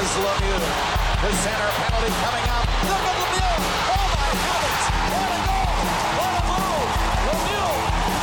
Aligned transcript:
Here's 0.00 0.16
Lemieux. 0.16 0.64
The 1.20 1.30
center 1.44 1.70
penalty 1.76 2.12
coming 2.24 2.46
up. 2.48 2.64
Look 2.88 3.04
at 3.04 3.16
Lemieux. 3.20 3.60
Oh 3.92 4.06
my 4.16 4.30
heavens. 4.48 4.84
What 5.12 5.28
a 5.28 5.40
goal. 5.44 5.76
What 6.16 6.32
a 6.32 6.42
move. 6.48 6.88
Lemieux. 7.28 7.72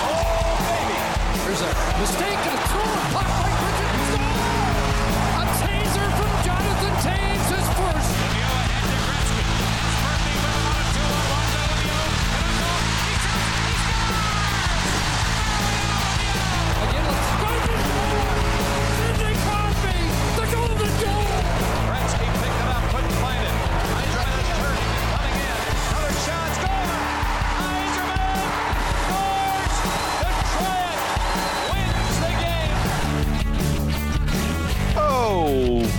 Oh 0.10 0.58
baby. 0.66 0.98
There's 1.46 1.62
a 1.62 2.00
mistake 2.00 2.42
and 2.50 2.58
a 2.58 2.68
throw. 2.68 3.37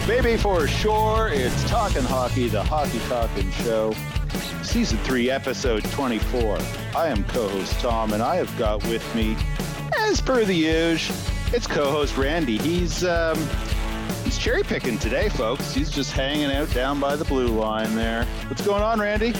Baby, 0.09 0.39
for 0.39 0.67
sure. 0.67 1.29
It's 1.31 1.69
Talking 1.69 2.03
Hockey, 2.03 2.49
the 2.49 2.63
Hockey 2.63 2.99
Talking 3.11 3.51
Show, 3.51 3.95
Season 4.63 4.97
3, 5.01 5.31
Episode 5.31 5.85
24. 5.91 6.59
I 6.97 7.09
am 7.09 7.25
co 7.25 7.47
host 7.47 7.79
Tom, 7.81 8.15
and 8.15 8.23
I 8.23 8.37
have 8.37 8.59
got 8.59 8.83
with 8.85 9.05
me, 9.15 9.37
as 9.99 10.19
per 10.23 10.47
the 10.47 10.55
usual, 10.55 11.15
it's 11.53 11.67
co 11.67 11.91
host 11.91 12.17
Randy. 12.17 12.57
He's, 12.57 13.05
um, 13.05 13.37
he's 14.25 14.39
cherry 14.39 14.63
picking 14.63 14.97
today, 14.97 15.29
folks. 15.29 15.75
He's 15.75 15.91
just 15.91 16.13
hanging 16.13 16.53
out 16.53 16.73
down 16.73 16.99
by 16.99 17.15
the 17.15 17.27
blue 17.27 17.49
line 17.49 17.95
there. 17.95 18.25
What's 18.47 18.65
going 18.65 18.83
on, 18.83 18.99
Randy? 19.01 19.35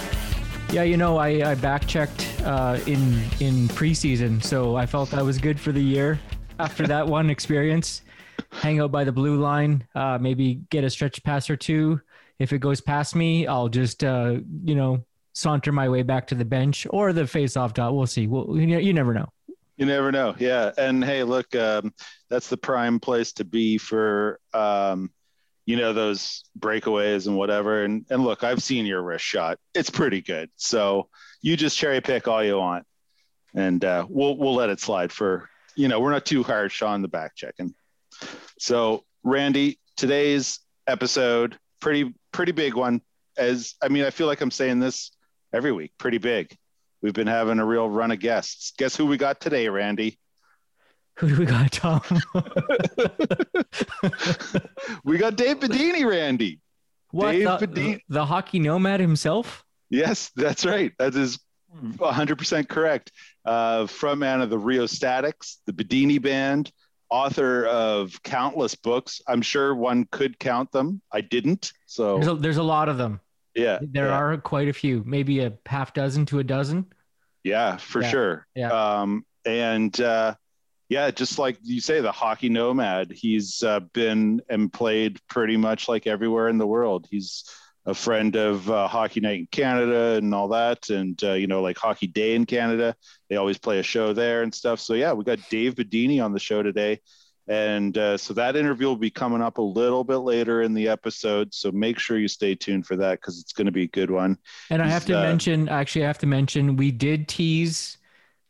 Yeah, 0.71 0.83
you 0.83 0.99
know, 0.99 1.17
I, 1.17 1.51
I 1.51 1.55
back 1.55 1.87
checked 1.87 2.31
uh, 2.45 2.79
in 2.85 3.15
in 3.41 3.69
preseason, 3.69 4.45
so 4.45 4.77
I 4.77 4.85
felt 4.85 5.15
I 5.15 5.23
was 5.23 5.39
good 5.39 5.59
for 5.59 5.73
the 5.73 5.83
year 5.83 6.21
after 6.59 6.87
that 6.89 7.09
one 7.17 7.31
experience. 7.31 8.03
Hang 8.59 8.81
out 8.81 8.93
by 8.93 9.05
the 9.05 9.13
blue 9.13 9.37
line, 9.37 9.87
uh, 9.95 10.19
maybe 10.21 10.61
get 10.71 10.85
a 10.85 10.91
stretch 10.91 11.23
pass 11.23 11.49
or 11.49 11.57
two. 11.57 12.01
If 12.39 12.53
it 12.53 12.59
goes 12.59 12.81
past 12.81 13.15
me, 13.15 13.47
I'll 13.47 13.69
just 13.69 14.05
uh, 14.05 14.37
you 14.65 14.75
know 14.75 15.05
saunter 15.33 15.71
my 15.71 15.89
way 15.89 16.03
back 16.03 16.27
to 16.27 16.35
the 16.35 16.45
bench 16.45 16.87
or 16.91 17.13
the 17.13 17.25
face-off 17.25 17.73
dot. 17.73 17.95
We'll 17.95 18.07
see. 18.07 18.27
Well, 18.27 18.59
you, 18.59 18.79
you 18.79 18.93
never 18.93 19.15
know. 19.15 19.29
You 19.77 19.87
never 19.87 20.11
know. 20.11 20.35
Yeah. 20.37 20.73
And 20.77 21.05
hey, 21.05 21.23
look, 21.23 21.55
um, 21.55 21.95
that's 22.29 22.49
the 22.49 22.57
prime 22.57 22.99
place 22.99 23.33
to 23.35 23.45
be 23.45 23.79
for, 23.79 24.41
um, 24.53 25.13
you 25.65 25.77
know, 25.77 25.93
those 25.93 26.43
breakaways 26.59 27.29
and 27.29 27.37
whatever. 27.37 27.85
And, 27.85 28.05
and 28.11 28.25
look, 28.25 28.43
I've 28.43 28.65
seen 28.65 28.85
your 28.85 29.01
wrist 29.01 29.25
shot. 29.25 29.59
It's 29.77 29.91
pretty 29.91 30.23
good. 30.23 30.51
So 30.57 31.09
you 31.41 31.57
just 31.57 31.79
cherry 31.79 32.01
pick 32.01 32.27
all 32.27 32.43
you 32.43 32.59
want 32.59 32.85
and 33.55 33.85
uh, 33.85 34.05
we'll, 34.09 34.37
we'll 34.37 34.57
let 34.57 34.71
it 34.71 34.81
slide 34.81 35.13
for, 35.13 35.49
you 35.77 35.87
know, 35.87 36.01
we're 36.01 36.11
not 36.11 36.27
too 36.27 36.43
harsh 36.43 36.83
on 36.83 37.01
the 37.01 37.09
back 37.09 37.37
checking. 37.37 37.73
So 38.59 39.05
Randy, 39.23 39.79
today's 39.97 40.61
episode, 40.87 41.57
pretty, 41.81 42.15
pretty 42.33 42.53
big 42.53 42.75
one 42.75 43.01
as, 43.37 43.75
I 43.83 43.89
mean, 43.89 44.05
I 44.05 44.11
feel 44.11 44.27
like 44.27 44.41
I'm 44.41 44.51
saying 44.51 44.81
this 44.81 45.11
every 45.53 45.73
week, 45.73 45.93
pretty 45.99 46.19
big. 46.19 46.57
We've 47.03 47.13
been 47.15 47.27
having 47.29 47.59
a 47.61 47.65
real 47.65 47.89
run 47.89 48.11
of 48.11 48.19
guests. 48.19 48.73
Guess 48.77 48.97
who 48.97 49.07
we 49.07 49.17
got 49.17 49.41
today, 49.41 49.69
Randy? 49.69 50.19
Who 51.19 51.29
do 51.29 51.37
we 51.37 51.47
got, 51.47 51.71
Tom? 51.73 52.01
We 55.05 55.19
got 55.19 55.37
Dave 55.37 55.61
Bidini, 55.61 56.09
Randy. 56.09 56.61
what 57.11 57.33
Dave 57.33 57.45
the, 57.45 57.67
Bidini. 57.67 58.01
the 58.09 58.25
hockey 58.27 58.59
nomad 58.59 59.01
himself? 59.01 59.65
Yes, 59.91 60.31
that's 60.37 60.65
right. 60.65 60.93
That 60.99 61.15
is 61.15 61.39
100% 61.75 62.69
correct. 62.69 63.13
Uh, 63.45 63.85
frontman 63.85 64.43
of 64.43 64.51
the 64.51 64.59
Rheostatics, 64.59 65.59
the 65.67 65.73
Bidini 65.73 66.21
Band, 66.21 66.71
author 67.11 67.67
of 67.67 68.23
countless 68.23 68.75
books. 68.75 69.21
I'm 69.27 69.43
sure 69.43 69.75
one 69.75 70.07
could 70.11 70.39
count 70.39 70.73
them. 70.73 71.01
I 71.13 71.21
didn't. 71.23 71.73
So, 71.87 72.15
There's 72.17 72.29
a, 72.29 72.35
there's 72.35 72.57
a 72.59 72.63
lot 72.63 72.89
of 72.89 72.99
them. 72.99 73.21
yeah. 73.55 73.79
There 73.83 74.07
yeah. 74.09 74.19
are 74.19 74.37
quite 74.39 74.69
a 74.69 74.73
few, 74.73 75.03
maybe 75.07 75.41
a 75.41 75.53
half 75.67 75.95
dozen 75.95 76.27
to 76.27 76.39
a 76.39 76.45
dozen. 76.45 76.87
Yeah, 77.45 77.77
for 77.79 78.03
Yeah, 78.03 78.11
sure. 78.11 78.47
yeah. 78.55 78.71
Um, 79.01 79.25
and 79.45 79.99
uh, 80.01 80.35
yeah, 80.89 81.11
just 81.11 81.39
like 81.39 81.59
you 81.63 81.81
say, 81.81 82.01
the 82.01 82.13
hockey 82.13 82.49
nomad, 82.49 83.11
he's 83.11 83.63
uh, 83.63 83.81
been 83.81 84.43
and 84.49 84.73
played 84.73 85.19
pretty 85.29 85.57
much 85.57 85.89
like 85.89 86.07
everywhere 86.07 86.49
in 86.49 86.59
the 86.59 86.67
world. 86.67 87.07
He's 87.11 87.45
a 87.89 87.95
friend 87.95 88.37
of 88.37 88.71
uh, 88.71 88.87
Hockey 88.87 89.21
Night 89.21 89.41
in 89.41 89.47
Canada 89.51 90.19
and 90.19 90.35
all 90.35 90.49
that. 90.49 90.91
And, 90.91 91.19
uh, 91.25 91.33
you 91.33 91.47
know, 91.47 91.63
like 91.63 91.79
Hockey 91.79 92.07
Day 92.07 92.35
in 92.35 92.45
Canada, 92.45 92.95
they 93.29 93.37
always 93.37 93.57
play 93.57 93.79
a 93.79 93.83
show 93.83 94.13
there 94.13 94.43
and 94.43 94.55
stuff. 94.55 94.79
So, 94.79 94.93
yeah, 94.93 95.15
we 95.15 95.25
got 95.25 95.39
Dave 95.49 95.75
Bidini 95.75 96.23
on 96.23 96.33
the 96.33 96.39
show 96.39 96.63
today. 96.63 97.01
And 97.49 97.97
uh, 97.97 98.19
so 98.19 98.35
that 98.35 98.57
interview 98.57 98.89
will 98.89 98.97
be 98.97 99.11
coming 99.11 99.41
up 99.41 99.57
a 99.57 99.63
little 99.63 100.05
bit 100.05 100.19
later 100.19 100.61
in 100.61 100.75
the 100.75 100.87
episode. 100.87 101.55
So 101.55 101.73
make 101.73 101.99
sure 101.99 102.19
you 102.19 102.29
stay 102.29 102.55
tuned 102.55 102.87
for 102.87 102.95
that 102.97 103.23
because 103.23 103.41
it's 103.41 103.55
going 103.55 103.65
to 103.65 103.73
be 103.73 103.85
a 103.85 103.89
good 103.89 104.11
one. 104.11 104.37
And 104.69 104.83
I 104.83 104.89
have 104.89 105.07
to 105.07 105.19
Uh, 105.19 105.23
mention, 105.23 105.67
actually, 105.71 106.05
I 106.05 106.09
have 106.09 106.19
to 106.19 106.27
mention, 106.27 106.77
we 106.77 106.91
did 106.91 107.27
tease 107.27 107.97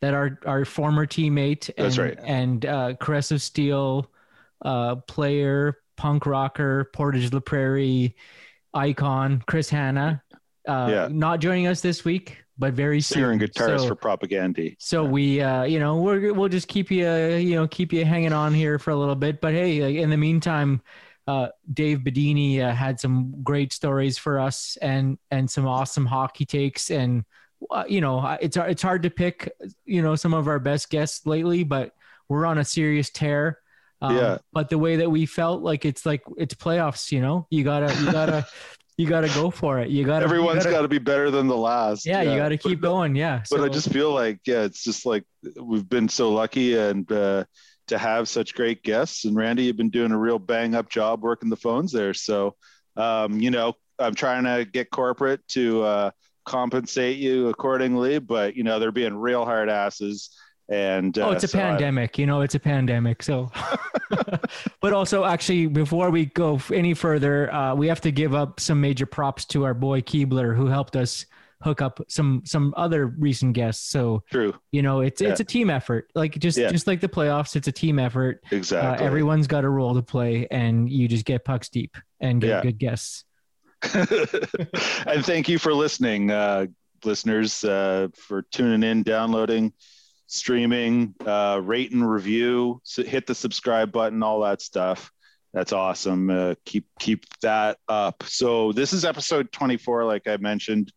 that 0.01 0.15
our 0.15 0.41
our 0.47 0.65
former 0.65 1.07
teammate 1.07 1.71
and, 1.77 1.87
That's 1.87 1.99
right. 1.99 2.19
and 2.25 2.67
uh, 2.67 2.95
Caress 3.01 3.31
of 3.31 3.41
Steel 3.41 4.11
uh, 4.63 4.97
player, 4.97 5.79
punk 5.97 6.27
rocker, 6.27 6.91
Portage 6.93 7.33
La 7.33 7.39
Prairie 7.39 8.17
icon, 8.75 9.43
Chris 9.47 9.69
Hannah, 9.71 10.23
uh, 10.67 10.89
Yeah. 10.91 11.09
not 11.11 11.41
joining 11.41 11.67
us 11.67 11.81
this 11.81 12.05
week, 12.05 12.39
but 12.59 12.75
very 12.75 13.01
soon. 13.01 13.17
Singer 13.17 13.31
and 13.33 13.41
guitarist 13.41 13.81
So- 13.81 13.89
for 13.89 13.97
Propagandhi. 13.97 14.77
So 14.79 15.05
we, 15.05 15.41
uh, 15.41 15.63
you 15.65 15.79
know, 15.79 15.97
we're, 16.01 16.33
we'll 16.33 16.49
just 16.49 16.69
keep 16.69 16.91
you, 16.91 17.07
uh, 17.07 17.37
you 17.37 17.55
know, 17.55 17.67
keep 17.69 17.93
you 17.93 18.05
hanging 18.05 18.33
on 18.33 18.53
here 18.53 18.79
for 18.79 18.91
a 18.91 18.97
little 18.97 19.15
bit. 19.15 19.41
But 19.41 19.53
hey, 19.55 19.99
in 20.01 20.11
the 20.11 20.17
meantime, 20.17 20.83
uh, 21.27 21.49
Dave 21.73 21.99
Bidini 21.99 22.61
uh, 22.61 22.73
had 22.73 22.99
some 22.99 23.35
great 23.43 23.73
stories 23.73 24.17
for 24.17 24.41
us 24.41 24.79
and 24.81 25.19
and 25.31 25.51
some 25.51 25.67
awesome 25.67 26.07
hockey 26.07 26.47
takes. 26.47 26.91
And 26.91 27.25
uh, 27.71 27.85
you 27.87 28.01
know, 28.01 28.37
it's 28.41 28.57
it's 28.57 28.81
hard 28.83 29.03
to 29.03 29.11
pick, 29.11 29.53
you 29.85 30.01
know, 30.01 30.17
some 30.17 30.33
of 30.33 30.49
our 30.49 30.59
best 30.59 30.89
guests 30.91 31.27
lately, 31.27 31.65
but 31.65 31.93
we're 32.29 32.47
on 32.47 32.59
a 32.59 32.65
serious 32.65 33.11
tear. 33.11 33.59
Um, 34.01 34.17
Yeah. 34.17 34.39
But 34.53 34.69
the 34.71 34.79
way 34.79 34.97
that 34.97 35.11
we 35.11 35.27
felt, 35.27 35.63
like 35.63 35.85
it's 35.85 36.07
like 36.07 36.23
it's 36.37 36.55
playoffs. 36.55 37.11
You 37.13 37.21
know, 37.21 37.47
you 37.51 37.65
gotta 37.65 37.93
you 38.01 38.13
gotta 38.13 38.47
you 38.97 39.07
gotta 39.07 39.29
go 39.29 39.51
for 39.51 39.79
it. 39.81 39.91
You 39.91 40.05
gotta 40.05 40.25
everyone's 40.25 40.65
got 40.65 40.71
gotta, 40.73 40.89
be 40.89 40.99
better 40.99 41.31
than 41.31 41.47
the 41.47 41.57
last. 41.57 42.05
yeah, 42.07 42.23
you 42.23 42.37
gotta 42.37 42.57
But- 42.57 42.63
keep 42.63 42.81
going. 42.81 43.15
Yeah. 43.17 43.43
But 43.51 43.61
I 43.63 43.69
just 43.69 43.91
feel 43.93 44.13
like, 44.13 44.41
yeah, 44.47 44.63
it's 44.63 44.83
just 44.83 45.07
like 45.07 45.25
we've 45.61 45.89
been 45.89 46.09
so 46.09 46.31
lucky 46.31 46.77
and 46.77 47.11
uh, 47.13 47.45
to 47.89 47.99
have 47.99 48.29
such 48.29 48.55
great 48.55 48.83
guests. 48.83 49.25
And 49.25 49.37
Randy, 49.37 49.65
you've 49.65 49.77
been 49.77 49.91
doing 49.91 50.11
a 50.13 50.19
real 50.19 50.39
bang 50.39 50.75
up 50.75 50.91
job 50.91 51.23
working 51.23 51.49
the 51.49 51.57
phones 51.57 51.93
there. 51.93 52.13
So, 52.13 52.55
um, 52.97 53.41
you 53.41 53.51
know, 53.51 53.75
I'm 54.01 54.15
trying 54.15 54.45
to 54.45 54.65
get 54.71 54.91
corporate 54.91 55.47
to 55.49 55.83
uh, 55.83 56.11
compensate 56.45 57.19
you 57.19 57.49
accordingly, 57.49 58.19
but 58.19 58.57
you 58.57 58.65
know, 58.65 58.79
they're 58.79 58.93
being 58.93 59.15
real 59.15 59.45
hard 59.45 59.69
asses. 59.69 60.31
And 60.71 61.19
uh, 61.19 61.29
Oh, 61.29 61.31
it's 61.33 61.45
a 61.45 61.49
so 61.49 61.59
I- 61.59 61.63
pandemic. 61.63 62.19
You 62.19 62.27
know, 62.27 62.43
it's 62.43 62.55
a 62.55 62.61
pandemic. 62.61 63.23
So, 63.23 63.51
but 64.81 64.93
also, 64.93 65.25
actually, 65.25 65.67
before 65.67 66.11
we 66.11 66.27
go 66.27 66.61
any 66.73 66.95
further, 66.95 67.53
uh, 67.53 67.75
we 67.75 67.89
have 67.89 68.01
to 68.03 68.11
give 68.11 68.35
up 68.35 68.61
some 68.61 68.81
major 68.81 69.07
props 69.07 69.45
to 69.47 69.65
our 69.65 69.75
boy 69.75 70.01
Keebler, 70.03 70.55
who 70.55 70.67
helped 70.67 70.95
us 70.97 71.25
hook 71.63 71.83
up 71.83 71.99
some 72.09 72.43
some 72.45 72.73
other 72.77 73.07
recent 73.07 73.53
guests. 73.55 73.91
So, 73.91 74.23
True, 74.31 74.55
you 74.71 74.83
know, 74.83 75.01
it's 75.01 75.21
it's 75.21 75.41
a 75.41 75.45
team 75.45 75.71
effort. 75.71 76.09
Like 76.15 76.39
just 76.39 76.57
Yeah. 76.59 76.71
just 76.71 76.87
like 76.87 77.01
the 77.01 77.09
playoffs, 77.09 77.57
it's 77.57 77.67
a 77.67 77.73
team 77.73 77.99
effort. 77.99 78.43
Uh, 78.53 78.57
exactly. 78.57 79.05
everyone's 79.07 79.47
got 79.47 79.65
a 79.65 79.69
role 79.69 79.95
to 79.95 80.03
play, 80.03 80.47
and 80.51 80.89
you 80.91 81.09
just 81.09 81.25
get 81.25 81.45
pucks 81.45 81.69
deep 81.69 81.97
and 82.21 82.41
get 82.41 82.49
Yeah. 82.49 82.63
good 82.63 82.79
guests. 82.79 83.25
and 83.95 85.25
thank 85.25 85.49
you 85.49 85.59
for 85.59 85.73
listening, 85.73 86.31
uh, 86.31 86.67
listeners, 87.05 87.65
uh, 87.65 88.09
for 88.17 88.43
tuning 88.51 88.89
in, 88.89 89.03
downloading, 89.03 89.73
streaming, 90.29 91.15
uh, 91.27 91.61
rate 91.63 91.91
and 91.91 92.09
review, 92.09 92.81
so 92.85 93.03
hit 93.03 93.27
the 93.27 93.35
subscribe 93.35 93.91
button, 93.91 94.23
all 94.23 94.43
that 94.43 94.63
stuff. 94.63 95.11
That's 95.53 95.73
awesome. 95.73 96.31
Uh, 96.31 96.55
keep 96.65 96.87
keep 97.01 97.25
that 97.41 97.79
up. 97.89 98.23
So 98.27 98.73
this 98.73 98.93
is 98.93 99.05
episode 99.05 99.51
24, 99.51 100.05
like 100.05 100.29
I 100.29 100.37
mentioned, 100.37 100.93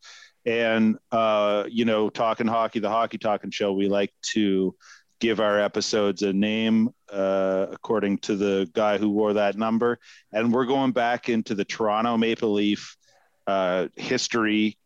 and 0.45 0.97
uh, 1.11 1.63
you 1.69 1.85
know, 1.85 2.09
talking 2.09 2.47
hockey, 2.47 2.79
the 2.79 2.89
hockey 2.89 3.17
talking 3.17 3.49
show. 3.49 3.71
We 3.71 3.87
like 3.87 4.13
to 4.33 4.75
give 5.21 5.39
our 5.39 5.59
episodes 5.59 6.23
a 6.23 6.33
name 6.33 6.89
uh, 7.09 7.67
according 7.71 8.17
to 8.17 8.35
the 8.35 8.69
guy 8.73 8.97
who 8.97 9.09
wore 9.09 9.33
that 9.33 9.55
number. 9.55 9.99
And 10.33 10.51
we're 10.51 10.65
going 10.65 10.91
back 10.91 11.29
into 11.29 11.55
the 11.55 11.63
Toronto 11.63 12.17
Maple 12.17 12.53
Leaf 12.53 12.97
uh, 13.47 13.87
history 13.95 14.77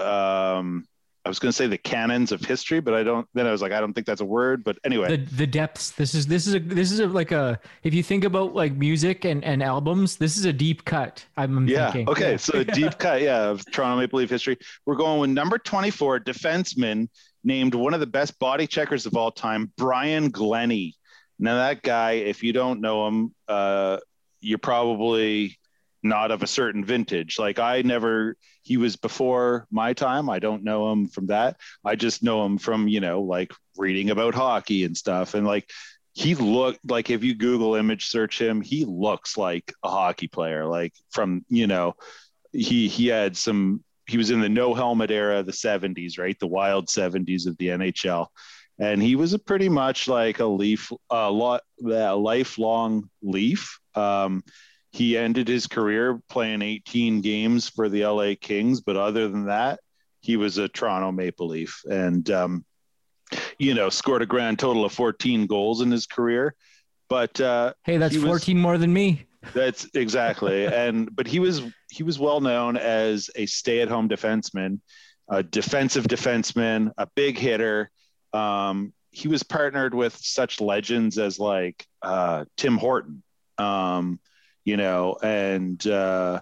um, 0.00 0.86
I 1.28 1.30
was 1.30 1.38
going 1.38 1.50
to 1.50 1.56
say 1.56 1.66
the 1.66 1.76
canons 1.76 2.32
of 2.32 2.40
history, 2.40 2.80
but 2.80 2.94
I 2.94 3.02
don't. 3.02 3.28
Then 3.34 3.46
I 3.46 3.52
was 3.52 3.60
like, 3.60 3.70
I 3.70 3.80
don't 3.80 3.92
think 3.92 4.06
that's 4.06 4.22
a 4.22 4.24
word. 4.24 4.64
But 4.64 4.78
anyway, 4.82 5.14
the 5.14 5.18
the 5.18 5.46
depths. 5.46 5.90
This 5.90 6.14
is 6.14 6.26
this 6.26 6.46
is 6.46 6.54
a 6.54 6.58
this 6.58 6.90
is 6.90 7.00
a, 7.00 7.06
like 7.06 7.32
a 7.32 7.60
if 7.82 7.92
you 7.92 8.02
think 8.02 8.24
about 8.24 8.54
like 8.54 8.72
music 8.72 9.26
and 9.26 9.44
and 9.44 9.62
albums, 9.62 10.16
this 10.16 10.38
is 10.38 10.46
a 10.46 10.54
deep 10.54 10.86
cut. 10.86 11.26
I'm 11.36 11.68
yeah. 11.68 11.90
thinking. 11.90 12.08
Okay, 12.08 12.30
Yeah. 12.30 12.36
so 12.38 12.60
a 12.60 12.64
deep 12.64 12.96
cut, 12.98 13.20
yeah, 13.20 13.42
of 13.42 13.62
Toronto 13.70 14.00
Maple 14.00 14.20
Leaf 14.20 14.30
history. 14.30 14.56
We're 14.86 14.96
going 14.96 15.20
with 15.20 15.28
number 15.28 15.58
24 15.58 16.20
defenseman 16.20 17.10
named 17.44 17.74
one 17.74 17.92
of 17.92 18.00
the 18.00 18.06
best 18.06 18.38
body 18.38 18.66
checkers 18.66 19.04
of 19.04 19.14
all 19.14 19.30
time, 19.30 19.70
Brian 19.76 20.30
Glennie. 20.30 20.94
Now 21.38 21.56
that 21.56 21.82
guy, 21.82 22.12
if 22.12 22.42
you 22.42 22.54
don't 22.54 22.80
know 22.80 23.06
him, 23.06 23.34
uh, 23.48 23.98
you're 24.40 24.56
probably 24.56 25.57
not 26.02 26.30
of 26.30 26.42
a 26.42 26.46
certain 26.46 26.84
vintage. 26.84 27.38
Like 27.38 27.58
I 27.58 27.82
never, 27.82 28.36
he 28.62 28.76
was 28.76 28.96
before 28.96 29.66
my 29.70 29.92
time. 29.92 30.30
I 30.30 30.38
don't 30.38 30.64
know 30.64 30.92
him 30.92 31.08
from 31.08 31.26
that. 31.26 31.56
I 31.84 31.96
just 31.96 32.22
know 32.22 32.44
him 32.44 32.58
from, 32.58 32.88
you 32.88 33.00
know, 33.00 33.22
like 33.22 33.52
reading 33.76 34.10
about 34.10 34.34
hockey 34.34 34.84
and 34.84 34.96
stuff. 34.96 35.34
And 35.34 35.46
like 35.46 35.68
he 36.12 36.34
looked 36.34 36.80
like 36.88 37.10
if 37.10 37.22
you 37.24 37.34
Google 37.34 37.74
image 37.74 38.08
search 38.08 38.40
him, 38.40 38.60
he 38.60 38.84
looks 38.84 39.36
like 39.36 39.72
a 39.82 39.88
hockey 39.88 40.28
player. 40.28 40.64
Like 40.66 40.92
from, 41.10 41.44
you 41.48 41.66
know, 41.66 41.94
he 42.52 42.88
he 42.88 43.08
had 43.08 43.36
some 43.36 43.84
he 44.08 44.16
was 44.16 44.30
in 44.30 44.40
the 44.40 44.48
no 44.48 44.74
helmet 44.74 45.10
era, 45.10 45.42
the 45.42 45.52
70s, 45.52 46.18
right? 46.18 46.38
The 46.40 46.46
wild 46.46 46.88
70s 46.88 47.46
of 47.46 47.56
the 47.58 47.68
NHL. 47.68 48.26
And 48.78 49.02
he 49.02 49.16
was 49.16 49.34
a 49.34 49.38
pretty 49.38 49.68
much 49.68 50.08
like 50.08 50.38
a 50.38 50.46
leaf, 50.46 50.90
a 51.10 51.30
lot, 51.30 51.62
a 51.84 52.16
lifelong 52.16 53.10
leaf. 53.22 53.78
Um, 53.94 54.42
he 54.98 55.16
ended 55.16 55.46
his 55.46 55.66
career 55.68 56.20
playing 56.28 56.60
18 56.60 57.20
games 57.20 57.68
for 57.68 57.88
the 57.88 58.04
LA 58.04 58.34
Kings, 58.40 58.80
but 58.80 58.96
other 58.96 59.28
than 59.28 59.46
that, 59.46 59.78
he 60.20 60.36
was 60.36 60.58
a 60.58 60.66
Toronto 60.68 61.12
Maple 61.12 61.46
Leaf 61.46 61.82
and, 61.88 62.28
um, 62.30 62.64
you 63.58 63.74
know, 63.74 63.88
scored 63.90 64.22
a 64.22 64.26
grand 64.26 64.58
total 64.58 64.84
of 64.84 64.92
14 64.92 65.46
goals 65.46 65.82
in 65.82 65.90
his 65.92 66.06
career. 66.06 66.54
But 67.08 67.40
uh, 67.40 67.74
Hey, 67.84 67.96
that's 67.96 68.12
He 68.14 68.18
was- 68.18 68.26
14 68.28 68.58
more 68.58 68.76
than 68.76 68.92
me. 68.92 69.24
that's 69.54 69.86
exactly. 69.94 70.66
and 70.82 71.14
but 71.14 71.28
he 71.28 71.38
was 71.38 71.62
he 71.90 72.02
was 72.02 72.18
well 72.18 72.40
known 72.40 72.76
as 72.76 73.30
a 73.36 73.46
stay-at-home 73.46 74.08
defenseman, 74.08 74.80
a 75.28 75.44
defensive 75.44 76.06
defenseman, 76.08 76.90
a 76.98 77.06
big 77.14 77.38
hitter. 77.38 77.90
Um, 78.32 78.92
he 79.12 79.28
was 79.28 79.42
partnered 79.44 79.94
with 79.94 80.16
such 80.16 80.60
legends 80.60 81.18
as 81.18 81.38
like 81.38 81.86
uh, 82.02 82.44
Tim 82.56 82.76
Horton, 82.76 83.22
um, 83.58 84.18
you 84.68 84.76
know, 84.76 85.16
and 85.22 85.84
uh, 85.86 86.40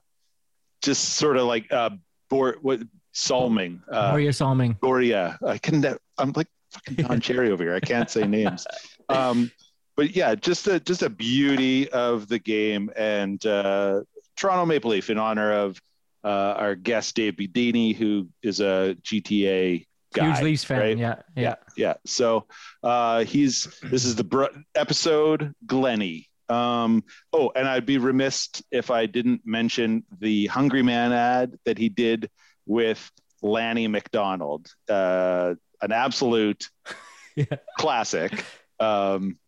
just 0.83 1.03
sort 1.15 1.37
of 1.37 1.45
like 1.47 1.73
uh, 1.73 1.91
Bor- 2.29 2.59
what 2.61 2.81
Salming, 3.13 3.81
uh, 3.91 4.11
Or 4.15 4.21
you're 4.21 4.33
Salming. 4.33 4.77
Goria. 4.81 5.39
I 5.47 5.59
can. 5.59 5.85
I'm 6.19 6.33
like 6.35 6.49
fucking 6.73 6.97
Don 7.05 7.21
Cherry 7.21 7.51
over 7.53 7.63
here. 7.63 7.75
I 7.75 7.81
can't 7.81 8.11
say 8.11 8.27
names. 8.27 8.67
Um, 9.09 9.53
but 9.97 10.17
yeah, 10.17 10.35
just 10.35 10.67
a 10.67 10.81
just 10.81 11.03
a 11.03 11.09
beauty 11.09 11.89
of 11.91 12.27
the 12.27 12.41
game 12.41 12.91
and 12.97 13.39
uh, 13.47 14.01
Toronto 14.37 14.67
Maple 14.67 14.91
Leaf 14.91 15.11
in 15.11 15.17
honor 15.17 15.53
of 15.53 15.81
uh, 16.25 16.55
our 16.59 16.75
guest 16.75 17.15
Dave 17.15 17.35
Bidini, 17.35 17.95
who 17.95 18.27
is 18.43 18.59
a 18.59 18.97
GTA 19.05 19.87
guy. 20.13 20.27
Huge 20.33 20.43
Leafs 20.43 20.65
fan. 20.65 20.81
right? 20.81 20.99
Yeah, 20.99 21.15
yeah. 21.37 21.43
yeah, 21.43 21.55
yeah. 21.77 21.95
So 22.05 22.47
uh, 22.83 23.23
he's 23.23 23.69
this 23.85 24.05
is 24.05 24.17
the 24.17 24.25
br- 24.25 24.47
episode 24.75 25.55
Glennie. 25.67 26.29
Um, 26.49 27.05
oh, 27.33 27.51
and 27.55 27.67
I'd 27.67 27.87
be 27.87 27.99
remiss 27.99 28.49
if 28.71 28.91
I 28.91 29.07
didn't 29.07 29.43
mention 29.45 30.05
the 30.21 30.47
Hungry 30.47 30.83
Man 30.83 31.13
ad 31.13 31.59
that 31.65 31.79
he 31.79 31.89
did 31.89 32.31
with 32.67 33.11
Lanny 33.43 33.89
McDonald, 33.89 34.69
uh, 34.89 35.55
an 35.83 35.93
absolute 35.93 36.69
Yeah. 37.37 37.57
classic. 37.79 38.45
Um, 38.81 39.39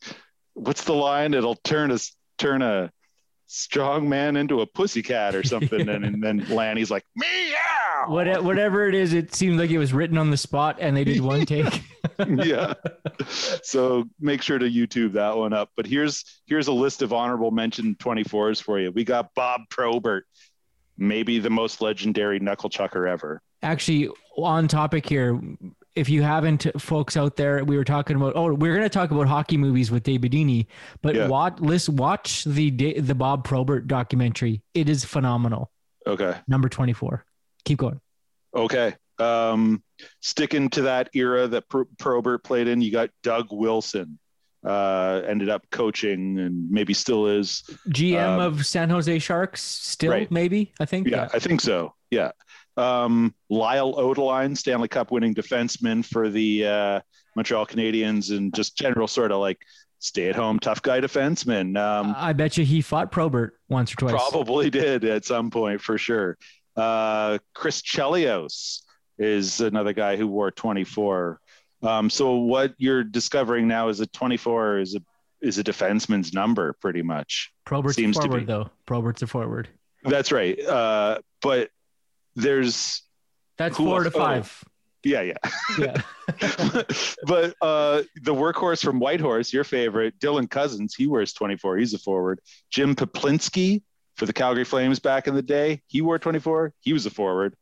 what's 0.53 0.85
the 0.85 0.93
line? 0.93 1.33
It'll 1.33 1.55
turn 1.55 1.91
a 1.91 1.99
turn 2.37 2.61
a 2.61 2.93
strong 3.49 4.09
man 4.09 4.37
into 4.37 4.61
a 4.61 4.67
pussycat 4.67 5.35
or 5.35 5.43
something, 5.43 5.89
and, 5.89 6.05
and 6.05 6.23
then 6.23 6.47
Lanny's 6.49 6.91
like 6.91 7.05
meow. 7.17 8.05
What, 8.07 8.45
whatever 8.45 8.89
it 8.89 8.95
is, 8.95 9.13
it 9.13 9.35
seemed 9.35 9.59
like 9.59 9.71
it 9.71 9.79
was 9.79 9.93
written 9.93 10.17
on 10.17 10.31
the 10.31 10.37
spot 10.37 10.77
and 10.79 10.97
they 10.97 11.03
did 11.03 11.21
one 11.21 11.45
take. 11.45 11.83
yeah. 12.29 12.75
So 13.63 14.05
make 14.21 14.41
sure 14.41 14.59
to 14.59 14.67
YouTube 14.67 15.13
that 15.15 15.37
one 15.37 15.53
up. 15.53 15.71
But 15.77 15.87
here's 15.87 16.25
here's 16.47 16.69
a 16.69 16.73
list 16.73 17.03
of 17.03 17.13
honorable 17.13 17.51
mention 17.51 17.97
24s 17.97 18.63
for 18.63 18.79
you. 18.79 18.93
We 18.93 19.03
got 19.05 19.35
Bob 19.35 19.63
Probert, 19.69 20.27
maybe 20.97 21.39
the 21.39 21.51
most 21.51 21.81
legendary 21.81 22.39
knuckle 22.39 22.71
chucker 22.71 23.09
ever. 23.09 23.43
Actually, 23.63 24.11
on 24.37 24.69
topic 24.69 25.09
here, 25.09 25.41
if 25.99 26.09
you 26.09 26.23
haven't, 26.23 26.67
folks 26.79 27.17
out 27.17 27.37
there, 27.37 27.65
we 27.65 27.77
were 27.77 27.85
talking 27.85 28.17
about. 28.17 28.35
Oh, 28.37 28.53
we're 28.55 28.75
going 28.75 28.85
to 28.85 28.89
talk 28.89 29.11
about 29.11 29.27
hockey 29.29 29.57
movies 29.57 29.91
with 29.91 30.03
Dave 30.05 30.21
Bidini, 30.21 30.67
but 31.03 31.15
Yeah. 31.15 31.29
watch, 31.29 31.59
listen, 31.61 31.97
watch 31.97 32.45
the 32.45 32.71
the 33.01 33.15
Bob 33.15 33.45
Probert 33.45 33.87
documentary. 33.89 34.63
It 34.75 34.89
is 34.89 35.05
phenomenal. 35.05 35.71
Okay. 36.07 36.35
Number 36.47 36.69
twenty 36.69 36.93
four. 36.93 37.25
Keep 37.65 37.79
going. 37.79 38.01
Okay. 38.55 38.95
Um, 39.19 39.83
sticking 40.21 40.71
to 40.71 40.83
that 40.83 41.11
era 41.13 41.49
that 41.49 41.69
Pro- 41.69 41.89
Probert 41.99 42.45
played 42.45 42.69
in, 42.69 42.81
you 42.81 42.91
got 42.93 43.11
Doug 43.23 43.49
Wilson. 43.51 44.19
Uh, 44.65 45.23
ended 45.27 45.49
up 45.49 45.63
coaching 45.71 46.39
and 46.41 46.69
maybe 46.71 46.93
still 46.93 47.27
is. 47.29 47.63
GM 47.91 48.19
Um, 48.39 48.41
of 48.41 48.67
San 48.67 48.91
Jose 48.91 49.19
Sharks, 49.21 49.63
still 49.63 50.11
right. 50.11 50.31
maybe. 50.31 50.73
I 50.81 50.85
think. 50.85 51.09
Yeah, 51.09 51.29
I 51.33 51.39
think 51.39 51.61
so. 51.61 51.95
Yeah. 52.11 52.33
Um, 52.79 53.35
Lyle 53.51 53.95
Odelein, 53.95 54.57
Stanley 54.57 54.89
Cup 54.89 55.11
winning 55.11 55.35
defenseman 55.35 56.05
for 56.05 56.31
the 56.31 56.67
uh, 56.67 57.01
Montreal 57.35 57.67
Canadiens, 57.67 58.37
and 58.37 58.55
just 58.55 58.77
general 58.77 59.09
sort 59.09 59.33
of 59.33 59.41
like 59.41 59.59
stay 59.99 60.29
at 60.29 60.37
home 60.37 60.59
tough 60.59 60.81
guy 60.81 61.01
defenseman. 61.01 61.77
Um, 61.77 62.15
I 62.17 62.33
bet 62.33 62.57
you 62.57 62.65
he 62.65 62.81
fought 62.81 63.11
Probert 63.11 63.59
once 63.69 63.93
or 63.93 63.97
twice. 63.97 64.13
probably 64.13 64.71
did 64.71 65.05
at 65.05 65.25
some 65.25 65.51
point 65.51 65.81
for 65.81 65.99
sure. 65.99 66.39
Uh, 66.77 67.39
Chris 67.55 67.83
Chelios 67.83 68.83
is 69.19 69.61
another 69.61 69.93
guy 69.93 70.17
who 70.17 70.29
wore 70.29 70.51
24. 70.53 71.41
Um, 71.83 72.11
so 72.11 72.37
what 72.37 72.75
you're 72.79 73.05
discovering 73.05 73.67
now 73.69 73.89
is 73.89 73.99
that 73.99 74.13
24 74.13 74.79
is 74.79 74.95
a 74.95 75.01
is 75.41 75.59
a 75.59 75.63
defenseman's 75.63 76.33
number, 76.33 76.73
pretty 76.81 77.03
much. 77.03 77.53
Probert's 77.65 77.95
seems 77.95 78.17
a 78.19 78.23
to 78.23 78.27
forward 78.27 78.41
be. 78.41 78.47
though. 78.47 78.71
Probert's 78.87 79.23
a 79.23 79.27
forward. 79.27 79.69
That's 80.03 80.33
right. 80.33 80.59
Uh, 80.65 81.19
but 81.43 81.71
there's 82.43 83.03
That's 83.57 83.77
four 83.77 84.05
to 84.05 84.09
Oh. 84.15 84.19
five. 84.19 84.65
yeah, 85.05 85.23
yeah. 85.23 85.35
Yeah. 85.79 86.03
but 87.27 87.55
uh, 87.63 88.03
the 88.23 88.35
workhorse 88.35 88.83
from 88.83 88.99
Whitehorse, 89.01 89.53
your 89.53 89.65
favorite, 89.65 90.19
Dylan 90.19 90.49
Cozens, 90.51 90.95
he 90.95 91.07
wears 91.07 91.33
24. 91.33 91.77
He's 91.79 91.95
a 91.95 91.99
forward. 91.99 92.41
Jim 92.71 92.95
Peplinski 92.95 93.83
for 94.17 94.27
the 94.27 94.33
Calgary 94.33 94.65
Flames 94.65 94.99
back 94.99 95.29
in 95.29 95.35
the 95.35 95.43
day, 95.43 95.83
he 95.87 96.01
wore 96.03 96.19
24. 96.19 96.73
He 96.81 96.93
was 96.93 97.07
a 97.07 97.11
forward. 97.11 97.55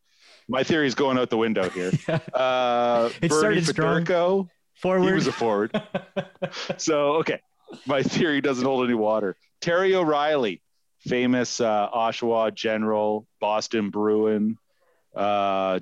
My 0.49 0.63
theory 0.63 0.87
is 0.87 0.95
going 0.95 1.19
out 1.19 1.29
the 1.31 1.37
window 1.37 1.69
here. 1.71 1.93
Uh, 2.33 3.11
It 3.21 3.29
Bernie 3.31 3.61
started. 3.63 4.07
Federko, 4.07 4.49
forward. 4.75 5.07
he 5.09 5.13
was 5.13 5.27
a 5.27 5.33
forward. 5.33 5.71
so, 6.79 7.17
okay. 7.17 7.41
My 7.87 8.03
theory 8.03 8.41
doesn't 8.41 8.65
hold 8.65 8.85
any 8.85 8.95
water. 8.95 9.37
Terry 9.61 9.95
O'Reilly, 9.95 10.63
famous 11.01 11.61
uh, 11.61 11.89
Oshawa 11.93 12.55
general, 12.55 13.27
Boston 13.41 13.91
Bruin. 13.91 14.57
Uh, 15.17 15.81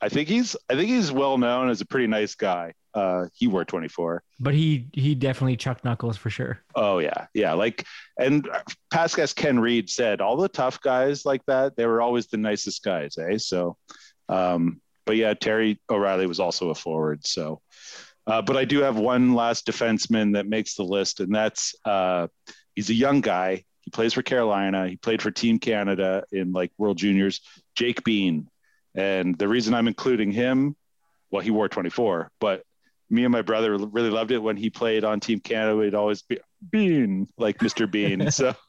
I 0.00 0.08
think 0.08 0.28
he's 0.28 0.56
I 0.70 0.74
think 0.74 0.88
he's 0.88 1.12
well 1.12 1.38
known 1.38 1.70
as 1.70 1.80
a 1.80 1.86
pretty 1.86 2.06
nice 2.06 2.34
guy. 2.34 2.74
Uh, 2.94 3.26
he 3.34 3.46
wore 3.46 3.64
24. 3.64 4.22
but 4.40 4.54
he 4.54 4.88
he 4.92 5.14
definitely 5.14 5.56
chucked 5.56 5.84
knuckles 5.84 6.16
for 6.16 6.30
sure. 6.30 6.60
Oh 6.74 6.98
yeah, 6.98 7.26
yeah. 7.34 7.52
Like 7.52 7.84
and 8.18 8.48
past 8.90 9.16
guest 9.16 9.36
Ken 9.36 9.60
Reed 9.60 9.90
said, 9.90 10.20
all 10.20 10.36
the 10.36 10.48
tough 10.48 10.80
guys 10.80 11.24
like 11.24 11.44
that, 11.46 11.76
they 11.76 11.86
were 11.86 12.00
always 12.00 12.26
the 12.28 12.38
nicest 12.38 12.82
guys, 12.82 13.16
eh? 13.18 13.38
So, 13.38 13.76
um, 14.28 14.80
but 15.04 15.16
yeah, 15.16 15.34
Terry 15.34 15.80
O'Reilly 15.90 16.26
was 16.26 16.40
also 16.40 16.70
a 16.70 16.74
forward. 16.74 17.26
So, 17.26 17.60
uh, 18.26 18.42
but 18.42 18.56
I 18.56 18.64
do 18.64 18.80
have 18.80 18.96
one 18.96 19.34
last 19.34 19.66
defenseman 19.66 20.34
that 20.34 20.46
makes 20.46 20.74
the 20.74 20.84
list, 20.84 21.20
and 21.20 21.34
that's 21.34 21.74
uh, 21.84 22.28
he's 22.74 22.90
a 22.90 22.94
young 22.94 23.20
guy. 23.20 23.64
He 23.88 23.90
plays 23.90 24.12
for 24.12 24.20
Carolina. 24.22 24.86
He 24.86 24.96
played 24.96 25.22
for 25.22 25.30
Team 25.30 25.58
Canada 25.58 26.22
in 26.30 26.52
like 26.52 26.70
World 26.76 26.98
Juniors. 26.98 27.40
Jake 27.74 28.04
Bean, 28.04 28.46
and 28.94 29.34
the 29.38 29.48
reason 29.48 29.72
I'm 29.72 29.88
including 29.88 30.30
him, 30.30 30.76
well, 31.30 31.40
he 31.40 31.50
wore 31.50 31.70
24, 31.70 32.30
but 32.38 32.64
me 33.08 33.24
and 33.24 33.32
my 33.32 33.40
brother 33.40 33.78
really 33.78 34.10
loved 34.10 34.30
it 34.30 34.40
when 34.42 34.58
he 34.58 34.68
played 34.68 35.04
on 35.04 35.20
Team 35.20 35.40
Canada. 35.40 35.74
We'd 35.74 35.94
always 35.94 36.20
be 36.20 36.38
Bean, 36.70 37.28
like 37.38 37.56
Mr. 37.60 37.90
Bean. 37.90 38.30
So, 38.30 38.54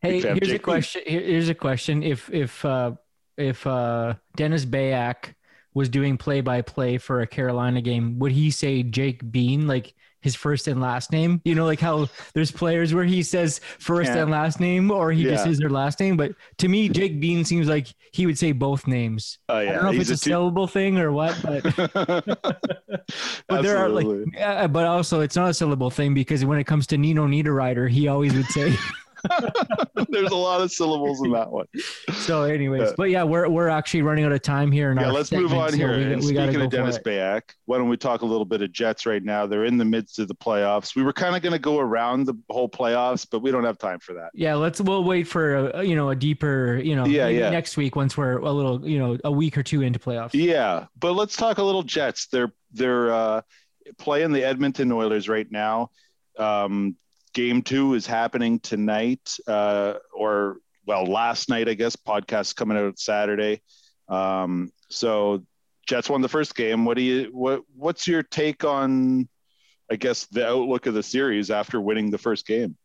Hey, 0.00 0.10
Big 0.10 0.22
fan 0.22 0.32
of 0.32 0.38
here's 0.38 0.48
a 0.48 0.52
Jake 0.52 0.52
Bean. 0.52 0.58
question. 0.60 1.02
here- 1.06 1.20
Here's 1.22 1.48
a 1.48 1.54
question. 1.54 2.02
If 2.02 2.30
if 2.32 2.64
uh, 2.64 2.92
if 3.36 3.64
uh, 3.64 4.14
Dennis 4.34 4.64
Beyak 4.64 5.34
was 5.74 5.88
doing 5.88 6.16
play 6.16 6.40
by 6.40 6.62
play 6.62 6.98
for 6.98 7.20
a 7.20 7.26
Carolina 7.28 7.80
game, 7.80 8.18
would 8.18 8.32
he 8.32 8.50
say 8.50 8.82
Jake 8.82 9.30
Bean? 9.30 9.68
Like 9.68 9.94
his 10.20 10.34
first 10.34 10.68
and 10.68 10.80
last 10.80 11.12
name. 11.12 11.40
You 11.44 11.54
know, 11.54 11.64
like 11.64 11.80
how 11.80 12.08
there's 12.34 12.50
players 12.50 12.92
where 12.94 13.04
he 13.04 13.22
says 13.22 13.60
first 13.78 14.10
Yeah. 14.12 14.22
and 14.22 14.30
last 14.30 14.60
name, 14.60 14.90
or 14.90 15.12
he 15.12 15.22
just 15.24 15.44
says 15.44 15.58
their 15.58 15.70
last 15.70 16.00
name. 16.00 16.16
But 16.16 16.32
to 16.58 16.68
me, 16.68 16.88
Jake 16.88 17.20
Bean 17.20 17.44
seems 17.44 17.68
like 17.68 17.88
he 18.12 18.26
would 18.26 18.38
say 18.38 18.52
both 18.52 18.86
names. 18.86 19.38
Oh 19.48 19.54
I 19.56 19.62
yeah, 19.64 19.72
don't 19.74 19.82
know 19.84 19.90
if 19.92 20.00
it's 20.00 20.10
a, 20.10 20.12
two- 20.14 20.30
syllable 20.30 20.66
thing 20.66 20.98
or 20.98 21.12
what, 21.12 21.38
but 21.42 21.62
but 23.48 23.62
there 23.62 23.78
are 23.78 23.88
like, 23.88 24.06
yeah, 24.34 24.66
but 24.66 24.86
also 24.86 25.20
it's 25.20 25.36
not 25.36 25.50
a 25.50 25.54
syllable 25.54 25.90
thing 25.90 26.14
because 26.14 26.44
when 26.44 26.58
it 26.58 26.64
comes 26.64 26.86
to 26.88 26.98
Nino 26.98 27.26
Niederreiter, 27.26 27.88
he 27.90 28.08
always 28.08 28.34
would 28.34 28.46
say. 28.46 28.74
There's 30.08 30.30
a 30.30 30.36
lot 30.36 30.60
of 30.60 30.70
syllables 30.72 31.22
in 31.24 31.32
that 31.32 31.50
one. 31.50 31.66
so, 32.12 32.42
anyways, 32.42 32.92
but 32.96 33.10
yeah, 33.10 33.22
we're 33.24 33.48
we're 33.48 33.68
actually 33.68 34.02
running 34.02 34.24
out 34.24 34.32
of 34.32 34.42
time 34.42 34.70
here. 34.72 34.94
Yeah, 34.98 35.10
let's 35.10 35.32
move 35.32 35.52
on 35.52 35.70
so 35.70 35.76
here. 35.76 35.96
we- 35.96 36.02
and 36.04 36.16
we 36.16 36.22
speaking 36.22 36.48
of 36.48 36.52
go 36.54 36.60
for 36.64 36.66
Dennis. 36.68 36.98
Beyak, 36.98 37.42
why 37.66 37.78
don't 37.78 37.88
we 37.88 37.96
talk 37.96 38.22
a 38.22 38.26
little 38.26 38.44
bit 38.44 38.62
of 38.62 38.72
Jets 38.72 39.06
right 39.06 39.22
now? 39.22 39.46
They're 39.46 39.64
in 39.64 39.76
the 39.76 39.84
midst 39.84 40.18
of 40.18 40.28
the 40.28 40.34
playoffs. 40.34 40.94
We 40.94 41.02
were 41.02 41.12
kind 41.12 41.36
of 41.36 41.42
going 41.42 41.52
to 41.52 41.58
go 41.58 41.78
around 41.78 42.26
the 42.26 42.34
whole 42.50 42.68
playoffs, 42.68 43.26
but 43.30 43.40
we 43.40 43.50
don't 43.50 43.64
have 43.64 43.78
time 43.78 43.98
for 44.00 44.14
that. 44.14 44.30
Yeah, 44.34 44.54
let's 44.54 44.80
we'll 44.80 45.04
wait 45.04 45.26
for 45.26 45.70
a, 45.70 45.82
you 45.84 45.96
know 45.96 46.10
a 46.10 46.16
deeper 46.16 46.80
you 46.82 46.96
know 46.96 47.04
Yeah, 47.06 47.28
yeah. 47.28 47.50
next 47.50 47.76
week 47.76 47.96
once 47.96 48.16
we're 48.16 48.38
a 48.38 48.52
little 48.52 48.88
you 48.88 48.98
know 48.98 49.18
a 49.24 49.32
week 49.32 49.58
or 49.58 49.62
two 49.62 49.82
into 49.82 49.98
playoffs. 49.98 50.30
Yeah, 50.34 50.86
but 50.98 51.12
let's 51.12 51.36
talk 51.36 51.58
a 51.58 51.62
little 51.62 51.82
Jets. 51.82 52.26
They're 52.28 52.52
they're 52.72 53.12
uh, 53.12 53.40
playing 53.98 54.32
the 54.32 54.44
Edmonton 54.44 54.92
Oilers 54.92 55.28
right 55.28 55.50
now. 55.50 55.90
Um, 56.38 56.96
game 57.34 57.62
two 57.62 57.94
is 57.94 58.06
happening 58.06 58.60
tonight, 58.60 59.36
uh, 59.46 59.94
or 60.14 60.58
well, 60.86 61.04
last 61.04 61.48
night, 61.48 61.68
I 61.68 61.74
guess. 61.74 61.96
Podcast 61.96 62.56
coming 62.56 62.76
out 62.76 62.98
Saturday. 62.98 63.60
Um, 64.08 64.72
so 64.90 65.44
Jets 65.86 66.08
won 66.08 66.20
the 66.22 66.28
first 66.28 66.54
game. 66.54 66.84
What 66.84 66.96
do 66.96 67.02
you 67.02 67.30
what 67.32 67.62
What's 67.74 68.06
your 68.06 68.22
take 68.22 68.64
on? 68.64 69.28
I 69.90 69.96
guess 69.96 70.26
the 70.26 70.46
outlook 70.46 70.86
of 70.86 70.94
the 70.94 71.02
series 71.02 71.50
after 71.50 71.80
winning 71.80 72.10
the 72.10 72.18
first 72.18 72.46
game. 72.46 72.76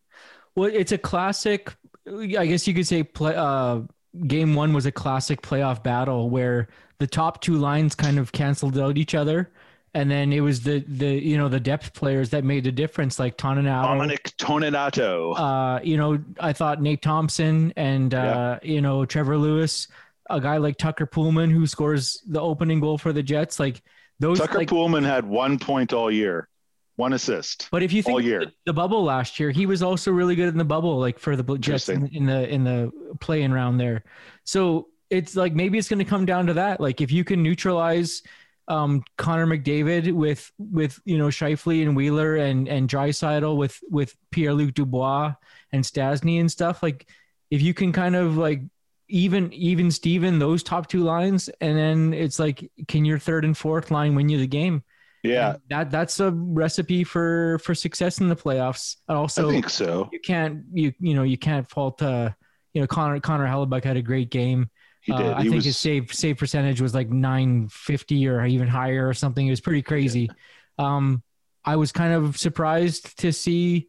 Well, 0.55 0.69
it's 0.71 0.91
a 0.91 0.97
classic. 0.97 1.73
I 2.07 2.45
guess 2.45 2.67
you 2.67 2.73
could 2.73 2.88
say 2.88 3.03
play. 3.03 3.35
Uh, 3.35 3.81
game 4.27 4.53
one 4.53 4.73
was 4.73 4.85
a 4.85 4.91
classic 4.91 5.41
playoff 5.41 5.83
battle 5.83 6.29
where 6.29 6.69
the 7.00 7.07
top 7.07 7.41
two 7.41 7.55
lines 7.55 7.95
kind 7.95 8.19
of 8.19 8.31
canceled 8.31 8.77
out 8.77 8.97
each 8.97 9.15
other, 9.15 9.51
and 9.93 10.09
then 10.09 10.33
it 10.33 10.41
was 10.41 10.62
the 10.62 10.83
the 10.88 11.07
you 11.07 11.38
know 11.38 11.47
the 11.47 11.59
depth 11.59 11.93
players 11.93 12.29
that 12.31 12.43
made 12.43 12.63
the 12.63 12.71
difference, 12.71 13.19
like 13.19 13.38
Toninato. 13.38 13.83
Dominic 13.83 14.23
Toninato. 14.38 15.38
uh, 15.38 15.79
you 15.83 15.97
know, 15.97 16.19
I 16.39 16.53
thought 16.53 16.81
Nate 16.81 17.01
Thompson 17.01 17.73
and 17.75 18.13
uh, 18.13 18.59
you 18.63 18.81
know 18.81 19.05
Trevor 19.05 19.38
Lewis, 19.38 19.88
a 20.29 20.41
guy 20.41 20.57
like 20.57 20.77
Tucker 20.77 21.05
Poolman 21.05 21.51
who 21.51 21.67
scores 21.67 22.21
the 22.27 22.41
opening 22.41 22.79
goal 22.79 22.97
for 22.97 23.13
the 23.13 23.21
Jets, 23.23 23.59
like 23.59 23.81
those. 24.19 24.39
Tucker 24.39 24.59
like, 24.59 24.69
Poolman 24.69 25.03
had 25.03 25.25
one 25.25 25.59
point 25.59 25.93
all 25.93 26.09
year, 26.09 26.50
one 26.95 27.13
assist. 27.13 27.67
but 27.71 27.83
if 27.83 27.93
you 27.93 28.01
think 28.01 28.15
all 28.15 28.21
year. 28.21 28.45
The, 28.45 28.51
the 28.65 28.73
bubble 28.73 29.03
last 29.03 29.39
year, 29.39 29.51
he 29.51 29.67
was 29.67 29.83
also 29.83 30.12
really 30.12 30.35
good 30.35 30.50
in 30.50 30.57
the 30.57 30.65
bubble, 30.65 31.00
like 31.00 31.19
for 31.19 31.35
the 31.35 31.57
Jets 31.57 31.89
in, 31.89 32.07
in 32.07 32.25
the 32.25 32.50
in 32.50 32.63
the 32.63 32.91
playing 33.19 33.51
round 33.51 33.79
there. 33.79 34.03
So 34.43 34.88
it's 35.12 35.35
like 35.35 35.53
maybe 35.53 35.77
it's 35.77 35.88
going 35.88 36.00
to 36.00 36.05
come 36.05 36.25
down 36.25 36.47
to 36.47 36.53
that. 36.55 36.81
Like 36.81 37.00
if 37.00 37.12
you 37.12 37.23
can 37.23 37.43
neutralize 37.43 38.23
um, 38.67 39.03
Connor 39.17 39.46
McDavid 39.46 40.12
with 40.13 40.51
with 40.58 41.00
you 41.05 41.17
know 41.17 41.27
Scheifele 41.27 41.84
and 41.84 41.96
Wheeler 41.96 42.36
and 42.38 42.67
and 42.67 42.89
Draisaitl 42.89 43.58
with 43.58 43.79
with 43.89 44.15
Pierre 44.32 44.53
Luc 44.53 44.74
Dubois 44.74 45.34
and 45.72 45.84
Stastny 45.84 46.39
and 46.39 46.51
stuff. 46.51 46.82
Like 46.82 47.10
if 47.51 47.62
you 47.62 47.74
can 47.74 47.91
kind 47.91 48.15
of 48.15 48.38
like 48.38 48.62
even 49.10 49.51
even 49.53 49.91
Steven 49.91 50.39
those 50.39 50.63
top 50.63 50.88
two 50.88 51.03
lines, 51.03 51.50
and 51.62 51.77
then 51.77 52.13
it's 52.13 52.39
like 52.39 52.72
can 52.88 53.05
your 53.05 53.20
third 53.20 53.46
and 53.46 53.58
fourth 53.58 53.91
line 53.91 54.15
win 54.15 54.29
you 54.29 54.38
the 54.38 54.48
game? 54.48 54.84
Yeah, 55.24 55.51
And 55.51 55.60
that 55.70 55.91
that's 55.91 56.20
a 56.20 56.32
recipe 56.32 57.03
for 57.03 57.60
for 57.60 57.74
success 57.75 58.20
in 58.20 58.27
the 58.27 58.36
playoffs. 58.36 58.98
Also, 59.08 59.50
I 59.50 59.53
think 59.53 59.70
so. 59.70 60.10
you 60.12 60.20
can't 60.20 60.63
you 60.74 60.93
you 61.00 61.15
know 61.15 61.24
you 61.24 61.38
can't 61.38 61.70
fault 61.70 62.01
uh 62.01 62.32
you 62.74 62.82
know 62.82 62.88
Connor 62.88 63.20
Connor 63.20 63.48
Hellebuyck 63.48 63.84
had 63.84 63.98
a 63.98 64.01
great 64.01 64.29
game. 64.29 64.70
He 65.03 65.12
Uh. 65.12 65.33
I 65.33 65.38
he 65.38 65.43
think 65.43 65.55
was, 65.55 65.65
his 65.65 65.77
save 65.77 66.13
save 66.13 66.38
percentage 66.38 66.81
was 66.81 66.93
like 66.93 67.10
950 67.10 68.27
or 68.27 68.45
even 68.45 68.67
higher 68.67 69.07
or 69.07 69.13
something. 69.13 69.45
It 69.45 69.51
was 69.51 69.62
pretty 69.62 69.81
crazy. 69.81 70.29
Um, 70.77 71.22
I 71.65 71.75
was 71.75 71.91
kind 71.91 72.13
of 72.13 72.38
surprised 72.38 73.19
to 73.19 73.31
see 73.31 73.88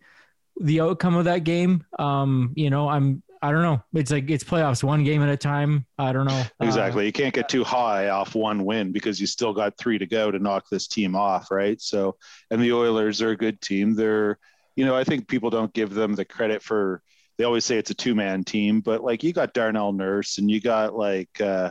the 0.61 0.81
outcome 0.81 1.17
of 1.17 1.25
that 1.25 1.45
game. 1.45 1.85
Um, 1.99 2.53
you 2.57 2.71
know, 2.71 2.89
I'm 2.89 3.23
I 3.43 3.53
don't 3.53 3.63
know. 3.63 3.83
It's 3.93 4.11
like 4.11 4.31
it's 4.31 4.43
playoffs, 4.43 4.83
one 4.83 5.05
game 5.05 5.23
at 5.23 5.29
a 5.29 5.37
time. 5.37 5.85
I 5.99 6.13
don't 6.13 6.27
know. 6.27 6.45
Uh, 6.61 6.65
exactly. 6.65 7.05
you 7.05 7.13
can't 7.13 7.35
get 7.35 7.49
too 7.49 7.63
high 7.63 8.09
off 8.09 8.35
one 8.35 8.65
win 8.65 8.91
because 8.91 9.21
you 9.21 9.27
still 9.27 9.53
got 9.53 9.77
three 9.77 9.99
to 9.99 10.07
go 10.07 10.31
to 10.31 10.39
knock 10.39 10.65
this 10.71 10.89
team 10.89 11.15
off, 11.15 11.51
right? 11.51 11.79
So, 11.81 12.17
and 12.51 12.63
the 12.63 12.73
Oilers 12.73 13.21
are 13.21 13.31
a 13.31 13.37
good 13.37 13.61
team. 13.61 13.95
They're, 13.95 14.39
you 14.77 14.87
know, 14.87 14.97
I 14.97 15.05
think 15.05 15.29
people 15.29 15.51
don't 15.51 15.73
give 15.75 15.93
them 15.93 16.15
the 16.15 16.25
credit 16.25 16.63
for. 16.63 17.03
They 17.37 17.45
always 17.45 17.65
say 17.65 17.79
it's 17.79 17.91
a 17.91 17.95
two 17.95 18.15
man 18.15 18.45
team, 18.45 18.81
but 18.81 19.03
like 19.03 19.23
you 19.23 19.33
got 19.33 19.55
Darnell 19.55 19.93
Nurse 19.93 20.39
and 20.39 20.51
you 20.51 20.61
got 20.61 20.95
like, 20.95 21.41
uh, 21.41 21.71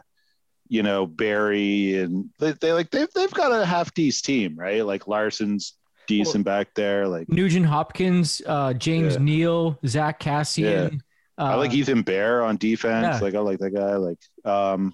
you 0.68 0.84
know, 0.84 1.06
Barrie 1.06 1.96
and 2.00 2.30
they, 2.40 2.52
they 2.54 2.74
like 2.74 2.90
they've 2.92 3.12
they've 3.14 3.34
got 3.34 3.52
a 3.52 3.66
half 3.66 3.94
decent 3.94 4.26
team, 4.26 4.56
right? 4.58 4.86
Like 4.86 5.08
Larsson's 5.08 5.74
decent 6.08 6.46
back 6.46 6.74
there. 6.76 7.08
Like 7.08 7.30
Nugent 7.30 7.66
Hopkins, 7.66 8.42
uh, 8.46 8.74
James 8.74 9.14
Yeah. 9.14 9.22
Neal, 9.22 9.80
Zach 9.86 10.20
Kassian. 10.20 11.00
I 11.38 11.54
uh, 11.54 11.58
like 11.58 11.74
Ethan 11.74 12.04
Bear 12.04 12.44
on 12.44 12.58
defense. 12.58 13.18
yeah. 13.18 13.20
Like 13.20 13.36
I 13.36 13.40
like 13.40 13.60
that 13.60 13.72
guy. 13.72 13.96
Like 13.96 14.20
um 14.46 14.94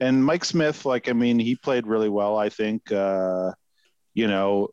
and 0.00 0.24
Mike 0.24 0.44
Smith, 0.44 0.84
like 0.84 1.08
I 1.08 1.12
mean, 1.12 1.38
he 1.38 1.56
played 1.56 1.86
really 1.86 2.08
well, 2.08 2.36
I 2.36 2.48
think. 2.48 2.90
Uh, 2.92 3.52
you 4.14 4.26
know, 4.28 4.68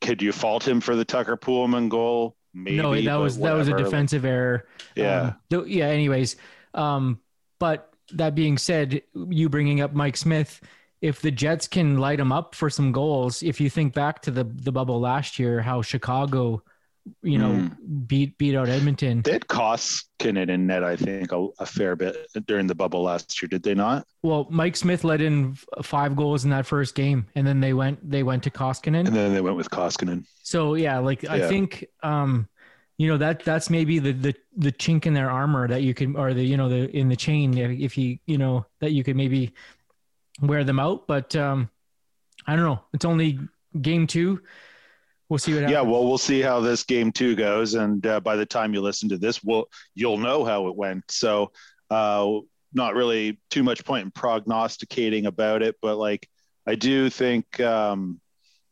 could 0.00 0.22
you 0.22 0.32
fault 0.32 0.66
him 0.66 0.80
for 0.80 0.96
the 0.96 1.04
Tucker 1.04 1.36
Poolman 1.36 1.88
goal? 1.88 2.36
Maybe 2.54 2.76
no, 2.76 2.94
that 3.00 3.16
was 3.16 3.38
that 3.38 3.52
was 3.54 3.68
a 3.68 3.76
defensive 3.76 4.24
error. 4.24 4.66
yeah. 4.94 5.20
Um, 5.20 5.36
th- 5.50 5.66
yeah. 5.66 5.86
Anyways, 5.86 6.36
um, 6.72 7.20
but 7.58 7.92
that 8.12 8.34
being 8.34 8.58
said, 8.58 9.02
you 9.14 9.48
bringing 9.48 9.80
up 9.80 9.92
Mike 9.92 10.16
Smith, 10.16 10.60
if 11.00 11.20
the 11.20 11.30
Jets 11.30 11.66
can 11.66 11.98
light 11.98 12.20
him 12.20 12.30
up 12.30 12.54
for 12.54 12.70
some 12.70 12.92
goals, 12.92 13.42
if 13.42 13.60
you 13.60 13.68
think 13.68 13.92
back 13.92 14.22
to 14.22 14.30
the 14.30 14.44
the 14.44 14.72
bubble 14.72 15.00
last 15.00 15.38
year, 15.38 15.60
how 15.60 15.82
Chicago, 15.82 16.62
you 17.22 17.38
know, 17.38 17.50
Mm. 17.50 18.06
beat 18.06 18.38
beat 18.38 18.54
out 18.56 18.68
Edmonton. 18.68 19.22
They 19.22 19.32
had 19.32 19.46
Koskinen 19.46 20.48
in 20.48 20.66
net, 20.66 20.82
I 20.82 20.96
think, 20.96 21.32
a, 21.32 21.48
a 21.58 21.66
fair 21.66 21.96
bit 21.96 22.16
during 22.46 22.66
the 22.66 22.74
bubble 22.74 23.02
last 23.02 23.40
year, 23.42 23.48
did 23.48 23.62
they 23.62 23.74
not? 23.74 24.06
Well, 24.22 24.46
Mike 24.50 24.76
Smith 24.76 25.04
let 25.04 25.20
in 25.20 25.56
five 25.82 26.16
goals 26.16 26.44
in 26.44 26.50
that 26.50 26.66
first 26.66 26.94
game, 26.94 27.26
and 27.34 27.46
then 27.46 27.60
they 27.60 27.74
went 27.74 28.08
they 28.08 28.22
went 28.22 28.42
to 28.44 28.50
Koskinen. 28.50 29.06
And 29.06 29.14
then 29.14 29.34
they 29.34 29.40
went 29.40 29.56
with 29.56 29.70
Koskinen. 29.70 30.24
So 30.42 30.74
yeah, 30.74 30.98
like 30.98 31.24
I 31.24 31.48
think 31.48 31.86
um 32.02 32.48
you 32.96 33.08
know 33.08 33.18
that 33.18 33.44
that's 33.44 33.70
maybe 33.70 33.98
the 33.98 34.12
the 34.12 34.34
the 34.56 34.72
chink 34.72 35.04
in 35.04 35.14
their 35.14 35.30
armor 35.30 35.66
that 35.68 35.82
you 35.82 35.94
can 35.94 36.16
or 36.16 36.32
the 36.32 36.44
you 36.44 36.56
know 36.56 36.68
the 36.68 36.88
in 36.96 37.08
the 37.08 37.16
chain 37.16 37.56
if, 37.58 37.70
if 37.70 37.98
you 37.98 38.18
you 38.26 38.38
know 38.38 38.64
that 38.80 38.92
you 38.92 39.02
could 39.02 39.16
maybe 39.16 39.52
wear 40.40 40.62
them 40.64 40.78
out 40.78 41.06
but 41.08 41.34
um 41.34 41.68
I 42.46 42.54
don't 42.54 42.64
know 42.64 42.80
it's 42.92 43.04
only 43.04 43.40
game 43.80 44.06
2 44.06 44.40
we'll 45.28 45.38
see 45.38 45.52
what 45.54 45.62
happens 45.62 45.72
Yeah, 45.72 45.80
well, 45.82 46.06
we'll 46.06 46.18
see 46.18 46.40
how 46.40 46.60
this 46.60 46.82
game 46.82 47.12
two 47.12 47.34
goes, 47.34 47.74
and 47.74 48.04
uh, 48.06 48.20
by 48.20 48.36
the 48.36 48.46
time 48.46 48.74
you 48.74 48.80
listen 48.80 49.08
to 49.10 49.18
this, 49.18 49.42
we'll 49.42 49.66
you'll 49.94 50.18
know 50.18 50.44
how 50.44 50.68
it 50.68 50.76
went. 50.76 51.10
So, 51.10 51.52
uh, 51.90 52.38
not 52.72 52.94
really 52.94 53.40
too 53.50 53.62
much 53.62 53.84
point 53.84 54.04
in 54.04 54.10
prognosticating 54.10 55.26
about 55.26 55.62
it, 55.62 55.76
but 55.80 55.96
like 55.96 56.28
I 56.66 56.74
do 56.74 57.10
think 57.10 57.60
um, 57.60 58.20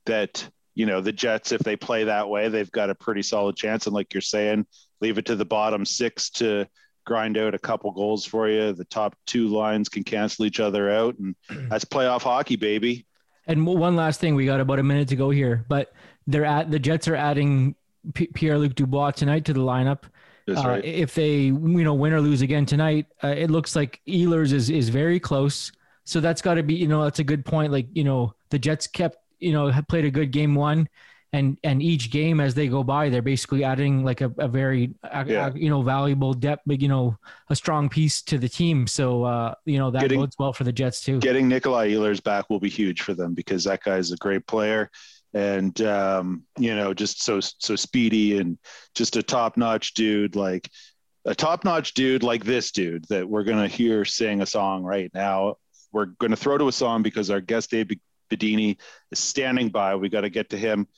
that 0.06 0.47
you 0.75 0.87
know 0.87 1.00
the 1.00 1.12
Jets, 1.12 1.52
if 1.52 1.61
they 1.61 1.76
play 1.76 2.04
that 2.04 2.28
way, 2.28 2.49
they've 2.49 2.73
got 2.73 2.90
a 2.90 2.94
pretty 2.94 3.23
solid 3.23 3.56
chance. 3.56 3.87
And 3.87 3.94
like 3.94 4.12
you're 4.14 4.21
saying, 4.21 4.66
leave 5.00 5.18
it 5.18 5.26
to 5.26 5.37
the 5.37 5.44
bottom 5.44 5.85
six 5.85 6.30
to 6.30 6.66
grind 7.04 7.37
out 7.37 7.54
a 7.54 7.59
couple 7.59 7.90
goals 7.90 8.25
for 8.25 8.49
you. 8.49 8.73
The 8.73 8.85
top 8.85 9.16
two 9.26 9.49
lines 9.49 9.88
can 9.88 10.04
cancel 10.04 10.44
each 10.44 10.61
other 10.61 10.90
out, 10.90 11.16
and 11.18 11.35
that's 11.68 11.85
playoff 11.85 12.23
hockey, 12.23 12.56
baby. 12.56 13.06
And 13.47 13.66
one 13.66 13.97
last 13.97 14.21
thing, 14.21 14.35
we 14.35 14.47
got 14.47 14.61
about 14.61 14.78
a 14.78 14.85
minute 14.85 15.09
to 15.09 15.16
go 15.16 15.30
here, 15.30 15.64
but 15.68 15.92
they're 16.26 16.45
at 16.45 16.71
the 16.71 16.79
Jets 16.79 17.09
are 17.09 17.17
adding 17.17 17.75
P- 18.14 18.29
Pierre-Luc 18.29 18.75
Dubois 18.75 19.12
tonight 19.12 19.45
to 19.47 19.52
the 19.52 19.61
lineup. 19.61 20.05
Uh, 20.49 20.55
right. 20.67 20.85
If 20.85 21.14
they 21.14 21.37
you 21.43 21.52
know 21.85 21.95
win 21.95 22.12
or 22.12 22.21
lose 22.21 22.43
again 22.43 22.67
tonight, 22.67 23.07
uh, 23.23 23.29
it 23.29 23.50
looks 23.50 23.76
like 23.76 24.00
Ehlers 24.09 24.52
is 24.52 24.71
is 24.71 24.88
very 24.88 25.21
close. 25.21 25.71
So 26.05 26.21
that's 26.21 26.43
got 26.43 26.55
to 26.55 26.62
be 26.64 26.75
you 26.75 26.88
know 26.88 27.05
that's 27.05 27.21
a 27.21 27.25
good 27.25 27.45
point. 27.45 27.71
Like 27.73 27.87
you 27.93 28.02
know 28.05 28.35
the 28.50 28.59
Jets 28.59 28.87
kept 28.88 29.19
you 29.38 29.52
know 29.52 29.69
have 29.69 29.87
played 29.87 30.05
a 30.05 30.11
good 30.11 30.33
game 30.33 30.57
one, 30.57 30.88
and 31.33 31.59
and 31.62 31.81
each 31.81 32.11
game 32.11 32.41
as 32.41 32.55
they 32.55 32.67
go 32.67 32.83
by, 32.83 33.09
they're 33.09 33.23
basically 33.23 33.62
adding 33.62 34.05
like 34.05 34.21
a, 34.21 34.33
a 34.38 34.49
very 34.49 34.93
Yeah. 35.05 35.47
uh, 35.47 35.52
you 35.55 35.71
know 35.71 35.81
valuable 35.83 36.35
depth, 36.35 36.62
but 36.67 36.81
you 36.83 36.88
know 36.88 37.17
a 37.50 37.55
strong 37.55 37.88
piece 37.88 38.21
to 38.23 38.37
the 38.37 38.49
team. 38.49 38.88
So 38.88 39.23
uh, 39.23 39.55
you 39.64 39.79
know 39.79 39.93
that 39.93 40.00
Getting- 40.02 40.19
bodes 40.19 40.35
well 40.41 40.52
for 40.52 40.64
the 40.64 40.73
Jets 40.73 41.02
too. 41.02 41.21
getting 41.21 41.47
Nikolai 41.47 41.91
Ehlers 41.91 42.21
back 42.21 42.50
will 42.50 42.59
be 42.61 42.69
huge 42.69 43.02
for 43.02 43.14
them 43.14 43.33
because 43.33 43.62
that 43.62 43.85
guy 43.85 43.99
is 43.99 44.11
a 44.11 44.17
great 44.17 44.45
player 44.49 44.91
and 45.34 45.80
um, 45.82 46.44
you 46.58 46.74
know 46.74 46.92
just 46.92 47.22
so 47.22 47.40
so 47.40 47.76
speedy 47.76 48.38
and 48.38 48.58
just 48.94 49.16
a 49.16 49.22
top 49.22 49.56
notch 49.56 49.94
dude 49.94 50.36
like 50.36 50.68
a 51.24 51.34
top 51.34 51.64
notch 51.64 51.94
dude 51.94 52.22
like 52.22 52.44
this 52.44 52.72
dude 52.72 53.04
that 53.08 53.28
we're 53.28 53.44
gonna 53.44 53.68
hear 53.68 54.04
sing 54.04 54.42
a 54.42 54.46
song 54.46 54.82
right 54.82 55.10
now. 55.14 55.56
We're 55.92 56.06
gonna 56.06 56.36
throw 56.36 56.58
to 56.58 56.68
a 56.68 56.72
song 56.72 57.02
because 57.02 57.30
our 57.30 57.40
guest 57.40 57.70
Dave 57.70 57.90
Bidini 58.32 58.78
is 59.10 59.18
standing 59.18 59.68
by. 59.68 59.94
We 59.96 60.08
got 60.08 60.22
to 60.22 60.30
get 60.30 60.50
to 60.50 60.58
him. 60.58 60.88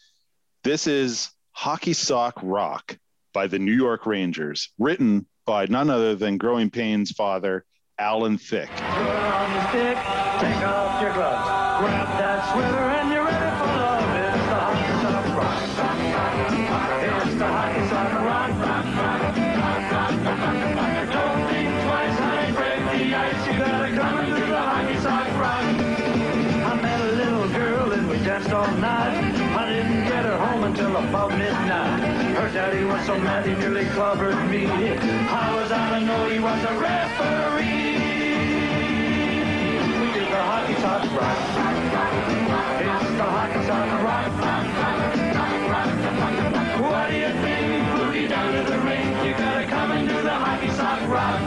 This 0.63 0.87
is 0.87 1.31
Hockey 1.53 1.93
Sock 1.93 2.39
Rock 2.43 2.97
by 3.33 3.47
the 3.49 3.59
New 3.59 3.73
York 3.73 4.07
Rangers, 4.07 4.71
written 4.79 5.27
by 5.45 5.67
none 5.67 5.91
other 5.91 6.15
than 6.15 6.39
Growing 6.39 6.71
Pains 6.71 7.11
father, 7.11 7.65
Alan 7.99 8.39
Thicke. 8.39 8.71
So 33.07 33.19
mad 33.19 33.45
he 33.47 33.55
nearly 33.57 33.85
clobbered 33.93 34.49
me. 34.49 34.67
I 34.67 35.55
was 35.55 35.71
out 35.71 35.91
to 35.91 36.01
know 36.01 36.27
he 36.31 36.41
was 36.41 36.65
a 36.65 36.73
referee. 36.81 38.01
We 40.01 40.09
did 40.17 40.29
the 40.33 40.41
hockey 40.41 40.75
sock 40.81 41.05
rock. 41.13 41.37
It's 42.81 43.11
the 43.21 43.29
hockey 43.29 43.63
sock 43.69 43.91
rock. 44.03 44.33
What 46.81 47.11
do 47.11 47.17
you 47.17 47.33
think? 47.45 47.67
Booty 47.95 48.27
down 48.27 48.53
to 48.55 48.71
the 48.71 48.79
rink. 48.79 49.27
You 49.27 49.33
gotta 49.33 49.67
come 49.67 49.91
and 49.93 50.09
do 50.09 50.23
the 50.23 50.31
hockey 50.31 50.71
sock 50.71 51.07
rock. 51.07 51.41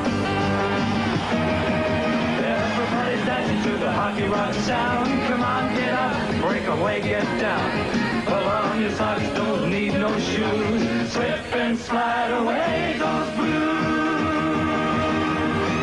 Everybody's 2.38 3.26
dancing 3.26 3.72
to 3.72 3.78
the 3.80 3.92
hockey 3.92 4.28
rock 4.28 4.54
sound. 4.54 5.08
Come 5.28 5.42
on, 5.42 5.74
get 5.74 5.94
up, 5.94 6.42
break 6.42 6.68
away, 6.68 7.02
get 7.02 7.26
down. 7.40 8.07
Pull 8.28 8.36
on 8.36 8.82
your 8.82 8.92
socks, 8.92 9.28
don't 9.36 9.70
need 9.70 9.94
no 9.94 10.12
shoes. 10.20 11.12
Slip 11.12 11.56
and 11.56 11.78
slide 11.78 12.32
away 12.32 12.96
those 13.00 13.30
blues. 13.36 14.68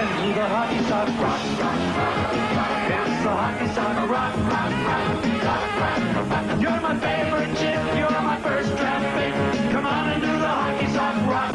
And 0.02 0.10
do 0.20 0.34
the 0.34 0.46
hockey 0.54 0.80
sock 0.84 1.08
rock. 1.24 1.40
Rock, 1.60 1.80
rock, 1.98 2.24
rock. 2.56 2.84
It's 2.92 3.22
the 3.24 3.30
hockey 3.30 3.68
sock 3.74 4.10
rock. 4.10 4.34
Rock. 4.36 4.74
You're 6.60 6.80
my 6.80 6.94
favorite 7.00 7.56
chick, 7.58 7.80
you're 7.98 8.20
my 8.22 8.38
first 8.40 8.70
draft 8.76 9.06
pick. 9.16 9.34
Come 9.72 9.86
on 9.86 10.08
and 10.10 10.20
do 10.22 10.28
the 10.28 10.48
hockey 10.48 10.86
sock 10.92 11.16
rock. 11.26 11.54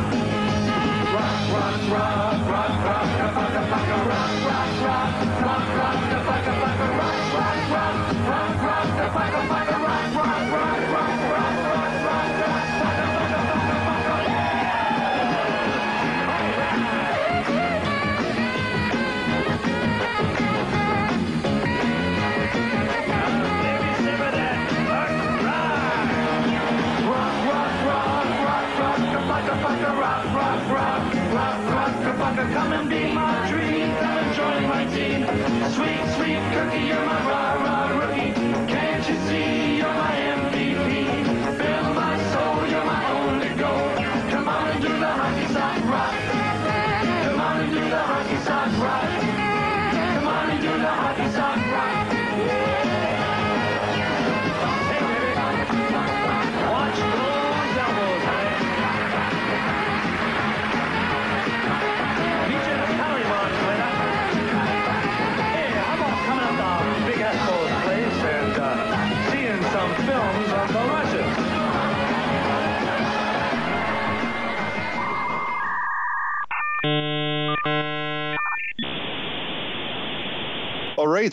Rock, 1.15 1.38
rock, 1.53 1.81
rock, 1.93 2.50
rock, 2.50 2.74
rock, 2.86 3.10
rock, 3.10 3.36
rock, 3.36 3.55
rock, 3.55 3.86
rock, 4.00 4.34
rock, 4.50 4.74
rock, 4.86 5.13
rock, 5.46 5.67
rock, 5.79 6.00
the 6.10 6.19
fuck, 6.27 6.46
fuck, 6.46 6.79
rock, 6.79 7.22
rock, 7.38 7.69
rock, 7.69 7.98
rock, 8.10 8.53
rock, 8.60 8.88
the 8.89 9.08
fuck, 9.10 9.24
fuck, 9.24 9.34
rock, 9.36 9.50
rock, 9.50 9.69
rock, 9.69 9.78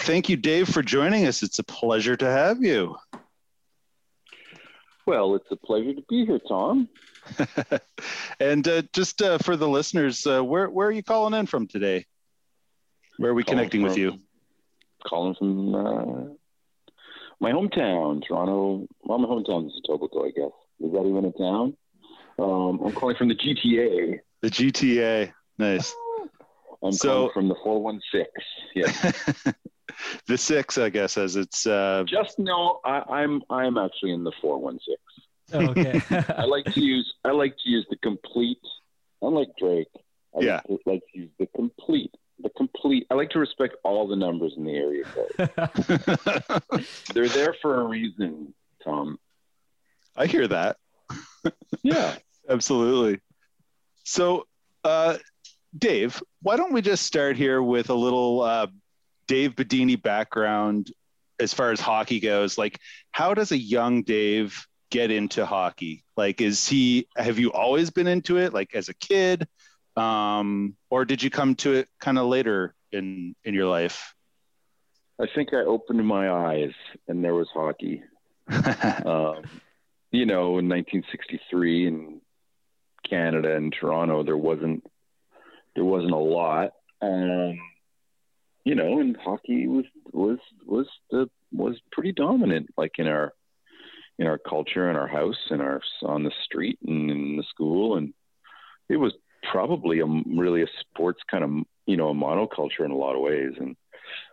Thank 0.07 0.29
you, 0.29 0.37
Dave, 0.37 0.69
for 0.69 0.83
joining 0.83 1.27
us. 1.27 1.43
It's 1.43 1.59
a 1.59 1.65
pleasure 1.65 2.17
to 2.17 2.27
have 2.27 2.63
you. 2.63 2.95
Well, 5.05 5.35
it's 5.35 5.51
a 5.51 5.57
pleasure 5.57 5.95
to 5.95 6.03
be 6.09 6.25
here, 6.25 6.39
Tom. 6.49 6.89
and 8.41 8.69
uh, 8.69 8.83
just 8.93 9.21
uh, 9.21 9.39
for 9.39 9.57
the 9.57 9.67
listeners, 9.67 10.25
uh, 10.25 10.45
where, 10.45 10.71
where 10.71 10.87
are 10.87 10.93
you 10.93 11.03
calling 11.03 11.35
in 11.35 11.47
from 11.47 11.67
today? 11.67 12.07
Where 13.17 13.33
are 13.33 13.35
we 13.35 13.43
Calling 13.43 13.59
connecting 13.59 13.83
with 13.83 13.99
you? 13.99 14.21
Calling 15.05 15.35
from 15.35 15.75
uh, 15.75 16.35
my 17.41 17.51
hometown, 17.51 18.23
Toronto. 18.29 18.87
Well, 19.03 19.19
my 19.19 19.27
hometown 19.27 19.67
is 19.67 19.73
Etobicoke, 19.85 20.29
I 20.29 20.31
guess. 20.31 20.53
Is 20.79 20.93
that 20.93 21.05
even 21.05 21.25
a 21.25 21.33
town? 21.33 21.77
Um, 22.39 22.81
I'm 22.87 22.93
calling 22.93 23.17
from 23.17 23.27
the 23.27 23.35
GTA. 23.35 24.21
The 24.43 24.51
GTA. 24.51 25.33
Nice. 25.59 25.93
I'm 26.81 26.93
So- 26.93 27.09
calling 27.09 27.31
from 27.35 27.49
the 27.49 27.57
416. 27.65 28.25
Yeah. 28.77 29.53
the 30.27 30.37
six, 30.39 30.79
I 30.79 30.89
guess, 30.91 31.17
as 31.19 31.37
it's. 31.37 31.67
Uh, 31.67 32.05
Just 32.07 32.39
no, 32.39 32.81
I, 32.85 33.03
I'm 33.09 33.43
I'm 33.51 33.79
actually 33.79 34.13
in 34.13 34.25
the 34.25 34.33
416. 34.41 34.95
Oh, 35.53 35.67
okay. 35.71 36.03
I 36.37 36.45
like 36.45 36.65
to 36.75 36.81
use 36.81 37.15
I 37.25 37.31
like 37.31 37.55
to 37.65 37.69
use 37.71 37.87
the 37.91 37.97
complete. 37.99 38.59
Unlike 39.23 39.49
Drake, 39.59 39.89
I 40.37 40.41
Yeah. 40.41 40.61
like, 40.69 40.83
to, 40.85 40.91
like 40.91 41.03
to 41.13 41.19
use 41.21 41.31
the 41.39 41.47
complete. 41.55 42.13
The 42.43 42.51
complete. 42.51 43.07
I 43.11 43.15
like 43.15 43.31
to 43.31 43.39
respect 43.39 43.77
all 43.83 44.07
the 44.07 44.17
numbers 44.17 44.55
in 44.57 44.65
the 44.65 44.75
area 44.75 45.05
code. 45.05 46.83
They're 47.15 47.29
there 47.29 47.55
for 47.63 47.81
a 47.81 47.85
reason, 47.85 48.53
Tom. 48.85 49.19
I 50.17 50.27
hear 50.27 50.47
that. 50.49 50.77
Yeah. 51.83 52.15
Absolutely. 52.49 53.21
So, 54.05 54.47
uh, 54.85 55.17
Dave, 55.77 56.23
why 56.43 56.57
don't 56.57 56.73
we 56.73 56.83
just 56.83 57.05
start 57.05 57.37
here 57.37 57.63
with 57.63 57.89
a 57.91 57.95
little 57.95 58.43
uh, 58.43 58.67
Dave 59.27 59.55
Bidini 59.55 60.01
background 60.01 60.93
as 61.39 61.53
far 61.53 61.71
as 61.71 61.81
hockey 61.81 62.21
goes? 62.21 62.59
Like, 62.59 62.81
how 63.13 63.35
does 63.35 63.53
a 63.53 63.59
young 63.59 64.03
Dave 64.03 64.67
get 64.91 65.11
into 65.11 65.45
hockey? 65.45 66.05
Like, 66.17 66.41
is 66.41 66.67
he, 66.67 67.09
have 67.17 67.39
you 67.39 67.53
always 67.53 67.91
been 67.91 68.07
into 68.07 68.39
it, 68.39 68.53
like 68.55 68.75
as 68.75 68.89
a 68.89 68.95
kid? 68.95 69.47
Um, 69.97 70.77
or 70.91 71.05
did 71.05 71.23
you 71.23 71.31
come 71.31 71.55
to 71.57 71.73
it 71.75 71.89
kind 72.01 72.19
of 72.19 72.27
later 72.27 72.75
in, 72.93 73.35
in 73.45 73.55
your 73.55 73.67
life? 73.67 74.15
I 75.21 75.27
think 75.35 75.55
I 75.55 75.59
opened 75.59 76.07
my 76.07 76.31
eyes 76.31 76.73
and 77.09 77.25
there 77.25 77.35
was 77.35 77.49
hockey. 77.53 78.03
Um, 79.07 79.43
you 80.13 80.25
know, 80.25 80.59
in 80.59 80.69
1963 80.69 81.87
in 81.87 82.21
Canada 83.09 83.55
and 83.55 83.73
Toronto, 83.73 84.23
there 84.23 84.37
wasn't 84.37 84.85
there 85.75 85.85
wasn't 85.85 86.13
a 86.13 86.17
lot. 86.17 86.73
Um, 87.03 87.59
you 88.67 88.75
know, 88.75 88.99
and 88.99 89.17
hockey 89.17 89.69
was 89.69 89.85
was 90.13 90.39
was 90.67 90.87
the 91.13 91.31
was 91.53 91.77
pretty 91.93 92.11
dominant, 92.11 92.67
like 92.77 92.99
in 92.99 93.07
our 93.07 93.33
in 94.19 94.27
our 94.27 94.39
culture, 94.39 94.91
in 94.91 94.97
our 94.97 95.07
house, 95.07 95.39
in 95.51 95.61
our 95.61 95.81
on 96.03 96.25
the 96.25 96.33
street, 96.45 96.77
and 96.85 97.09
in 97.09 97.37
the 97.37 97.45
school, 97.49 97.97
and 97.97 98.13
it 98.89 98.97
was 98.97 99.13
probably 99.53 100.01
a 100.01 100.07
really 100.37 100.63
a 100.63 100.67
sports 100.81 101.21
kind 101.31 101.45
of 101.45 101.51
you 101.87 101.97
know 101.97 102.09
a 102.09 102.15
monoculture 102.15 102.85
in 102.85 102.91
a 102.91 102.97
lot 102.97 103.15
of 103.15 103.23
ways, 103.23 103.53
and 103.61 103.77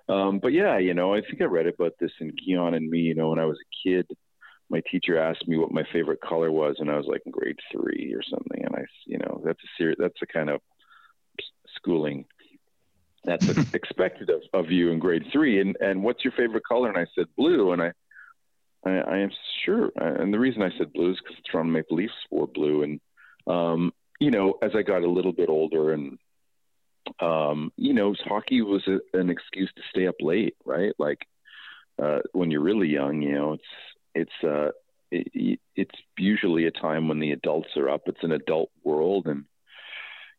um, 0.09 0.39
but 0.39 0.51
yeah, 0.51 0.79
you 0.79 0.95
know, 0.95 1.13
I 1.13 1.21
think 1.21 1.39
I 1.39 1.45
read 1.45 1.67
about 1.67 1.93
this 1.99 2.11
in 2.19 2.31
Keon 2.31 2.73
and 2.73 2.89
Me. 2.89 3.01
You 3.01 3.13
know, 3.13 3.29
when 3.29 3.39
I 3.39 3.45
was 3.45 3.59
a 3.59 3.87
kid, 3.87 4.07
my 4.67 4.81
teacher 4.91 5.19
asked 5.19 5.47
me 5.47 5.57
what 5.57 5.71
my 5.71 5.83
favorite 5.93 6.21
color 6.21 6.51
was, 6.51 6.77
and 6.79 6.89
I 6.89 6.97
was 6.97 7.05
like 7.07 7.21
in 7.27 7.31
grade 7.31 7.59
three 7.71 8.15
or 8.17 8.23
something. 8.23 8.65
And 8.65 8.75
I, 8.75 8.85
you 9.05 9.19
know, 9.19 9.43
that's 9.45 9.63
a 9.63 9.69
serious, 9.77 9.97
that's 9.99 10.23
a 10.23 10.25
kind 10.25 10.49
of 10.49 10.59
schooling 11.75 12.25
that's 13.23 13.47
expected 13.73 14.29
of, 14.29 14.41
of 14.53 14.71
you 14.71 14.91
in 14.91 14.99
grade 14.99 15.25
three. 15.31 15.59
And 15.61 15.75
and 15.79 16.03
what's 16.03 16.23
your 16.23 16.33
favorite 16.33 16.63
color? 16.67 16.89
And 16.89 16.97
I 16.97 17.05
said 17.15 17.25
blue. 17.37 17.71
And 17.71 17.81
I, 17.81 17.91
I, 18.85 18.91
I 18.91 19.17
am 19.19 19.31
sure. 19.65 19.91
And 19.95 20.33
the 20.33 20.39
reason 20.39 20.61
I 20.61 20.71
said 20.77 20.93
blue 20.93 21.11
is 21.11 21.19
because 21.19 21.41
Toronto 21.49 21.71
Maple 21.71 21.97
Leafs 21.97 22.13
wore 22.29 22.47
blue. 22.47 22.83
And 22.83 22.99
um, 23.47 23.93
you 24.19 24.31
know, 24.31 24.55
as 24.61 24.71
I 24.75 24.81
got 24.81 25.03
a 25.03 25.09
little 25.09 25.33
bit 25.33 25.49
older 25.49 25.93
and 25.93 26.17
um, 27.19 27.71
you 27.77 27.93
know, 27.93 28.15
hockey 28.25 28.61
was 28.61 28.87
a, 28.87 28.99
an 29.17 29.29
excuse 29.29 29.71
to 29.75 29.81
stay 29.89 30.07
up 30.07 30.15
late, 30.19 30.55
right? 30.65 30.93
Like 30.97 31.19
uh, 32.01 32.19
when 32.31 32.51
you're 32.51 32.61
really 32.61 32.87
young, 32.87 33.21
you 33.21 33.33
know, 33.33 33.53
it's 33.53 33.63
it's 34.15 34.43
uh, 34.43 34.71
it, 35.11 35.59
it's 35.75 35.95
usually 36.17 36.65
a 36.65 36.71
time 36.71 37.07
when 37.07 37.19
the 37.19 37.31
adults 37.31 37.69
are 37.77 37.89
up. 37.89 38.03
It's 38.05 38.23
an 38.23 38.31
adult 38.31 38.69
world, 38.83 39.27
and 39.27 39.45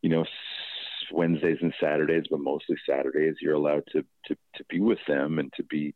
you 0.02 0.10
know, 0.10 0.24
Wednesdays 1.14 1.58
and 1.60 1.74
Saturdays, 1.80 2.24
but 2.30 2.40
mostly 2.40 2.76
Saturdays, 2.88 3.36
you're 3.40 3.54
allowed 3.54 3.84
to 3.92 4.04
to 4.26 4.36
to 4.56 4.64
be 4.68 4.80
with 4.80 4.98
them 5.06 5.38
and 5.38 5.52
to 5.56 5.62
be, 5.64 5.94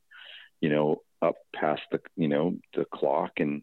you 0.61 0.69
know, 0.69 1.03
up 1.23 1.37
past 1.55 1.83
the 1.91 2.01
you 2.17 2.29
know 2.29 2.57
the 2.75 2.85
clock 2.95 3.33
and 3.39 3.63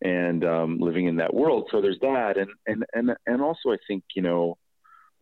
and 0.00 0.44
um, 0.44 0.78
living 0.80 1.06
in 1.06 1.16
that 1.16 1.34
world. 1.34 1.68
So 1.70 1.80
there's 1.80 2.00
that, 2.00 2.36
and 2.36 2.50
and 2.66 2.84
and 2.92 3.16
and 3.26 3.42
also 3.42 3.70
I 3.70 3.76
think 3.86 4.04
you 4.14 4.22
know. 4.22 4.58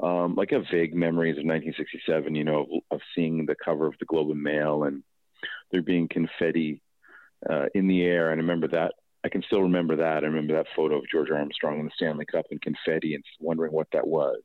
Um, 0.03 0.35
like 0.35 0.53
have 0.53 0.63
vague 0.73 0.95
memories 0.95 1.37
of 1.37 1.45
1967, 1.45 2.35
you 2.35 2.43
know, 2.43 2.61
of, 2.61 2.69
of 2.91 3.01
seeing 3.15 3.45
the 3.45 3.55
cover 3.63 3.87
of 3.87 3.93
the 4.01 4.07
Globe 4.07 4.31
and 4.31 4.43
Mail 4.43 4.85
and 4.85 5.03
there 5.71 5.83
being 5.83 6.09
confetti 6.09 6.81
uh, 7.49 7.67
in 7.75 7.87
the 7.87 8.03
air. 8.03 8.31
And 8.31 8.41
I 8.41 8.43
remember 8.43 8.69
that. 8.69 8.93
I 9.25 9.29
can 9.29 9.43
still 9.43 9.63
remember 9.63 9.97
that. 9.97 10.25
I 10.25 10.27
remember 10.27 10.55
that 10.55 10.67
photo 10.75 10.97
of 10.97 11.09
George 11.13 11.31
Armstrong 11.31 11.81
in 11.81 11.85
the 11.85 11.91
Stanley 11.95 12.25
Cup 12.25 12.47
and 12.51 12.61
confetti, 12.63 13.15
and 13.15 13.25
wondering 13.39 13.73
what 13.73 13.89
that 13.93 14.07
was. 14.07 14.41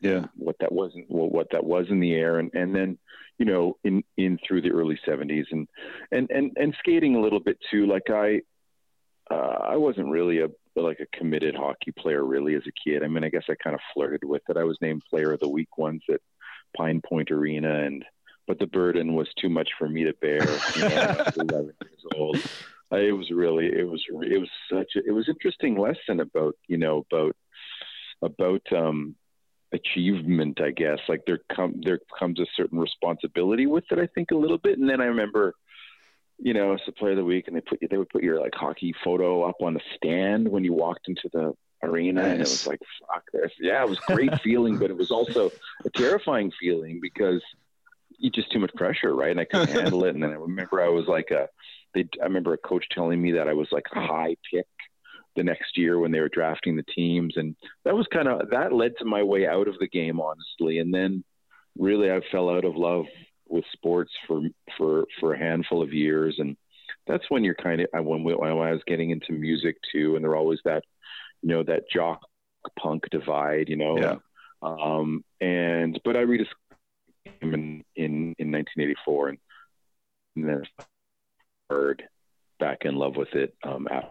Yeah. 0.00 0.26
What 0.36 0.56
that 0.60 0.72
was, 0.72 0.92
what, 1.08 1.32
what 1.32 1.48
that 1.52 1.64
was 1.64 1.86
in 1.90 2.00
the 2.00 2.14
air, 2.14 2.38
and 2.38 2.50
and 2.54 2.74
then 2.74 2.98
you 3.38 3.46
know 3.46 3.76
in 3.84 4.02
in 4.16 4.38
through 4.46 4.62
the 4.62 4.70
early 4.72 4.98
'70s, 5.06 5.46
and 5.50 5.68
and 6.12 6.30
and 6.30 6.52
and 6.56 6.74
skating 6.78 7.16
a 7.16 7.20
little 7.20 7.40
bit 7.40 7.58
too. 7.70 7.86
Like 7.86 8.10
I, 8.10 8.40
uh, 9.30 9.58
I 9.62 9.76
wasn't 9.76 10.10
really 10.10 10.40
a 10.40 10.48
like 10.76 11.00
a 11.00 11.16
committed 11.16 11.54
hockey 11.54 11.92
player 11.92 12.24
really 12.24 12.54
as 12.54 12.62
a 12.66 12.88
kid. 12.88 13.02
I 13.02 13.08
mean, 13.08 13.24
I 13.24 13.28
guess 13.28 13.44
I 13.48 13.54
kind 13.62 13.74
of 13.74 13.80
flirted 13.92 14.24
with 14.24 14.42
it. 14.48 14.56
I 14.56 14.64
was 14.64 14.78
named 14.80 15.02
Player 15.08 15.32
of 15.32 15.40
the 15.40 15.48
Week 15.48 15.78
once 15.78 16.02
at 16.10 16.20
Pine 16.76 17.00
Point 17.06 17.30
Arena, 17.30 17.84
and 17.84 18.04
but 18.46 18.58
the 18.58 18.66
burden 18.66 19.14
was 19.14 19.28
too 19.40 19.48
much 19.48 19.70
for 19.78 19.88
me 19.88 20.04
to 20.04 20.12
bear. 20.14 20.46
You 20.76 20.88
know, 20.88 21.24
11 21.36 21.72
years 21.82 22.04
old. 22.14 22.38
I, 22.90 22.98
it 22.98 23.16
was 23.16 23.30
really, 23.30 23.66
it 23.66 23.88
was, 23.88 24.02
it 24.08 24.38
was 24.38 24.50
such 24.70 24.92
a, 24.96 25.06
it 25.06 25.12
was 25.12 25.28
interesting 25.28 25.76
lesson 25.76 26.20
about, 26.20 26.54
you 26.68 26.76
know, 26.76 27.04
about, 27.10 27.36
about, 28.22 28.62
um, 28.72 29.16
achievement, 29.74 30.60
I 30.60 30.70
guess. 30.70 30.98
Like 31.08 31.22
there 31.26 31.40
come, 31.54 31.80
there 31.84 32.00
comes 32.18 32.40
a 32.40 32.46
certain 32.56 32.78
responsibility 32.78 33.66
with 33.66 33.84
it, 33.90 33.98
I 33.98 34.06
think 34.14 34.30
a 34.30 34.36
little 34.36 34.58
bit. 34.58 34.78
And 34.78 34.88
then 34.88 35.00
I 35.00 35.06
remember, 35.06 35.54
you 36.38 36.54
know, 36.54 36.72
as 36.74 36.80
a 36.86 36.92
player 36.92 37.12
of 37.12 37.18
the 37.18 37.24
week 37.24 37.48
and 37.48 37.56
they 37.56 37.60
put 37.60 37.82
you, 37.82 37.88
they 37.88 37.96
would 37.96 38.08
put 38.08 38.22
your 38.22 38.40
like 38.40 38.54
hockey 38.54 38.94
photo 39.04 39.42
up 39.42 39.56
on 39.60 39.74
the 39.74 39.80
stand 39.96 40.48
when 40.48 40.64
you 40.64 40.72
walked 40.72 41.08
into 41.08 41.28
the 41.32 41.52
arena 41.82 42.22
and 42.22 42.40
it 42.40 42.48
was 42.48 42.66
like 42.66 42.80
fuck 42.98 43.22
this 43.30 43.50
yeah 43.60 43.82
it 43.82 43.88
was 43.90 43.98
a 44.08 44.14
great 44.14 44.40
feeling 44.42 44.78
but 44.78 44.88
it 44.88 44.96
was 44.96 45.10
also 45.10 45.50
a 45.84 45.90
terrifying 45.90 46.50
feeling 46.58 46.98
because 46.98 47.42
you 48.18 48.30
just 48.30 48.50
too 48.50 48.58
much 48.58 48.74
pressure, 48.74 49.14
right? 49.14 49.30
And 49.30 49.40
I 49.40 49.44
couldn't 49.44 49.70
handle 49.70 50.04
it. 50.04 50.14
And 50.14 50.22
then 50.22 50.30
I 50.30 50.34
remember 50.34 50.80
I 50.80 50.88
was 50.88 51.06
like 51.06 51.30
a, 51.30 51.48
they, 51.94 52.08
I 52.20 52.24
remember 52.24 52.54
a 52.54 52.58
coach 52.58 52.86
telling 52.90 53.20
me 53.20 53.32
that 53.32 53.48
I 53.48 53.52
was 53.52 53.68
like 53.70 53.86
a 53.94 54.00
high 54.00 54.36
pick 54.50 54.66
the 55.36 55.44
next 55.44 55.76
year 55.76 55.98
when 55.98 56.12
they 56.12 56.20
were 56.20 56.28
drafting 56.28 56.76
the 56.76 56.84
teams, 56.94 57.36
and 57.36 57.56
that 57.84 57.94
was 57.94 58.06
kind 58.12 58.28
of 58.28 58.50
that 58.50 58.72
led 58.72 58.92
to 58.98 59.04
my 59.04 59.22
way 59.22 59.46
out 59.46 59.68
of 59.68 59.78
the 59.78 59.88
game, 59.88 60.20
honestly. 60.20 60.78
And 60.78 60.92
then 60.92 61.24
really 61.78 62.10
I 62.10 62.20
fell 62.30 62.48
out 62.48 62.64
of 62.64 62.76
love 62.76 63.06
with 63.48 63.64
sports 63.72 64.12
for 64.26 64.42
for 64.76 65.04
for 65.20 65.34
a 65.34 65.38
handful 65.38 65.82
of 65.82 65.92
years, 65.92 66.36
and 66.38 66.56
that's 67.06 67.24
when 67.28 67.44
you're 67.44 67.54
kind 67.54 67.80
of 67.80 68.04
when, 68.04 68.22
when 68.24 68.48
I 68.48 68.72
was 68.72 68.82
getting 68.86 69.10
into 69.10 69.32
music 69.32 69.76
too, 69.92 70.16
and 70.16 70.24
there 70.24 70.36
always 70.36 70.60
that 70.64 70.84
you 71.42 71.48
know 71.50 71.62
that 71.64 71.90
jock 71.92 72.20
punk 72.78 73.04
divide, 73.10 73.68
you 73.68 73.76
know. 73.76 73.98
Yeah. 73.98 74.16
Um, 74.62 75.24
and 75.40 76.00
but 76.04 76.16
I 76.16 76.20
rediscovered 76.20 76.56
him 77.40 77.54
in, 77.54 77.84
in, 77.96 78.34
in 78.38 78.52
1984 78.52 79.28
and, 79.28 79.38
and 80.36 80.48
then 80.48 80.62
heard 81.68 82.04
back 82.58 82.84
in 82.84 82.96
love 82.96 83.16
with 83.16 83.34
it 83.34 83.54
um, 83.62 83.86
after. 83.90 84.08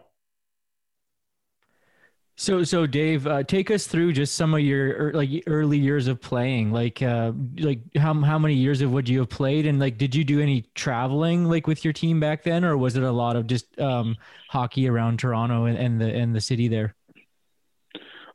So, 2.35 2.63
so 2.63 2.87
Dave, 2.87 3.27
uh, 3.27 3.43
take 3.43 3.69
us 3.69 3.85
through 3.85 4.13
just 4.13 4.33
some 4.35 4.55
of 4.55 4.59
your 4.61 5.09
er, 5.09 5.11
like 5.13 5.43
early 5.45 5.77
years 5.77 6.07
of 6.07 6.19
playing. 6.19 6.71
Like, 6.71 7.01
uh, 7.01 7.31
like 7.59 7.81
how 7.95 8.13
how 8.21 8.39
many 8.39 8.55
years 8.55 8.81
of 8.81 8.91
would 8.91 9.07
you 9.07 9.19
have 9.19 9.29
played, 9.29 9.67
and 9.67 9.79
like, 9.79 9.99
did 9.99 10.15
you 10.15 10.23
do 10.23 10.41
any 10.41 10.63
traveling 10.73 11.45
like 11.45 11.67
with 11.67 11.83
your 11.83 11.93
team 11.93 12.19
back 12.19 12.43
then, 12.43 12.65
or 12.65 12.75
was 12.75 12.97
it 12.97 13.03
a 13.03 13.11
lot 13.11 13.35
of 13.35 13.45
just 13.45 13.79
um, 13.79 14.17
hockey 14.49 14.87
around 14.89 15.19
Toronto 15.19 15.65
and, 15.65 15.77
and 15.77 16.01
the 16.01 16.11
and 16.11 16.35
the 16.35 16.41
city 16.41 16.67
there? 16.67 16.95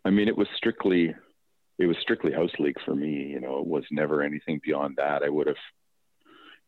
I 0.04 0.10
mean, 0.10 0.28
it 0.28 0.36
was 0.36 0.46
strictly 0.56 1.12
it 1.78 1.86
was 1.86 1.96
strictly 2.02 2.32
house 2.32 2.50
league 2.58 2.80
for 2.84 2.94
me. 2.94 3.26
You 3.26 3.40
know, 3.40 3.58
it 3.58 3.66
was 3.66 3.84
never 3.90 4.22
anything 4.22 4.60
beyond 4.64 4.96
that. 4.96 5.22
I 5.22 5.28
would 5.28 5.46
have, 5.46 5.56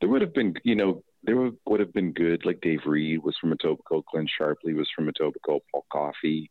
there 0.00 0.08
would 0.08 0.22
have 0.22 0.32
been, 0.32 0.54
you 0.64 0.76
know, 0.76 1.02
there 1.24 1.36
would, 1.36 1.56
would 1.66 1.80
have 1.80 1.92
been 1.92 2.12
good. 2.12 2.46
Like 2.46 2.60
Dave 2.60 2.80
Reed 2.86 3.22
was 3.22 3.36
from 3.40 3.52
Etobicoke, 3.52 4.04
Glenn 4.12 4.26
Sharpley 4.40 4.74
was 4.74 4.88
from 4.94 5.10
Etobicoke, 5.10 5.60
Paul 5.72 5.84
Coffey, 5.92 6.50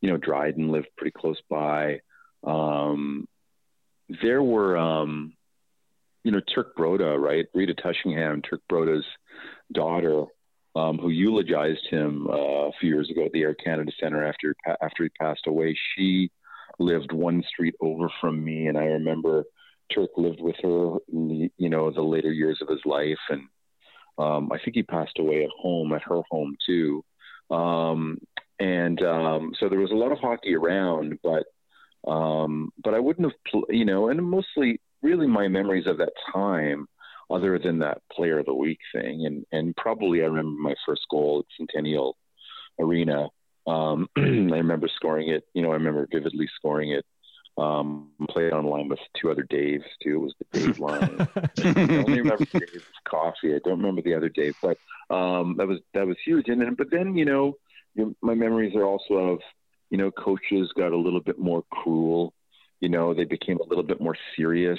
you 0.00 0.10
know, 0.10 0.16
Dryden 0.16 0.70
lived 0.70 0.88
pretty 0.96 1.12
close 1.16 1.40
by. 1.48 2.00
Um, 2.44 3.26
there 4.22 4.42
were, 4.42 4.76
um, 4.76 5.34
you 6.24 6.32
know, 6.32 6.40
Turk 6.54 6.76
Broda, 6.76 7.18
right? 7.20 7.46
Rita 7.54 7.74
Tushingham, 7.74 8.42
Turk 8.42 8.60
Broda's 8.70 9.06
daughter, 9.72 10.24
um, 10.76 10.98
who 10.98 11.10
eulogized 11.10 11.86
him 11.90 12.26
uh, 12.28 12.68
a 12.68 12.72
few 12.80 12.90
years 12.90 13.10
ago 13.10 13.24
at 13.24 13.32
the 13.32 13.42
Air 13.42 13.54
Canada 13.54 13.92
Center 14.00 14.24
after 14.24 14.54
after 14.82 15.04
he 15.04 15.08
passed 15.10 15.46
away. 15.46 15.76
She 15.96 16.30
lived 16.78 17.12
one 17.12 17.42
street 17.48 17.74
over 17.80 18.10
from 18.20 18.42
me, 18.42 18.68
and 18.68 18.78
I 18.78 18.84
remember 18.84 19.44
Turk 19.94 20.10
lived 20.16 20.40
with 20.40 20.56
her, 20.62 20.98
the, 21.12 21.50
you 21.56 21.68
know, 21.68 21.90
the 21.90 22.02
later 22.02 22.32
years 22.32 22.58
of 22.62 22.68
his 22.68 22.80
life, 22.84 23.18
and 23.28 23.42
um, 24.18 24.50
I 24.52 24.58
think 24.58 24.76
he 24.76 24.82
passed 24.82 25.18
away 25.18 25.44
at 25.44 25.50
home, 25.58 25.92
at 25.92 26.02
her 26.02 26.20
home 26.30 26.56
too. 26.66 27.04
Um, 27.50 28.18
and 28.60 29.02
um, 29.02 29.52
so 29.58 29.68
there 29.68 29.80
was 29.80 29.90
a 29.90 29.96
lot 29.96 30.12
of 30.12 30.18
hockey 30.18 30.54
around, 30.54 31.18
but 31.22 31.44
um, 32.10 32.72
but 32.82 32.94
I 32.94 33.00
wouldn't 33.00 33.26
have, 33.26 33.38
pl- 33.50 33.66
you 33.68 33.84
know, 33.84 34.08
and 34.08 34.22
mostly 34.22 34.80
really 35.02 35.26
my 35.26 35.48
memories 35.48 35.86
of 35.86 35.98
that 35.98 36.12
time, 36.32 36.86
other 37.30 37.58
than 37.58 37.80
that 37.80 38.02
Player 38.12 38.38
of 38.38 38.46
the 38.46 38.54
Week 38.54 38.78
thing, 38.94 39.26
and 39.26 39.44
and 39.50 39.76
probably 39.76 40.22
I 40.22 40.26
remember 40.26 40.60
my 40.60 40.74
first 40.86 41.02
goal 41.10 41.40
at 41.40 41.56
Centennial 41.56 42.16
Arena 42.78 43.28
um, 43.66 44.08
I 44.16 44.20
remember 44.20 44.88
scoring 44.94 45.28
it. 45.28 45.44
You 45.54 45.62
know, 45.62 45.70
I 45.70 45.74
remember 45.74 46.06
vividly 46.10 46.48
scoring 46.56 46.92
it. 46.92 47.04
Um, 47.58 48.12
played 48.30 48.52
online 48.52 48.88
with 48.88 49.00
two 49.20 49.30
other 49.30 49.44
Daves 49.44 49.84
too. 50.02 50.14
It 50.14 50.18
was 50.18 50.34
the 50.38 50.58
Dave 50.58 50.78
line. 50.78 51.28
I 51.58 52.04
only 52.04 52.20
remember 52.20 52.44
Dave's 52.44 52.84
coffee. 53.06 53.54
I 53.54 53.58
don't 53.64 53.78
remember 53.78 54.02
the 54.02 54.14
other 54.14 54.28
Dave, 54.28 54.56
but 54.62 54.78
um, 55.14 55.56
that 55.58 55.66
was 55.66 55.80
that 55.94 56.06
was 56.06 56.16
huge. 56.24 56.48
And 56.48 56.60
then, 56.60 56.74
but 56.74 56.90
then 56.90 57.16
you 57.16 57.24
know, 57.24 57.56
you, 57.94 58.16
my 58.22 58.34
memories 58.34 58.74
are 58.74 58.84
also 58.84 59.14
of 59.14 59.40
you 59.90 59.98
know, 59.98 60.12
coaches 60.12 60.70
got 60.76 60.92
a 60.92 60.96
little 60.96 61.20
bit 61.20 61.36
more 61.36 61.64
cruel. 61.72 62.32
You 62.78 62.88
know, 62.88 63.12
they 63.12 63.24
became 63.24 63.58
a 63.58 63.66
little 63.66 63.82
bit 63.82 64.00
more 64.00 64.16
serious. 64.36 64.78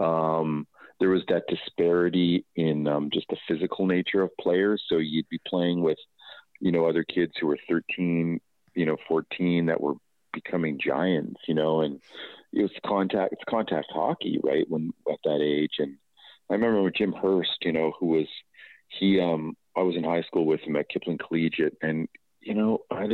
Um, 0.00 0.66
there 0.98 1.10
was 1.10 1.22
that 1.28 1.44
disparity 1.48 2.44
in 2.56 2.88
um, 2.88 3.10
just 3.12 3.28
the 3.28 3.36
physical 3.46 3.86
nature 3.86 4.22
of 4.22 4.36
players. 4.40 4.82
So 4.88 4.96
you'd 4.98 5.28
be 5.28 5.40
playing 5.46 5.80
with 5.80 5.98
you 6.60 6.72
know, 6.72 6.86
other 6.86 7.04
kids 7.04 7.32
who 7.40 7.48
were 7.48 7.58
13, 7.68 8.40
you 8.74 8.86
know, 8.86 8.96
14 9.08 9.66
that 9.66 9.80
were 9.80 9.94
becoming 10.32 10.78
giants, 10.82 11.40
you 11.46 11.54
know, 11.54 11.80
and 11.80 12.00
it 12.52 12.62
was 12.62 12.70
contact, 12.84 13.32
it's 13.32 13.42
contact 13.48 13.88
hockey, 13.90 14.40
right? 14.42 14.64
When 14.68 14.92
at 15.10 15.18
that 15.24 15.40
age. 15.42 15.74
And 15.78 15.96
I 16.50 16.54
remember 16.54 16.90
Jim 16.90 17.12
Hurst, 17.12 17.58
you 17.62 17.72
know, 17.72 17.92
who 17.98 18.06
was, 18.06 18.26
he, 18.88 19.20
um, 19.20 19.56
I 19.76 19.82
was 19.82 19.96
in 19.96 20.04
high 20.04 20.22
school 20.22 20.46
with 20.46 20.60
him 20.60 20.76
at 20.76 20.88
Kipling 20.88 21.18
Collegiate 21.18 21.76
and, 21.82 22.08
you 22.40 22.54
know, 22.54 22.78
I, 22.90 23.06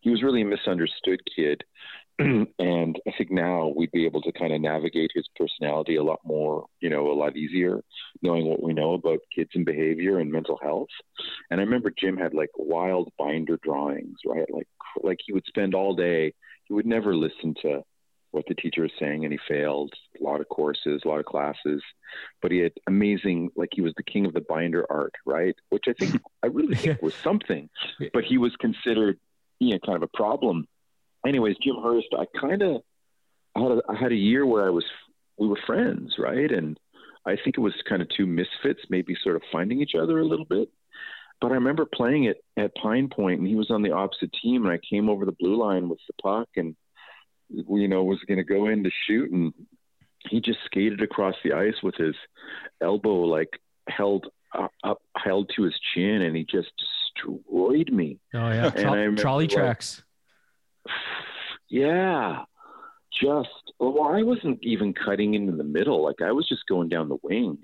he 0.00 0.10
was 0.10 0.22
really 0.22 0.42
a 0.42 0.46
misunderstood 0.46 1.20
kid. 1.34 1.64
and 2.18 3.00
I 3.06 3.12
think 3.16 3.30
now 3.30 3.72
we'd 3.74 3.90
be 3.92 4.04
able 4.04 4.20
to 4.22 4.32
kind 4.32 4.52
of 4.52 4.60
navigate 4.60 5.10
his 5.14 5.26
personality 5.36 5.96
a 5.96 6.02
lot 6.02 6.20
more, 6.24 6.66
you 6.80 6.90
know, 6.90 7.10
a 7.10 7.14
lot 7.14 7.36
easier, 7.36 7.82
knowing 8.20 8.46
what 8.46 8.62
we 8.62 8.74
know 8.74 8.94
about 8.94 9.20
kids 9.34 9.50
and 9.54 9.64
behavior 9.64 10.18
and 10.18 10.30
mental 10.30 10.58
health. 10.62 10.88
And 11.50 11.60
I 11.60 11.64
remember 11.64 11.92
Jim 11.98 12.16
had 12.16 12.34
like 12.34 12.50
wild 12.56 13.10
binder 13.18 13.58
drawings, 13.62 14.18
right? 14.26 14.46
Like, 14.52 14.68
like 15.02 15.18
he 15.24 15.32
would 15.32 15.46
spend 15.46 15.74
all 15.74 15.94
day. 15.94 16.34
He 16.64 16.74
would 16.74 16.86
never 16.86 17.16
listen 17.16 17.54
to 17.62 17.82
what 18.32 18.44
the 18.48 18.54
teacher 18.54 18.82
was 18.82 18.90
saying, 18.98 19.24
and 19.24 19.32
he 19.32 19.38
failed 19.48 19.92
a 20.20 20.24
lot 20.24 20.40
of 20.40 20.48
courses, 20.48 21.02
a 21.04 21.08
lot 21.08 21.20
of 21.20 21.26
classes. 21.26 21.82
But 22.40 22.50
he 22.50 22.58
had 22.58 22.72
amazing, 22.86 23.50
like 23.56 23.70
he 23.72 23.80
was 23.80 23.94
the 23.96 24.02
king 24.02 24.26
of 24.26 24.34
the 24.34 24.40
binder 24.40 24.84
art, 24.90 25.14
right? 25.24 25.54
Which 25.70 25.84
I 25.88 25.92
think 25.92 26.20
I 26.42 26.48
really 26.48 26.74
think 26.74 27.00
was 27.02 27.14
something. 27.14 27.68
But 28.12 28.24
he 28.24 28.38
was 28.38 28.54
considered, 28.56 29.18
you 29.60 29.70
know, 29.70 29.78
kind 29.78 29.96
of 29.96 30.02
a 30.02 30.16
problem 30.16 30.66
anyways, 31.26 31.56
Jim 31.62 31.76
Hurst, 31.82 32.08
I 32.18 32.24
kind 32.38 32.62
of 32.62 32.82
had 33.56 33.70
a, 33.70 33.82
I 33.88 33.94
had 33.94 34.12
a 34.12 34.16
year 34.16 34.46
where 34.46 34.66
I 34.66 34.70
was 34.70 34.84
we 35.38 35.48
were 35.48 35.58
friends, 35.66 36.14
right? 36.18 36.50
And 36.50 36.78
I 37.26 37.36
think 37.36 37.56
it 37.56 37.60
was 37.60 37.74
kind 37.88 38.02
of 38.02 38.08
two 38.16 38.26
misfits, 38.26 38.80
maybe 38.90 39.16
sort 39.22 39.36
of 39.36 39.42
finding 39.50 39.80
each 39.80 39.94
other 40.00 40.18
a 40.18 40.24
little 40.24 40.44
bit. 40.44 40.68
But 41.40 41.50
I 41.50 41.54
remember 41.54 41.86
playing 41.86 42.24
it 42.24 42.44
at 42.56 42.74
Pine 42.76 43.08
Point, 43.08 43.40
and 43.40 43.48
he 43.48 43.56
was 43.56 43.70
on 43.70 43.82
the 43.82 43.92
opposite 43.92 44.32
team, 44.42 44.64
and 44.64 44.72
I 44.72 44.78
came 44.78 45.08
over 45.08 45.24
the 45.24 45.32
blue 45.32 45.56
line 45.56 45.88
with 45.88 45.98
the 46.06 46.14
puck, 46.22 46.48
and 46.56 46.76
you 47.52 47.88
know 47.88 48.04
was 48.04 48.20
going 48.26 48.38
to 48.38 48.44
go 48.44 48.66
in 48.66 48.84
to 48.84 48.90
shoot, 49.06 49.30
and 49.30 49.52
he 50.28 50.40
just 50.40 50.58
skated 50.64 51.02
across 51.02 51.34
the 51.42 51.52
ice 51.52 51.82
with 51.82 51.94
his 51.96 52.14
elbow 52.80 53.22
like 53.22 53.60
held 53.88 54.26
up, 54.54 54.72
up 54.84 55.02
held 55.16 55.50
to 55.56 55.62
his 55.62 55.74
chin, 55.94 56.22
and 56.22 56.36
he 56.36 56.44
just 56.44 56.70
destroyed 56.78 57.90
me. 57.92 58.18
Oh 58.34 58.50
yeah, 58.50 58.70
Tro- 58.70 58.92
remember, 58.92 59.20
trolley 59.20 59.46
like, 59.46 59.56
tracks. 59.56 60.02
Yeah, 61.68 62.44
just 63.18 63.48
well, 63.78 64.02
I 64.02 64.22
wasn't 64.22 64.58
even 64.62 64.92
cutting 64.92 65.32
into 65.32 65.52
the 65.52 65.64
middle. 65.64 66.04
Like 66.04 66.20
I 66.20 66.32
was 66.32 66.46
just 66.46 66.66
going 66.68 66.90
down 66.90 67.08
the 67.08 67.16
wing, 67.22 67.58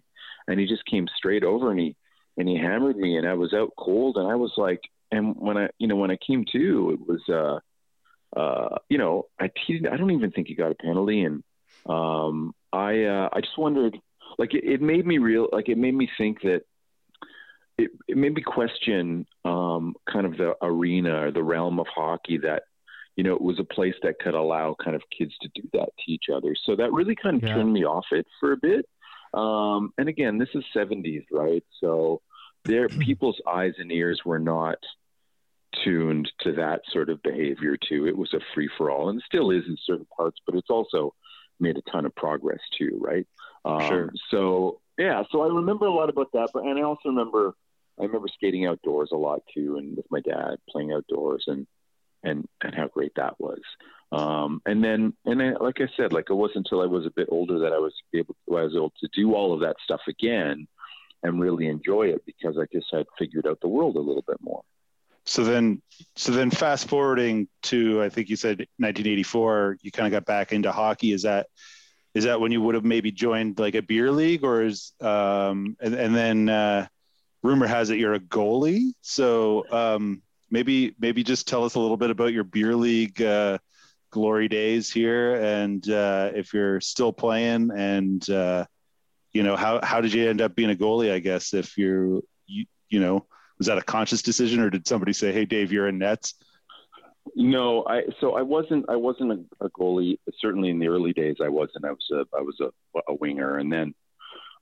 and 0.47 0.59
he 0.59 0.67
just 0.67 0.87
came 0.87 1.07
straight 1.15 1.45
over 1.45 1.71
and 1.71 1.79
he 1.79 1.95
and 2.39 2.49
he 2.49 2.57
hammered 2.57 2.97
me, 2.97 3.19
and 3.19 3.29
I 3.29 3.35
was 3.35 3.53
out 3.53 3.73
cold, 3.77 4.17
and 4.17 4.27
I 4.27 4.37
was 4.37 4.53
like, 4.57 4.81
and 5.11 5.35
when 5.37 5.59
I 5.59 5.69
you 5.79 5.89
know 5.89 5.97
when 5.97 6.11
I 6.11 6.17
came 6.27 6.45
to, 6.53 6.99
it 6.99 7.07
was 7.07 7.29
uh 7.29 7.61
uh 8.37 8.77
you 8.89 8.99
know 8.99 9.27
I 9.41 9.51
he, 9.67 9.81
I 9.91 9.97
don't 9.97 10.11
even 10.11 10.31
think 10.31 10.49
he 10.49 10.55
got 10.55 10.71
a 10.73 10.75
penalty, 10.75 11.23
and 11.23 11.43
um 11.87 12.55
I 12.73 13.05
uh, 13.05 13.29
I 13.33 13.41
just 13.41 13.59
wondered 13.59 13.99
like 14.39 14.55
it, 14.55 14.65
it 14.65 14.83
made 14.83 15.07
me 15.07 15.19
real 15.19 15.49
like 15.53 15.69
it 15.69 15.79
made 15.79 15.95
me 15.95 16.09
think 16.19 16.43
that 16.43 16.63
it, 17.79 17.91
it 18.09 18.17
made 18.17 18.35
me 18.35 18.43
question 18.43 19.27
um, 19.45 19.95
kind 20.11 20.27
of 20.27 20.37
the 20.37 20.55
arena 20.63 21.27
or 21.27 21.31
the 21.31 21.43
realm 21.43 21.79
of 21.79 21.87
hockey 21.95 22.39
that 22.39 22.65
you 23.17 23.25
know 23.25 23.35
it 23.35 23.41
was 23.41 23.59
a 23.59 23.65
place 23.65 23.95
that 24.03 24.19
could 24.21 24.35
allow 24.35 24.75
kind 24.83 24.97
of 24.97 25.03
kids 25.17 25.33
to 25.43 25.49
do 25.55 25.69
that 25.73 25.89
to 25.99 26.13
each 26.13 26.25
other. 26.35 26.55
So 26.65 26.77
that 26.77 26.93
really 26.93 27.17
kind 27.17 27.37
of 27.37 27.43
Yeah. 27.43 27.53
turned 27.53 27.73
me 27.73 27.85
off 27.85 28.07
it 28.13 28.27
for 28.41 28.53
a 28.53 28.57
bit. 28.57 28.87
Um, 29.35 29.93
and 29.99 30.09
again 30.09 30.39
this 30.39 30.49
is 30.55 30.65
70s 30.75 31.25
right? 31.33 31.65
So 31.81 32.21
there 32.67 32.89
people's 33.01 33.41
eyes 33.47 33.75
and 33.79 33.93
ears 33.93 34.21
were 34.25 34.39
not 34.39 34.79
tuned 35.85 36.31
to 36.41 36.53
that 36.53 36.83
sort 36.93 37.11
of 37.11 37.23
behavior 37.23 37.77
too. 37.77 38.07
It 38.07 38.17
was 38.17 38.33
a 38.35 38.41
free 38.55 38.69
for 38.77 38.91
all 38.91 39.09
and 39.11 39.23
still 39.27 39.51
is 39.51 39.65
in 39.67 39.77
certain 39.85 40.07
parts 40.17 40.39
but 40.47 40.55
it's 40.55 40.71
also 40.71 41.15
made 41.61 41.77
a 41.77 41.83
ton 41.91 42.07
of 42.07 42.15
progress 42.15 42.61
too 42.79 42.99
right? 43.01 43.27
Um, 43.65 43.81
Sure. 43.89 44.13
so 44.31 44.81
yeah 44.97 45.23
so 45.31 45.43
i 45.43 45.47
remember 45.49 45.87
a 45.87 45.93
lot 45.93 46.09
about 46.09 46.31
that 46.33 46.51
but 46.55 46.65
and 46.65 46.79
i 46.79 46.83
also 46.83 47.09
remember 47.09 47.55
i 47.99 48.05
remember 48.05 48.29
skating 48.33 48.67
outdoors 48.67 49.11
a 49.13 49.17
lot 49.17 49.43
too 49.55 49.77
and 49.77 49.97
with 49.97 50.07
my 50.11 50.21
dad 50.21 50.57
playing 50.71 50.93
outdoors 50.93 51.45
and 51.49 51.67
and 52.23 52.47
and 52.65 52.75
how 52.75 52.89
great 52.89 53.13
that 53.17 53.39
was. 53.39 53.61
Um 54.11 54.63
and 54.67 54.83
then 54.83 55.15
and 55.25 55.43
I, 55.43 55.53
like 55.61 55.81
i 55.81 55.89
said 55.97 56.13
like 56.13 56.27
it 56.31 56.35
wasn't 56.35 56.67
until 56.67 56.81
i 56.83 56.87
was 56.87 57.07
a 57.07 57.11
bit 57.15 57.29
older 57.31 57.59
that 57.61 57.73
i 57.73 57.79
was 57.79 57.95
able 58.15 58.37
I 58.49 58.63
was 58.63 58.75
able 58.75 58.93
to 59.01 59.09
do 59.15 59.35
all 59.35 59.53
of 59.53 59.61
that 59.61 59.77
stuff 59.85 60.01
again 60.09 60.67
and 61.23 61.41
really 61.41 61.67
enjoy 61.69 62.09
it 62.09 62.23
because 62.27 62.57
i 62.59 62.65
just 62.73 62.87
had 62.93 63.07
figured 63.19 63.47
out 63.47 63.61
the 63.61 63.69
world 63.69 63.97
a 63.97 64.01
little 64.01 64.25
bit 64.27 64.39
more 64.41 64.63
So 65.29 65.45
then, 65.45 65.83
so 66.17 66.33
then, 66.33 66.51
fast 66.51 66.89
forwarding 66.89 67.49
to 67.65 68.03
I 68.03 68.09
think 68.09 68.31
you 68.31 68.37
said 68.37 68.61
1984, 68.79 69.77
you 69.83 69.93
kind 69.93 70.07
of 70.07 70.13
got 70.13 70.25
back 70.25 70.53
into 70.53 70.73
hockey. 70.73 71.13
Is 71.13 71.23
that 71.23 71.49
is 72.15 72.25
that 72.25 72.41
when 72.41 72.51
you 72.51 72.63
would 72.63 72.75
have 72.75 72.85
maybe 72.85 73.13
joined 73.13 73.59
like 73.59 73.75
a 73.75 73.83
beer 73.83 74.11
league, 74.11 74.43
or 74.43 74.63
is 74.63 74.93
um, 75.03 75.77
and, 75.81 75.95
and 75.95 76.17
then 76.17 76.49
uh, 76.49 76.87
rumor 77.43 77.67
has 77.67 77.91
it 77.91 77.99
you're 77.99 78.15
a 78.15 78.21
goalie. 78.21 78.93
So 79.03 79.67
um, 79.71 80.23
maybe 80.51 80.95
maybe 80.99 81.23
just 81.23 81.47
tell 81.47 81.65
us 81.65 81.75
a 81.75 81.81
little 81.81 81.99
bit 81.99 82.09
about 82.09 82.33
your 82.33 82.45
beer 82.45 82.75
league 82.75 83.21
uh, 83.21 83.59
glory 84.11 84.49
days 84.49 84.91
here, 84.91 85.35
and 85.35 85.87
uh, 85.91 86.31
if 86.35 86.55
you're 86.55 86.81
still 86.81 87.13
playing, 87.13 87.71
and 87.77 88.29
uh, 88.31 88.65
you 89.35 89.43
know 89.43 89.57
how 89.57 89.81
how 89.83 90.01
did 90.01 90.15
you 90.15 90.27
end 90.27 90.41
up 90.41 90.55
being 90.55 90.71
a 90.71 90.75
goalie? 90.75 91.13
I 91.13 91.19
guess 91.19 91.53
if 91.53 91.77
you're 91.77 92.23
you 92.47 92.65
you 92.89 93.01
know 93.01 93.27
was 93.59 93.67
that 93.67 93.79
a 93.79 93.83
conscious 93.83 94.23
decision 94.23 94.61
or 94.61 94.71
did 94.71 94.87
somebody 94.87 95.13
say 95.13 95.33
hey 95.33 95.45
dave 95.45 95.73
you're 95.73 95.89
in 95.89 95.99
nets 95.99 96.35
No, 97.37 97.85
I 97.87 98.03
so 98.21 98.35
I 98.35 98.43
wasn't 98.43 98.87
I 98.89 98.97
wasn't 98.97 99.33
a, 99.33 99.67
a 99.67 99.71
goalie. 99.71 100.19
Certainly 100.41 100.71
in 100.71 100.79
the 100.79 100.89
early 100.89 101.13
days, 101.13 101.37
I 101.43 101.49
wasn't. 101.49 101.85
I 101.85 101.91
was 101.91 102.09
a 102.13 102.25
I 102.37 102.41
was 102.41 102.59
a, 102.61 102.71
a 103.09 103.15
winger, 103.15 103.59
and 103.59 103.73
then 103.73 103.95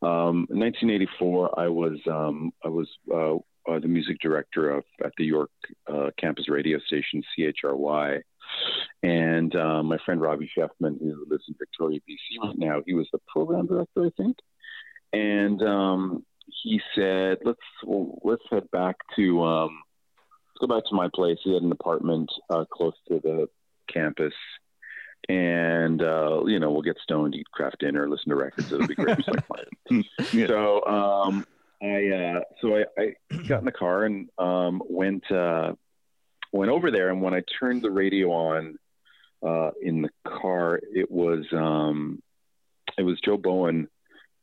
um, 0.03 0.47
in 0.51 0.59
1984, 0.61 1.59
I 1.59 1.69
was 1.69 1.99
um, 2.07 2.53
I 2.65 2.69
was 2.69 2.89
uh, 3.13 3.37
uh, 3.71 3.79
the 3.81 3.89
music 3.89 4.19
director 4.21 4.71
of 4.71 4.85
at 5.05 5.13
the 5.17 5.25
York 5.25 5.51
uh, 5.93 6.11
campus 6.19 6.49
radio 6.49 6.79
station 6.81 7.23
CHRY, 7.37 8.21
and 9.03 9.55
uh, 9.57 9.83
my 9.83 9.99
friend 10.05 10.21
Robbie 10.21 10.51
Sheffman, 10.57 10.99
who 11.01 11.27
lives 11.29 11.45
in 11.49 11.55
Victoria, 11.59 12.01
BC 12.09 12.45
right 12.47 12.59
now, 12.59 12.83
he 12.87 12.95
was 12.95 13.09
the 13.13 13.21
program 13.27 13.67
director, 13.67 14.07
I 14.07 14.11
think, 14.17 14.37
and 15.13 15.63
um, 15.63 16.25
he 16.63 16.81
said, 16.95 17.39
"Let's 17.45 17.59
well, 17.85 18.19
let's 18.23 18.43
head 18.51 18.71
back 18.71 18.97
to." 19.17 19.45
Um, 19.45 19.83
let's 20.49 20.61
go 20.61 20.75
back 20.75 20.89
to 20.89 20.95
my 20.95 21.09
place. 21.15 21.39
He 21.43 21.55
had 21.55 21.63
an 21.63 21.73
apartment 21.73 22.31
uh, 22.51 22.65
close 22.71 22.95
to 23.09 23.21
the 23.21 23.49
campus, 23.93 24.35
and 25.29 26.03
uh, 26.03 26.45
you 26.47 26.59
know 26.59 26.71
we'll 26.71 26.83
get 26.83 26.99
stoned, 27.03 27.35
eat 27.35 27.51
Kraft 27.53 27.81
Dinner, 27.81 28.09
listen 28.09 28.31
to 28.31 28.37
records. 28.37 28.73
It'll 28.73 28.87
be 28.87 28.95
great. 28.95 29.19
Like. 29.29 29.69
Yeah. 30.33 30.47
So 30.47 30.85
um, 30.87 31.47
I 31.83 32.09
uh, 32.09 32.41
so 32.61 32.77
I, 32.77 32.85
I 32.99 33.15
got 33.49 33.61
in 33.61 33.65
the 33.65 33.73
car 33.73 34.05
and 34.05 34.29
um, 34.39 34.83
went 34.89 35.31
uh, 35.31 35.73
went 36.53 36.71
over 36.71 36.91
there, 36.91 37.11
and 37.11 37.21
when 37.21 37.35
I 37.35 37.43
turned 37.59 37.83
the 37.83 37.91
radio 37.91 38.31
on 38.31 38.79
uh, 39.47 39.71
in 39.83 40.03
the 40.03 40.11
car, 40.27 40.81
it 40.83 41.11
was 41.11 41.45
um, 41.53 42.23
it 42.97 43.03
was 43.03 43.21
Joe 43.25 43.37
Bowen 43.37 43.89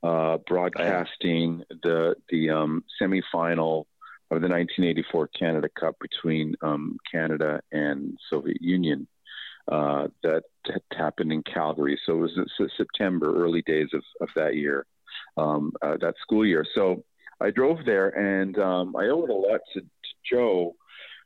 uh, 0.03 0.37
broadcasting 0.47 1.63
the 1.81 2.15
the 2.29 2.49
um, 2.49 2.83
semifinal 3.01 3.85
of 4.31 4.41
the 4.41 4.47
1984 4.47 5.27
Canada 5.27 5.69
Cup 5.79 5.95
between 5.99 6.55
um, 6.61 6.97
Canada 7.11 7.61
and 7.71 8.17
Soviet 8.29 8.61
Union 8.61 9.07
uh, 9.71 10.07
that 10.23 10.43
happened 10.97 11.31
in 11.31 11.43
Calgary. 11.43 11.99
So 12.05 12.13
it 12.13 12.35
was 12.35 12.71
September, 12.77 13.43
early 13.43 13.61
days 13.61 13.89
of, 13.93 14.03
of 14.21 14.29
that 14.35 14.55
year, 14.55 14.85
um, 15.37 15.71
uh, 15.81 15.97
that 16.01 16.15
school 16.21 16.45
year. 16.45 16.65
So 16.75 17.03
I 17.39 17.51
drove 17.51 17.79
there, 17.85 18.09
and 18.09 18.57
um, 18.57 18.95
I 18.95 19.05
owe 19.05 19.23
it 19.23 19.29
a 19.29 19.33
lot 19.33 19.61
to, 19.73 19.81
to 19.81 19.87
Joe. 20.29 20.75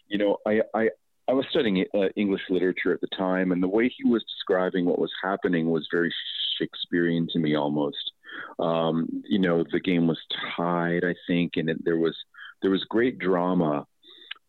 You 0.08 0.18
know, 0.18 0.38
I, 0.46 0.62
I 0.74 0.90
I 1.30 1.34
was 1.34 1.46
studying 1.50 1.84
uh, 1.94 2.08
English 2.16 2.44
literature 2.50 2.94
at 2.94 3.02
the 3.02 3.10
time, 3.18 3.52
and 3.52 3.62
the 3.62 3.68
way 3.68 3.90
he 3.96 4.08
was 4.08 4.24
describing 4.24 4.86
what 4.86 5.00
was 5.00 5.12
happening 5.22 5.70
was 5.70 5.88
very 5.92 6.14
Shakespearean 6.58 7.28
to 7.34 7.40
me 7.40 7.56
almost. 7.56 8.12
Um, 8.60 9.08
you 9.26 9.40
know, 9.40 9.64
the 9.72 9.80
game 9.80 10.08
was 10.08 10.20
tied, 10.56 11.04
I 11.04 11.16
think, 11.28 11.54
and 11.56 11.70
it, 11.70 11.84
there 11.84 11.98
was 11.98 12.16
there 12.62 12.72
was 12.72 12.84
great 12.90 13.20
drama, 13.20 13.86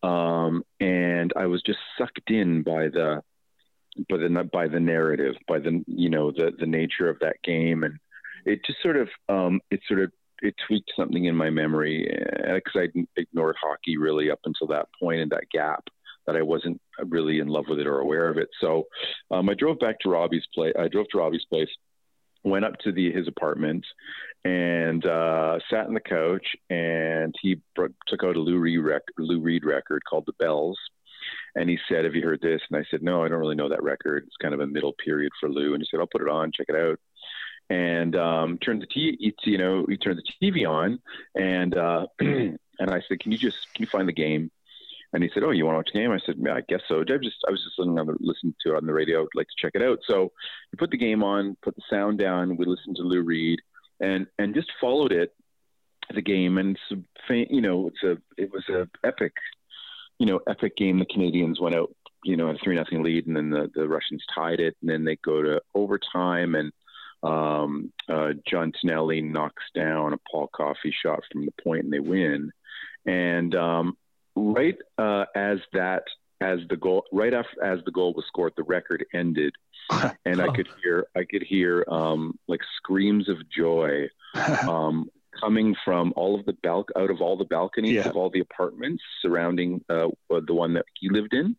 um, 0.03 0.63
and 0.81 1.33
I 1.37 1.47
was 1.47 1.63
just 1.63 1.79
sucked 1.99 2.31
in 2.31 2.63
by 2.63 2.89
the 2.89 3.23
by 4.09 4.17
the 4.17 4.49
by 4.53 4.69
the 4.69 4.81
narrative, 4.81 5.35
by 5.47 5.59
the 5.59 5.85
you 5.87 6.11
know 6.11 6.31
the 6.31 6.53
the 6.59 6.67
nature 6.67 7.09
of 7.09 7.19
that 7.21 7.37
game, 7.45 7.85
and 7.85 7.99
it 8.45 8.61
just 8.65 8.83
sort 8.83 8.97
of 8.97 9.09
um, 9.29 9.61
it 9.71 9.81
sort 9.87 10.01
of 10.01 10.13
it 10.41 10.55
tweaked 10.67 10.93
something 10.97 11.25
in 11.25 11.35
my 11.35 11.51
memory 11.51 12.09
because 12.55 12.73
I 12.77 13.05
ignored 13.17 13.57
hockey 13.61 13.97
really 13.97 14.31
up 14.31 14.41
until 14.45 14.69
that 14.69 14.89
point 15.01 15.21
and 15.21 15.31
that 15.33 15.51
gap 15.53 15.85
that 16.27 16.37
I 16.37 16.43
wasn't 16.43 16.81
really 17.07 17.39
in 17.39 17.49
love 17.49 17.65
with 17.69 17.81
it 17.81 17.87
or 17.87 18.01
aware 18.01 18.29
of 18.29 18.37
it. 18.37 18.49
So 18.61 18.85
um, 19.31 19.49
I 19.49 19.55
drove 19.55 19.79
back 19.79 19.99
to 20.01 20.11
Robbie's 20.11 20.47
place. 20.55 20.75
I 20.79 20.87
drove 20.89 21.07
to 21.11 21.19
Robbie's 21.19 21.47
place, 21.51 21.69
went 22.49 22.65
up 22.65 22.79
to 22.81 22.93
the 22.93 23.13
his 23.13 23.29
apartment, 23.29 23.85
and 24.45 25.05
uh, 25.05 25.59
sat 25.71 25.87
on 25.87 25.95
the 25.95 26.01
couch. 26.01 26.47
And 26.71 27.35
he 27.41 27.61
br- 27.75 27.87
took 28.07 28.25
out 28.25 28.37
a 28.37 28.41
Lou 28.41 28.59
Reed, 28.59 28.81
rec- 28.81 29.03
Lou 29.19 29.41
Reed 29.41 29.65
record 29.65 30.03
called 30.09 30.25
"The 30.27 30.33
Bells." 30.35 30.79
And 31.55 31.69
he 31.69 31.79
said, 31.89 32.05
"Have 32.05 32.15
you 32.15 32.23
heard 32.23 32.41
this?" 32.41 32.63
And 32.71 32.79
I 32.79 32.87
said, 32.91 33.03
"No, 33.03 33.25
I 33.25 33.29
don't 33.29 33.41
really 33.41 33.57
know 33.57 33.69
that 33.69 33.83
record. 33.83 34.25
It's 34.27 34.37
kind 34.37 34.55
of 34.55 34.61
a 34.61 34.67
middle 34.67 34.95
period 35.05 35.33
for 35.41 35.49
Lou." 35.49 35.75
And 35.75 35.83
he 35.83 35.89
said, 35.91 36.01
"I'll 36.01 36.07
put 36.07 36.23
it 36.23 36.29
on, 36.29 36.53
check 36.53 36.67
it 36.69 36.77
out." 36.77 36.99
And 37.71 38.17
um, 38.17 38.59
turned 38.59 38.81
the 38.81 38.87
t- 38.87 39.35
you 39.45 39.59
know, 39.59 39.85
he 39.89 39.99
turned 39.99 40.19
the 40.19 40.47
TV 40.47 40.67
on, 40.69 41.01
and 41.35 41.77
uh, 41.77 42.07
and 42.19 42.59
I 42.81 43.03
said, 43.09 43.21
"Can 43.21 43.33
you 43.33 43.39
just 43.39 43.73
can 43.75 43.83
you 43.83 43.89
find 43.89 44.09
the 44.09 44.13
game?" 44.13 44.51
And 45.13 45.23
he 45.23 45.31
said, 45.33 45.43
"Oh, 45.43 45.51
you 45.51 45.65
want 45.65 45.75
to 45.75 45.79
watch 45.79 45.91
the 45.93 46.01
game?" 46.01 46.11
I 46.11 46.19
said, 46.25 46.37
"Yeah, 46.39 46.55
I 46.55 46.63
guess 46.69 46.83
so." 46.87 47.01
I 47.01 47.05
just 47.05 47.37
I 47.47 47.51
was 47.51 47.65
just 47.65 47.79
listening 47.79 47.99
on 47.99 48.07
the, 48.07 48.17
listening 48.21 48.55
to 48.65 48.75
it 48.75 48.77
on 48.77 48.87
the 48.87 48.93
radio. 48.93 49.23
I'd 49.23 49.29
like 49.35 49.47
to 49.47 49.55
check 49.59 49.73
it 49.75 49.83
out. 49.83 50.01
So 50.07 50.33
we 50.73 50.77
put 50.77 50.91
the 50.91 50.99
game 50.99 51.23
on, 51.23 51.57
put 51.63 51.77
the 51.77 51.83
sound 51.89 52.19
down. 52.19 52.57
We 52.57 52.67
listened 52.67 52.97
to 52.97 53.03
Lou 53.03 53.23
Reed, 53.23 53.61
and 54.01 54.27
and 54.39 54.55
just 54.55 54.71
followed 54.81 55.13
it, 55.13 55.33
the 56.15 56.23
game. 56.23 56.59
And 56.59 56.79
it's 56.91 57.51
you 57.51 57.61
know, 57.61 57.89
it's 57.89 58.03
a 58.03 58.19
it 58.37 58.53
was 58.53 58.69
a 58.69 58.89
epic, 59.07 59.33
you 60.19 60.27
know, 60.27 60.41
epic 60.47 60.77
game. 60.77 60.99
The 60.99 61.07
Canadians 61.07 61.61
went 61.61 61.75
out, 61.75 61.95
you 62.25 62.37
know, 62.37 62.49
a 62.49 62.59
three 62.63 62.75
nothing 62.75 63.03
lead, 63.03 63.27
and 63.27 63.37
then 63.37 63.51
the 63.51 63.71
the 63.75 63.89
Russians 63.89 64.23
tied 64.35 64.61
it, 64.61 64.77
and 64.81 64.91
then 64.91 65.05
they 65.05 65.17
go 65.17 65.43
to 65.43 65.61
overtime, 65.75 66.55
and 66.55 66.73
um, 67.23 67.93
uh, 68.09 68.35
John 68.47 68.73
Tonelli 68.81 69.21
knocks 69.21 69.65
down 69.75 70.13
a 70.13 70.19
Paul 70.31 70.49
Coffey 70.55 70.95
shot 71.03 71.21
from 71.33 71.45
the 71.45 71.63
point, 71.63 71.85
and 71.85 71.93
they 71.93 72.01
win. 72.01 72.53
And 73.07 73.55
um, 73.55 73.97
right 74.39 74.77
uh, 74.99 75.25
as 75.35 75.59
that 75.73 76.03
as 76.41 76.61
the 76.71 76.77
goal 76.77 77.05
right 77.13 77.35
after 77.35 77.63
as 77.65 77.81
the 77.85 77.91
goal 77.91 78.13
was 78.15 78.25
scored 78.27 78.53
the 78.57 78.63
record 78.63 79.05
ended 79.13 79.55
and 80.25 80.41
i 80.41 80.49
could 80.55 80.69
hear 80.83 81.07
i 81.17 81.25
could 81.29 81.43
hear 81.43 81.85
um, 81.89 82.39
like 82.47 82.61
screams 82.77 83.29
of 83.29 83.37
joy 83.51 84.07
um, 84.69 85.11
coming 85.41 85.75
from 85.85 86.13
all 86.17 86.39
of 86.39 86.45
the 86.47 86.53
bal- 86.65 86.87
out 86.97 87.11
of 87.11 87.21
all 87.21 87.37
the 87.37 87.45
balconies 87.45 87.95
Yeah. 87.95 88.09
of 88.09 88.17
all 88.17 88.31
the 88.31 88.41
apartments 88.41 89.03
surrounding 89.23 89.85
uh, 89.89 90.09
the 90.31 90.55
one 90.55 90.75
that 90.75 90.85
he 91.01 91.09
lived 91.09 91.35
in 91.35 91.57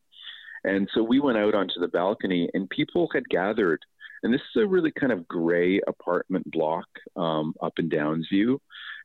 and 0.64 0.90
so 0.94 1.02
we 1.04 1.20
went 1.20 1.38
out 1.38 1.56
onto 1.56 1.80
the 1.80 1.88
balcony 1.88 2.50
and 2.54 2.70
people 2.70 3.10
had 3.14 3.28
gathered 3.30 3.80
and 4.24 4.34
this 4.34 4.42
is 4.56 4.62
a 4.62 4.68
really 4.68 4.92
kind 4.92 5.12
of 5.12 5.28
gray 5.28 5.80
apartment 5.88 6.50
block 6.52 6.88
um, 7.16 7.54
up 7.62 7.74
in 7.80 7.90
Downsview, 7.90 8.58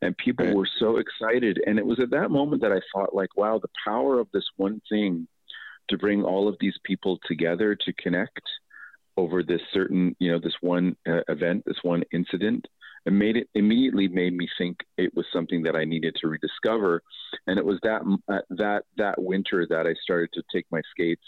and 0.02 0.16
people 0.16 0.46
Right. 0.46 0.54
were 0.54 0.68
so 0.78 0.96
excited. 0.96 1.60
And 1.66 1.78
it 1.78 1.86
was 1.86 2.00
at 2.00 2.10
that 2.10 2.30
moment 2.30 2.62
that 2.62 2.72
I 2.72 2.80
thought, 2.92 3.14
like, 3.14 3.36
wow, 3.36 3.58
the 3.58 3.68
power 3.84 4.18
of 4.18 4.28
this 4.32 4.48
one 4.56 4.80
thing 4.88 5.26
to 5.88 5.98
bring 5.98 6.22
all 6.22 6.48
of 6.48 6.56
these 6.60 6.78
people 6.84 7.18
together 7.26 7.74
to 7.74 7.92
connect 7.94 8.42
over 9.16 9.42
this 9.42 9.60
certain, 9.72 10.16
you 10.18 10.30
know, 10.32 10.40
this 10.40 10.56
one 10.60 10.96
uh, 11.06 11.20
event, 11.28 11.62
this 11.66 11.82
one 11.82 12.02
incident. 12.12 12.66
It 13.06 13.12
made 13.12 13.36
it 13.36 13.48
immediately 13.54 14.08
made 14.08 14.34
me 14.34 14.48
think 14.56 14.78
it 14.96 15.14
was 15.14 15.26
something 15.30 15.62
that 15.64 15.76
I 15.76 15.84
needed 15.84 16.16
to 16.20 16.28
rediscover, 16.28 17.02
and 17.46 17.58
it 17.58 17.64
was 17.64 17.78
that 17.82 18.00
uh, 18.28 18.38
that 18.50 18.84
that 18.96 19.20
winter 19.22 19.66
that 19.68 19.86
I 19.86 19.94
started 20.02 20.30
to 20.32 20.42
take 20.50 20.64
my 20.70 20.80
skates 20.90 21.22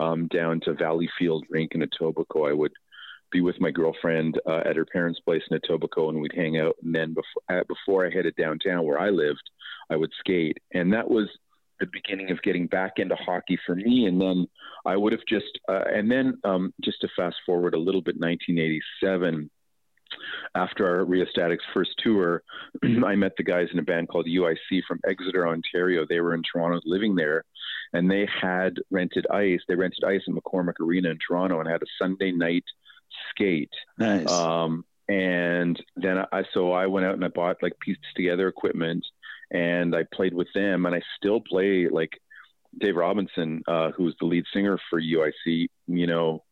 um, 0.00 0.26
down 0.26 0.60
to 0.64 0.74
Valley 0.74 1.08
Field 1.16 1.44
Rink 1.48 1.72
in 1.74 1.82
Etobicoke. 1.82 2.50
I 2.50 2.52
would 2.52 2.72
be 3.32 3.40
with 3.40 3.60
my 3.60 3.70
girlfriend 3.70 4.40
uh, 4.46 4.62
at 4.64 4.76
her 4.76 4.84
parents' 4.84 5.20
place 5.20 5.42
in 5.50 5.58
Etobicoke, 5.58 6.10
and 6.10 6.20
we'd 6.20 6.34
hang 6.34 6.58
out. 6.58 6.76
And 6.82 6.94
then 6.94 7.14
before 7.14 7.60
uh, 7.60 7.64
before 7.68 8.06
I 8.06 8.10
headed 8.10 8.34
downtown 8.36 8.84
where 8.84 9.00
I 9.00 9.10
lived, 9.10 9.50
I 9.90 9.96
would 9.96 10.12
skate, 10.20 10.58
and 10.72 10.92
that 10.92 11.08
was 11.08 11.28
the 11.80 11.86
beginning 11.92 12.30
of 12.30 12.40
getting 12.42 12.66
back 12.66 12.92
into 12.96 13.14
hockey 13.16 13.58
for 13.66 13.74
me. 13.74 14.06
And 14.06 14.18
then 14.18 14.46
I 14.86 14.96
would 14.96 15.12
have 15.12 15.26
just, 15.28 15.58
uh, 15.68 15.84
and 15.92 16.10
then 16.10 16.38
um, 16.42 16.72
just 16.82 17.02
to 17.02 17.08
fast 17.14 17.36
forward 17.44 17.74
a 17.74 17.78
little 17.78 18.00
bit, 18.00 18.18
1987 18.18 19.50
after 20.54 20.86
our 20.86 21.04
Rheostatics 21.04 21.64
first 21.74 21.90
tour, 22.02 22.42
I 23.04 23.14
met 23.14 23.32
the 23.36 23.44
guys 23.44 23.68
in 23.72 23.78
a 23.78 23.82
band 23.82 24.08
called 24.08 24.26
UIC 24.26 24.82
from 24.86 25.00
Exeter, 25.08 25.46
Ontario. 25.46 26.06
They 26.08 26.20
were 26.20 26.34
in 26.34 26.42
Toronto 26.42 26.80
living 26.84 27.14
there, 27.14 27.44
and 27.92 28.10
they 28.10 28.26
had 28.40 28.76
rented 28.90 29.26
ice. 29.30 29.60
They 29.68 29.74
rented 29.74 30.04
ice 30.04 30.22
at 30.26 30.34
McCormick 30.34 30.80
Arena 30.80 31.10
in 31.10 31.18
Toronto 31.26 31.60
and 31.60 31.68
had 31.68 31.82
a 31.82 31.86
Sunday 31.98 32.32
night 32.32 32.64
skate. 33.30 33.72
Nice. 33.98 34.30
Um, 34.30 34.84
and 35.08 35.80
then 35.96 36.24
I, 36.32 36.44
so 36.52 36.72
I 36.72 36.86
went 36.86 37.06
out 37.06 37.14
and 37.14 37.24
I 37.24 37.28
bought 37.28 37.62
like 37.62 37.78
pieced 37.80 38.00
together 38.16 38.48
equipment 38.48 39.04
and 39.50 39.94
I 39.94 40.04
played 40.12 40.34
with 40.34 40.48
them 40.54 40.86
and 40.86 40.94
I 40.94 41.02
still 41.16 41.40
play 41.40 41.88
like 41.88 42.10
Dave 42.78 42.96
Robinson, 42.96 43.62
uh, 43.68 43.92
who's 43.92 44.16
the 44.20 44.26
lead 44.26 44.44
singer 44.52 44.78
for 44.90 45.00
UIC, 45.00 45.68
you 45.86 46.06
know, 46.06 46.42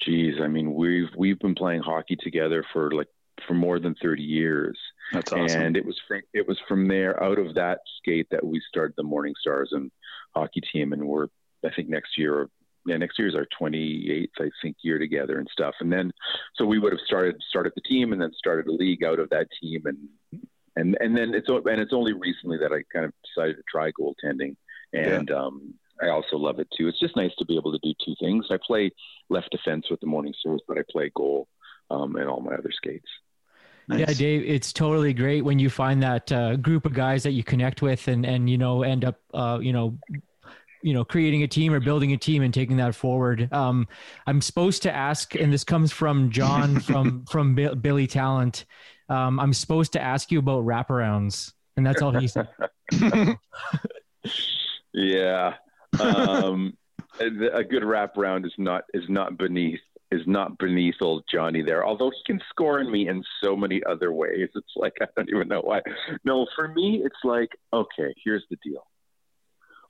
geez, 0.00 0.34
I 0.42 0.48
mean, 0.48 0.74
we've, 0.74 1.08
we've 1.16 1.38
been 1.38 1.54
playing 1.54 1.82
hockey 1.82 2.16
together 2.16 2.64
for 2.72 2.90
like, 2.90 3.08
for 3.46 3.54
more 3.54 3.78
than 3.78 3.94
30 4.02 4.22
years. 4.22 4.78
That's 5.12 5.32
awesome. 5.32 5.60
And 5.60 5.76
it 5.76 5.86
was, 5.86 5.98
from, 6.08 6.22
it 6.34 6.48
was 6.48 6.58
from 6.66 6.88
there 6.88 7.22
out 7.22 7.38
of 7.38 7.54
that 7.54 7.80
skate 7.98 8.26
that 8.30 8.44
we 8.44 8.60
started 8.68 8.94
the 8.96 9.02
Morning 9.04 9.34
Stars 9.40 9.70
and 9.72 9.90
hockey 10.34 10.62
team. 10.72 10.92
And 10.92 11.06
we're, 11.06 11.28
I 11.64 11.70
think 11.70 11.88
next 11.88 12.18
year, 12.18 12.48
yeah, 12.86 12.96
next 12.96 13.18
year 13.18 13.28
is 13.28 13.34
our 13.34 13.46
28th, 13.60 14.28
I 14.38 14.50
think, 14.62 14.76
year 14.82 14.98
together 14.98 15.38
and 15.38 15.48
stuff. 15.50 15.74
And 15.80 15.92
then, 15.92 16.12
so 16.54 16.64
we 16.64 16.78
would 16.78 16.92
have 16.92 17.00
started 17.06 17.36
started 17.48 17.72
the 17.74 17.82
team 17.82 18.12
and 18.12 18.20
then 18.20 18.32
started 18.36 18.66
a 18.66 18.72
league 18.72 19.04
out 19.04 19.18
of 19.18 19.28
that 19.30 19.48
team, 19.60 19.82
and 19.84 20.42
and 20.76 20.96
and 21.00 21.16
then 21.16 21.34
it's 21.34 21.48
o- 21.48 21.62
and 21.64 21.80
it's 21.80 21.92
only 21.92 22.12
recently 22.12 22.58
that 22.58 22.72
I 22.72 22.82
kind 22.92 23.04
of 23.04 23.12
decided 23.24 23.56
to 23.56 23.62
try 23.70 23.90
goaltending, 23.92 24.56
and 24.92 25.30
um, 25.30 25.74
I 26.00 26.08
also 26.08 26.36
love 26.36 26.58
it 26.58 26.68
too. 26.76 26.88
It's 26.88 27.00
just 27.00 27.16
nice 27.16 27.32
to 27.38 27.44
be 27.44 27.56
able 27.56 27.72
to 27.72 27.78
do 27.82 27.92
two 28.04 28.14
things. 28.20 28.46
I 28.50 28.58
play 28.64 28.90
left 29.28 29.50
defense 29.50 29.86
with 29.90 30.00
the 30.00 30.06
Morning 30.06 30.34
Stars, 30.38 30.60
but 30.68 30.78
I 30.78 30.82
play 30.90 31.10
goal 31.14 31.48
um, 31.90 32.16
and 32.16 32.28
all 32.28 32.40
my 32.40 32.54
other 32.54 32.70
skates. 32.72 33.08
Nice. 33.88 34.00
Yeah, 34.00 34.14
Dave, 34.14 34.42
it's 34.44 34.72
totally 34.72 35.14
great 35.14 35.44
when 35.44 35.60
you 35.60 35.70
find 35.70 36.02
that 36.02 36.32
uh, 36.32 36.56
group 36.56 36.86
of 36.86 36.92
guys 36.92 37.22
that 37.22 37.32
you 37.32 37.44
connect 37.44 37.82
with 37.82 38.08
and 38.08 38.26
and 38.26 38.50
you 38.50 38.58
know 38.58 38.82
end 38.82 39.04
up 39.04 39.20
uh, 39.32 39.58
you 39.62 39.72
know 39.72 39.96
you 40.82 40.94
know 40.94 41.04
creating 41.04 41.42
a 41.42 41.48
team 41.48 41.72
or 41.72 41.80
building 41.80 42.12
a 42.12 42.16
team 42.16 42.42
and 42.42 42.52
taking 42.52 42.76
that 42.78 42.94
forward. 42.94 43.52
Um, 43.52 43.86
I'm 44.26 44.40
supposed 44.40 44.82
to 44.82 44.94
ask, 44.94 45.34
and 45.34 45.52
this 45.52 45.64
comes 45.64 45.92
from 45.92 46.30
John 46.30 46.80
from 46.80 47.24
from 47.26 47.54
Bi- 47.54 47.74
Billy 47.74 48.06
Talent. 48.06 48.64
Um, 49.08 49.38
I'm 49.38 49.52
supposed 49.52 49.92
to 49.92 50.00
ask 50.00 50.30
you 50.30 50.38
about 50.40 50.64
wraparounds, 50.64 51.52
and 51.76 51.86
that's 51.86 52.02
all 52.02 52.12
he 52.12 52.28
said. 52.28 52.48
Yeah, 54.96 55.52
um, 56.00 56.72
a, 57.20 57.62
good 57.62 57.82
wraparound 57.82 58.46
is 58.46 58.54
not 58.56 58.84
is 58.94 59.04
not 59.10 59.36
beneath 59.36 59.80
is 60.10 60.22
not 60.26 60.56
beneath 60.56 60.94
old 61.02 61.22
Johnny 61.30 61.60
there. 61.60 61.86
Although 61.86 62.10
he 62.10 62.22
can 62.24 62.40
score 62.48 62.80
in 62.80 62.90
me 62.90 63.08
in 63.08 63.22
so 63.44 63.54
many 63.54 63.82
other 63.84 64.12
ways, 64.12 64.48
it's 64.54 64.72
like 64.74 64.94
I 65.02 65.06
don't 65.14 65.28
even 65.28 65.48
know 65.48 65.60
why. 65.60 65.82
No, 66.24 66.46
for 66.56 66.68
me, 66.68 67.02
it's 67.04 67.22
like 67.24 67.50
okay, 67.74 68.14
here's 68.24 68.44
the 68.48 68.56
deal. 68.64 68.86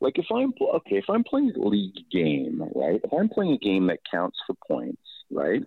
Like 0.01 0.19
if 0.19 0.27
I'm 0.35 0.53
okay, 0.77 0.97
if 0.97 1.09
I'm 1.09 1.25
playing 1.25 1.53
a 1.57 1.67
league 1.67 2.11
game, 2.11 2.63
right? 2.75 3.01
If 3.03 3.13
I'm 3.13 3.29
playing 3.29 3.53
a 3.53 3.59
game 3.59 3.87
that 3.87 4.01
counts 4.11 4.39
for 4.47 4.55
points, 4.67 5.03
right? 5.31 5.63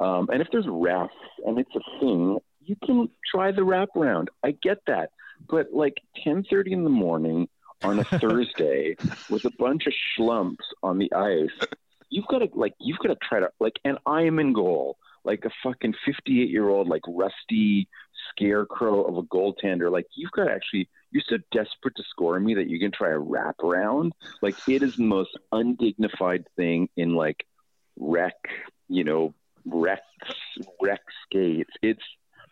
Um, 0.00 0.28
and 0.32 0.42
if 0.42 0.48
there's 0.50 0.66
refs 0.66 1.08
and 1.46 1.58
it's 1.58 1.70
a 1.74 2.00
thing, 2.00 2.38
you 2.64 2.76
can 2.84 3.08
try 3.30 3.52
the 3.52 3.62
wraparound. 3.62 4.28
I 4.42 4.52
get 4.62 4.78
that, 4.86 5.10
but 5.48 5.72
like 5.72 5.94
10:30 6.26 6.72
in 6.72 6.84
the 6.84 6.90
morning 6.90 7.48
on 7.82 8.00
a 8.00 8.04
Thursday 8.18 8.96
with 9.30 9.44
a 9.44 9.52
bunch 9.58 9.86
of 9.86 9.92
schlumps 10.18 10.64
on 10.82 10.98
the 10.98 11.12
ice, 11.12 11.68
you've 12.10 12.26
got 12.26 12.38
to 12.38 12.48
like 12.54 12.74
you've 12.80 12.98
got 12.98 13.08
to 13.08 13.16
try 13.22 13.40
to 13.40 13.50
like. 13.60 13.78
And 13.84 13.98
I 14.06 14.22
am 14.22 14.38
in 14.38 14.52
goal, 14.52 14.96
like 15.24 15.44
a 15.44 15.50
fucking 15.62 15.94
58 16.04 16.50
year 16.50 16.68
old, 16.68 16.88
like 16.88 17.02
rusty 17.06 17.88
scarecrow 18.30 19.04
of 19.04 19.16
a 19.16 19.22
goaltender. 19.22 19.90
Like 19.90 20.06
you've 20.14 20.32
got 20.32 20.44
to 20.44 20.52
actually. 20.52 20.88
You're 21.10 21.22
so 21.28 21.38
desperate 21.52 21.94
to 21.94 22.02
score 22.10 22.40
me 22.40 22.54
that 22.54 22.68
you 22.68 22.80
can 22.80 22.90
try 22.90 23.10
a 23.10 23.18
wraparound. 23.18 24.10
Like 24.42 24.56
it 24.68 24.82
is 24.82 24.96
the 24.96 25.04
most 25.04 25.38
undignified 25.52 26.44
thing 26.56 26.88
in 26.96 27.14
like 27.14 27.46
rec, 27.96 28.34
you 28.88 29.04
know, 29.04 29.32
rec 29.64 30.02
rec 30.80 31.00
skates. 31.24 31.70
It's 31.82 32.02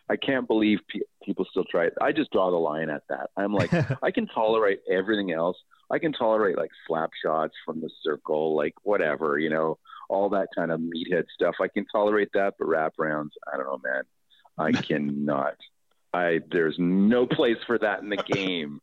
I 0.09 0.15
can't 0.15 0.47
believe 0.47 0.79
pe- 0.89 1.01
people 1.25 1.45
still 1.49 1.63
try 1.63 1.85
it. 1.85 1.93
I 2.01 2.11
just 2.11 2.31
draw 2.31 2.51
the 2.51 2.57
line 2.57 2.89
at 2.89 3.03
that. 3.09 3.29
I'm 3.37 3.53
like, 3.53 3.71
I 4.03 4.11
can 4.11 4.27
tolerate 4.27 4.79
everything 4.89 5.31
else. 5.31 5.57
I 5.91 5.99
can 5.99 6.13
tolerate 6.13 6.57
like 6.57 6.71
slap 6.87 7.11
shots 7.23 7.53
from 7.65 7.81
the 7.81 7.89
circle, 8.03 8.55
like 8.55 8.73
whatever, 8.83 9.39
you 9.39 9.49
know, 9.49 9.77
all 10.09 10.29
that 10.29 10.49
kind 10.55 10.71
of 10.71 10.79
meathead 10.79 11.25
stuff. 11.33 11.55
I 11.61 11.67
can 11.67 11.85
tolerate 11.91 12.29
that, 12.33 12.55
but 12.59 12.67
wraparounds, 12.67 13.31
I 13.51 13.57
don't 13.57 13.65
know, 13.65 13.79
man. 13.83 14.03
I 14.57 14.71
cannot. 14.89 15.55
I 16.13 16.41
there's 16.51 16.75
no 16.77 17.25
place 17.25 17.57
for 17.65 17.77
that 17.79 18.01
in 18.01 18.09
the 18.09 18.17
game. 18.31 18.81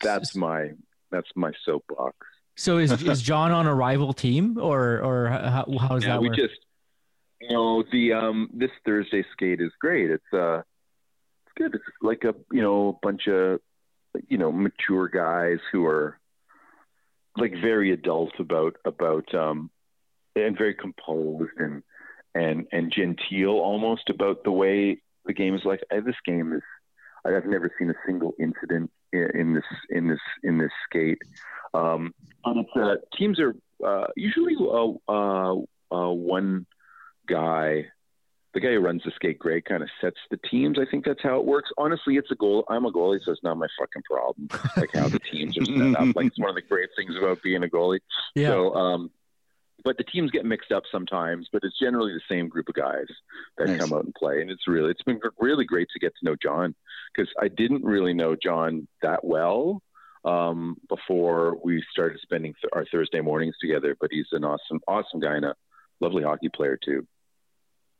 That's 0.00 0.34
my 0.36 0.70
that's 1.10 1.28
my 1.34 1.52
soapbox. 1.64 2.16
So 2.56 2.78
is 2.78 2.90
is 3.02 3.22
John 3.22 3.52
on 3.52 3.66
a 3.66 3.74
rival 3.74 4.12
team 4.12 4.58
or 4.58 5.00
or 5.02 5.28
how, 5.28 5.66
how 5.78 5.88
does 5.88 6.04
yeah, 6.04 6.10
that 6.10 6.20
we 6.20 6.28
work? 6.28 6.36
just 6.36 6.54
you 7.40 7.50
know 7.50 7.82
the 7.90 8.12
um 8.12 8.50
this 8.52 8.70
Thursday 8.84 9.24
skate 9.32 9.60
is 9.60 9.72
great. 9.80 10.10
It's 10.10 10.32
uh 10.32 10.58
it's 10.58 11.54
good. 11.56 11.74
It's 11.74 11.84
like 12.02 12.24
a 12.24 12.34
you 12.52 12.62
know 12.62 12.88
a 12.90 13.06
bunch 13.06 13.26
of 13.28 13.60
you 14.28 14.38
know 14.38 14.52
mature 14.52 15.08
guys 15.08 15.58
who 15.72 15.86
are 15.86 16.18
like 17.36 17.52
very 17.52 17.92
adult 17.92 18.38
about 18.38 18.76
about 18.84 19.34
um 19.34 19.70
and 20.36 20.56
very 20.56 20.74
composed 20.74 21.52
and 21.58 21.82
and 22.34 22.66
and 22.72 22.92
genteel 22.92 23.50
almost 23.50 24.08
about 24.08 24.44
the 24.44 24.52
way 24.52 25.00
the 25.26 25.32
game 25.32 25.54
is 25.54 25.62
like 25.64 25.80
uh, 25.90 26.00
this 26.04 26.16
game 26.24 26.52
is 26.52 26.62
I've 27.24 27.46
never 27.46 27.70
seen 27.78 27.90
a 27.90 27.94
single 28.06 28.34
incident 28.38 28.90
in, 29.12 29.30
in 29.34 29.54
this 29.54 29.64
in 29.90 30.08
this 30.08 30.20
in 30.42 30.58
this 30.58 30.70
skate. 30.88 31.18
Um, 31.74 32.14
and 32.44 32.64
it's 32.64 32.76
uh, 32.76 32.96
teams 33.16 33.38
are 33.38 33.54
uh, 33.84 34.06
usually 34.16 34.56
uh, 34.58 34.92
uh, 35.08 35.54
uh, 35.90 36.12
one 36.12 36.66
guy, 37.28 37.86
the 38.54 38.60
guy 38.60 38.72
who 38.72 38.80
runs 38.80 39.02
the 39.04 39.12
skate 39.14 39.38
grade, 39.38 39.64
kind 39.64 39.82
of 39.82 39.88
sets 40.00 40.16
the 40.30 40.38
teams. 40.50 40.78
I 40.78 40.90
think 40.90 41.04
that's 41.04 41.22
how 41.22 41.38
it 41.38 41.46
works. 41.46 41.70
Honestly, 41.78 42.16
it's 42.16 42.30
a 42.30 42.34
goal. 42.34 42.64
I'm 42.68 42.86
a 42.86 42.92
goalie, 42.92 43.20
so 43.24 43.32
it's 43.32 43.42
not 43.42 43.56
my 43.56 43.68
fucking 43.78 44.02
problem. 44.02 44.48
Like 44.76 44.90
how 44.94 45.08
the 45.08 45.20
teams 45.20 45.56
are 45.58 45.64
set 45.64 45.96
up. 45.96 46.16
Like 46.16 46.26
it's 46.26 46.38
one 46.38 46.50
of 46.50 46.56
the 46.56 46.62
great 46.62 46.90
things 46.96 47.14
about 47.16 47.42
being 47.42 47.62
a 47.62 47.68
goalie. 47.68 48.00
yeah. 48.34 48.48
So, 48.48 48.74
um, 48.74 49.10
but 49.84 49.96
the 49.96 50.04
teams 50.04 50.30
get 50.30 50.44
mixed 50.44 50.72
up 50.72 50.84
sometimes, 50.90 51.48
but 51.52 51.62
it's 51.64 51.78
generally 51.78 52.12
the 52.12 52.20
same 52.34 52.48
group 52.48 52.68
of 52.68 52.74
guys 52.74 53.06
that 53.58 53.68
Nice. 53.68 53.80
come 53.80 53.92
out 53.92 54.04
and 54.04 54.14
play. 54.14 54.40
And 54.40 54.50
it's 54.50 54.66
really, 54.66 54.90
it's 54.90 55.02
been 55.02 55.20
really 55.38 55.64
great 55.64 55.88
to 55.92 55.98
get 55.98 56.12
to 56.18 56.24
know 56.24 56.36
John 56.42 56.74
because 57.14 57.32
I 57.40 57.48
didn't 57.48 57.84
really 57.84 58.14
know 58.14 58.36
John 58.36 58.86
that 59.02 59.24
well 59.24 59.82
um, 60.24 60.76
before 60.88 61.58
we 61.64 61.82
started 61.92 62.20
spending 62.20 62.54
th- 62.60 62.70
our 62.72 62.84
Thursday 62.92 63.20
mornings 63.20 63.54
together. 63.60 63.96
But 64.00 64.10
he's 64.12 64.28
an 64.32 64.44
awesome, 64.44 64.80
awesome 64.86 65.20
guy 65.20 65.36
and 65.36 65.44
a 65.46 65.54
lovely 66.00 66.22
hockey 66.22 66.48
player 66.48 66.78
too. 66.82 67.06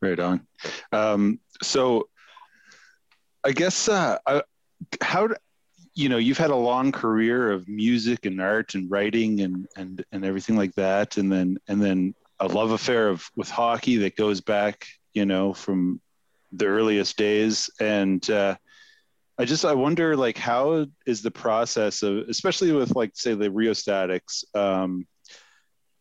Right 0.03 0.19
on. 0.19 0.47
Um, 0.93 1.41
so 1.63 2.09
I 3.45 3.53
guess 3.53 3.89
uh, 3.89 4.19
I, 4.27 4.43
how 5.03 5.29
you 6.01 6.09
know 6.09 6.17
you've 6.17 6.39
had 6.39 6.51
a 6.51 6.57
long 6.57 6.93
career 6.93 7.53
of 7.53 7.69
music 7.69 8.25
and 8.25 8.41
art 8.41 8.75
and 8.75 8.91
writing 8.91 9.41
and 9.41 9.67
and 9.77 10.05
and 10.13 10.25
everything 10.25 10.57
like 10.57 10.75
that, 10.75 11.19
and 11.19 11.31
then 11.31 11.59
and 11.69 11.83
then 11.83 12.15
a 12.39 12.47
love 12.47 12.71
affair 12.71 13.09
of 13.09 13.29
with 13.37 13.51
hockey 13.51 13.99
that 13.99 14.17
goes 14.17 14.41
back 14.41 14.87
you 15.13 15.27
know 15.27 15.53
from 15.53 16.01
the 16.53 16.67
earliest 16.67 17.17
days 17.17 17.71
and. 17.81 18.29
Uh, 18.31 18.57
I 19.39 19.47
just 19.47 19.65
I 19.65 19.73
wonder 19.73 20.19
like 20.19 20.37
how 20.37 20.85
is 21.07 21.23
the 21.23 21.31
process 21.31 22.03
of 22.03 22.29
especially 22.29 22.73
with 22.73 22.95
like 22.95 23.13
say 23.15 23.33
the 23.33 23.51
rheostatics 23.51 24.45
um, 24.55 25.07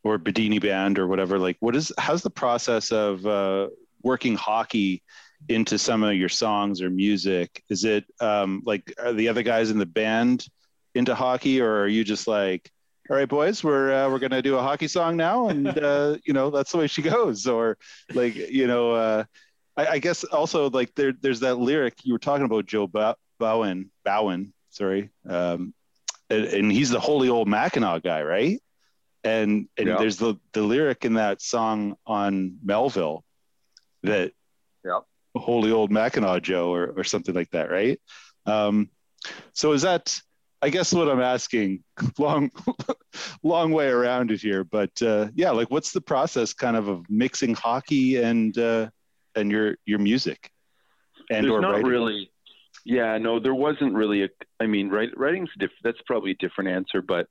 or 0.03 0.19
Bidini 0.19 0.59
band 0.59 0.99
or 0.99 1.07
whatever, 1.07 1.39
like 1.39 1.55
what 1.61 1.73
is 1.73 1.93
how's 1.97 2.21
the 2.21 2.29
process 2.29 2.91
of 2.91 3.25
uh, 3.25 3.69
working 4.03 4.35
hockey 4.35 5.03
into 5.47 5.77
some 5.77 6.03
of 6.03 6.13
your 6.15 6.29
songs 6.29 6.81
or 6.81 6.89
music? 6.89 7.63
Is 7.69 7.85
it 7.85 8.05
um, 8.19 8.61
like 8.65 8.93
are 8.99 9.13
the 9.13 9.29
other 9.29 9.43
guys 9.43 9.71
in 9.71 9.77
the 9.79 9.85
band 9.85 10.47
into 10.95 11.15
hockey, 11.15 11.61
or 11.61 11.81
are 11.81 11.87
you 11.87 12.03
just 12.03 12.27
like, 12.27 12.69
all 13.09 13.15
right, 13.15 13.27
boys, 13.29 13.63
we're 13.63 13.91
uh, 13.93 14.09
we're 14.09 14.19
gonna 14.19 14.41
do 14.41 14.57
a 14.57 14.61
hockey 14.61 14.87
song 14.87 15.17
now, 15.17 15.49
and 15.49 15.67
uh, 15.79 16.17
you 16.25 16.33
know 16.33 16.49
that's 16.49 16.71
the 16.71 16.77
way 16.77 16.87
she 16.87 17.01
goes, 17.01 17.47
or 17.47 17.77
like 18.13 18.35
you 18.35 18.67
know, 18.67 18.91
uh, 18.91 19.23
I, 19.77 19.87
I 19.87 19.99
guess 19.99 20.23
also 20.23 20.69
like 20.69 20.93
there 20.95 21.13
there's 21.19 21.39
that 21.41 21.55
lyric 21.55 21.95
you 22.03 22.13
were 22.13 22.19
talking 22.19 22.45
about 22.45 22.65
Joe 22.65 22.87
Bowen 23.39 23.91
Bowen, 24.03 24.53
sorry, 24.69 25.09
um, 25.27 25.73
and, 26.29 26.45
and 26.45 26.71
he's 26.71 26.89
the 26.89 26.99
holy 26.99 27.29
old 27.29 27.47
Mackinaw 27.47 28.03
guy, 28.03 28.21
right? 28.23 28.61
and 29.25 29.67
and 29.77 29.87
Yeah. 29.89 29.97
there's 29.97 30.15
the 30.15 30.35
the 30.53 30.61
lyric 30.61 31.03
in 31.03 31.15
that 31.15 31.41
song 31.41 31.97
on 32.05 32.57
Melville 32.63 33.25
that 34.03 34.31
Yeah. 34.85 34.99
Holy 35.35 35.71
old 35.71 35.91
Mackinaw 35.91 36.41
Joe 36.41 36.73
or 36.73 36.93
or 36.97 37.03
something 37.03 37.35
like 37.35 37.49
that, 37.51 37.69
right? 37.69 37.99
Um, 38.45 38.89
so 39.53 39.73
is 39.73 39.83
that 39.83 40.13
I 40.61 40.69
guess 40.69 40.93
what 40.93 41.09
I'm 41.09 41.21
asking, 41.21 41.83
long 42.17 42.51
long 43.43 43.71
way 43.71 43.87
around 43.87 44.31
it 44.31 44.41
here, 44.41 44.63
but 44.63 45.01
uh, 45.01 45.27
yeah, 45.35 45.51
like 45.51 45.69
what's 45.71 45.91
the 45.91 46.01
process 46.01 46.53
kind 46.53 46.75
of 46.75 46.87
of 46.87 47.09
mixing 47.09 47.53
hockey 47.53 48.17
and 48.17 48.57
uh, 48.57 48.89
and 49.35 49.51
your 49.51 49.77
your 49.85 49.99
music 49.99 50.51
and 51.29 51.45
There's 51.45 51.53
or 51.53 51.61
not 51.61 51.71
writing? 51.71 51.87
really. 51.87 52.31
Yeah, 52.85 53.17
no, 53.17 53.39
there 53.39 53.53
wasn't 53.53 53.93
really 53.93 54.23
a. 54.23 54.29
I 54.59 54.65
mean, 54.65 54.89
write, 54.89 55.15
writing's 55.17 55.49
diff, 55.59 55.71
that's 55.83 56.01
probably 56.05 56.31
a 56.31 56.35
different 56.35 56.69
answer, 56.69 57.01
but 57.01 57.27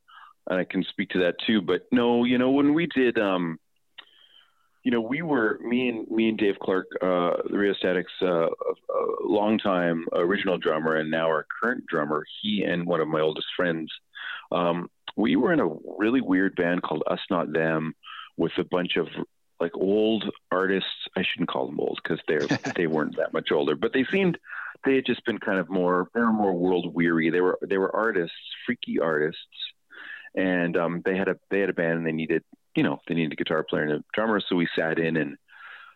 and 0.49 0.59
I 0.59 0.64
can 0.64 0.84
speak 0.84 1.11
to 1.11 1.18
that 1.20 1.36
too. 1.46 1.61
But 1.61 1.82
no, 1.90 2.24
you 2.24 2.38
know, 2.38 2.51
when 2.51 2.74
we 2.74 2.86
did, 2.86 3.18
um, 3.18 3.59
you 4.89 4.93
know, 4.93 5.03
we 5.03 5.20
were 5.20 5.59
me 5.61 5.91
and 5.91 6.11
me 6.11 6.30
and 6.30 6.39
Dave 6.39 6.59
Clark, 6.62 6.86
uh, 7.03 7.43
the 7.51 7.59
Rheostatics, 7.59 8.11
uh, 8.22 8.47
a 8.47 8.51
longtime 9.22 10.07
original 10.14 10.57
drummer 10.57 10.97
and 10.97 11.11
now 11.11 11.26
our 11.26 11.45
current 11.61 11.84
drummer. 11.86 12.24
He 12.41 12.62
and 12.62 12.86
one 12.86 13.03
of 13.03 13.07
my 13.07 13.20
oldest 13.20 13.49
friends. 13.55 13.93
Um, 14.51 14.89
we 15.14 15.36
were 15.36 15.53
in 15.53 15.61
a 15.61 15.68
really 15.99 16.22
weird 16.22 16.57
band 16.57 16.82
called 16.82 17.03
Us 17.07 17.20
Not 17.28 17.53
Them, 17.53 17.95
with 18.39 18.53
a 18.57 18.64
bunch 18.64 18.97
of 18.97 19.09
like 19.61 19.72
old 19.74 20.24
artists. 20.51 20.89
I 21.14 21.22
shouldn't 21.22 21.51
call 21.51 21.66
them 21.66 21.80
old 21.80 22.01
because 22.03 22.20
they're 22.26 22.47
they 22.74 22.86
weren't 22.86 23.18
that 23.18 23.34
much 23.34 23.53
older, 23.53 23.76
but 23.76 23.93
they 23.93 24.07
seemed 24.11 24.39
they 24.86 24.95
had 24.95 25.05
just 25.05 25.22
been 25.26 25.36
kind 25.36 25.59
of 25.59 25.68
more 25.68 26.09
they 26.14 26.20
were 26.20 26.32
more 26.32 26.55
world 26.55 26.95
weary. 26.95 27.28
They 27.28 27.43
were 27.43 27.59
they 27.61 27.76
were 27.76 27.95
artists, 27.95 28.39
freaky 28.64 29.01
artists, 29.01 29.43
and 30.34 30.78
um, 30.78 31.03
they 31.05 31.14
had 31.14 31.28
a 31.28 31.36
they 31.51 31.61
had 31.61 31.68
a 31.68 31.74
band 31.74 31.99
and 31.99 32.07
they 32.07 32.12
needed 32.12 32.43
you 32.79 32.85
know 32.85 33.01
they 33.09 33.14
needed 33.14 33.33
a 33.33 33.37
guitar 33.37 33.64
player 33.68 33.83
and 33.83 33.93
a 33.93 34.05
drummer. 34.14 34.41
So 34.41 34.55
we 34.55 34.68
sat 34.76 35.01
in 35.01 35.16
and 35.16 35.37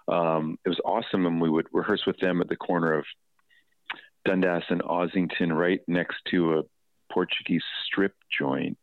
um, 0.08 0.58
it 0.64 0.68
was 0.68 0.80
awesome, 0.84 1.26
and 1.26 1.40
we 1.40 1.48
would 1.48 1.68
rehearse 1.72 2.02
with 2.08 2.18
them 2.18 2.40
at 2.40 2.48
the 2.48 2.56
corner 2.56 2.92
of 2.92 3.04
Dundas 4.24 4.64
and 4.68 4.82
Ossington, 4.82 5.56
right 5.56 5.80
next 5.86 6.16
to 6.32 6.58
a 6.58 6.62
Portuguese 7.12 7.62
strip 7.86 8.14
joint. 8.36 8.76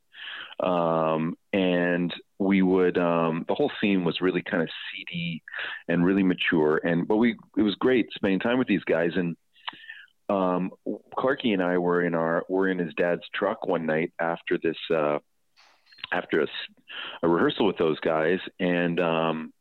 Um, 0.62 1.36
and 1.52 2.14
we 2.40 2.62
would 2.62 2.98
um, 2.98 3.44
the 3.50 3.56
whole 3.56 3.72
scene 3.82 4.06
was 4.06 4.22
really 4.22 4.44
kind 4.44 4.64
of 4.64 4.70
seedy 4.92 5.44
and 5.90 6.06
really 6.06 6.24
mature 6.24 6.82
and 6.84 7.08
but 7.08 7.16
we 7.16 7.36
it 7.58 7.62
was 7.62 7.76
great 7.76 8.08
spending 8.14 8.40
time 8.40 8.60
with 8.60 8.68
these 8.68 8.84
guys 8.84 9.12
and 9.16 9.38
um, 10.30 10.72
Clarky 11.18 11.54
and 11.54 11.64
I 11.64 11.78
were 11.78 12.04
in 12.04 12.14
our 12.14 12.46
were 12.50 12.68
in 12.68 12.78
his 12.78 12.94
dad's 12.96 13.24
truck 13.34 13.66
one 13.66 13.86
night 13.86 14.12
after 14.20 14.60
this 14.62 14.78
uh, 14.94 15.20
after 16.12 16.46
a 17.24 17.28
rehearsal 17.28 17.66
with 17.68 17.78
those 17.78 18.00
guys 18.00 18.40
and 18.60 19.00
um, 19.00 19.54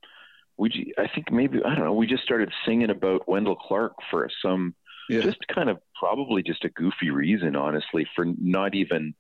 we 0.57 0.93
I 0.99 1.07
think 1.15 1.31
maybe 1.31 1.59
I 1.65 1.75
don't 1.75 1.85
know 1.85 1.93
we 1.93 2.07
just 2.07 2.25
started 2.25 2.51
singing 2.67 2.91
about 2.91 3.29
Wendel 3.29 3.57
Clark 3.57 3.95
for 4.11 4.29
some 4.43 4.75
Yeah. 5.09 5.23
just 5.23 5.39
kind 5.55 5.69
of 5.69 5.79
probably 5.99 6.43
just 6.43 6.65
a 6.65 6.69
goofy 6.71 7.11
reason 7.11 7.55
honestly 7.57 8.07
for 8.17 8.25
not 8.41 8.75
even 8.75 9.15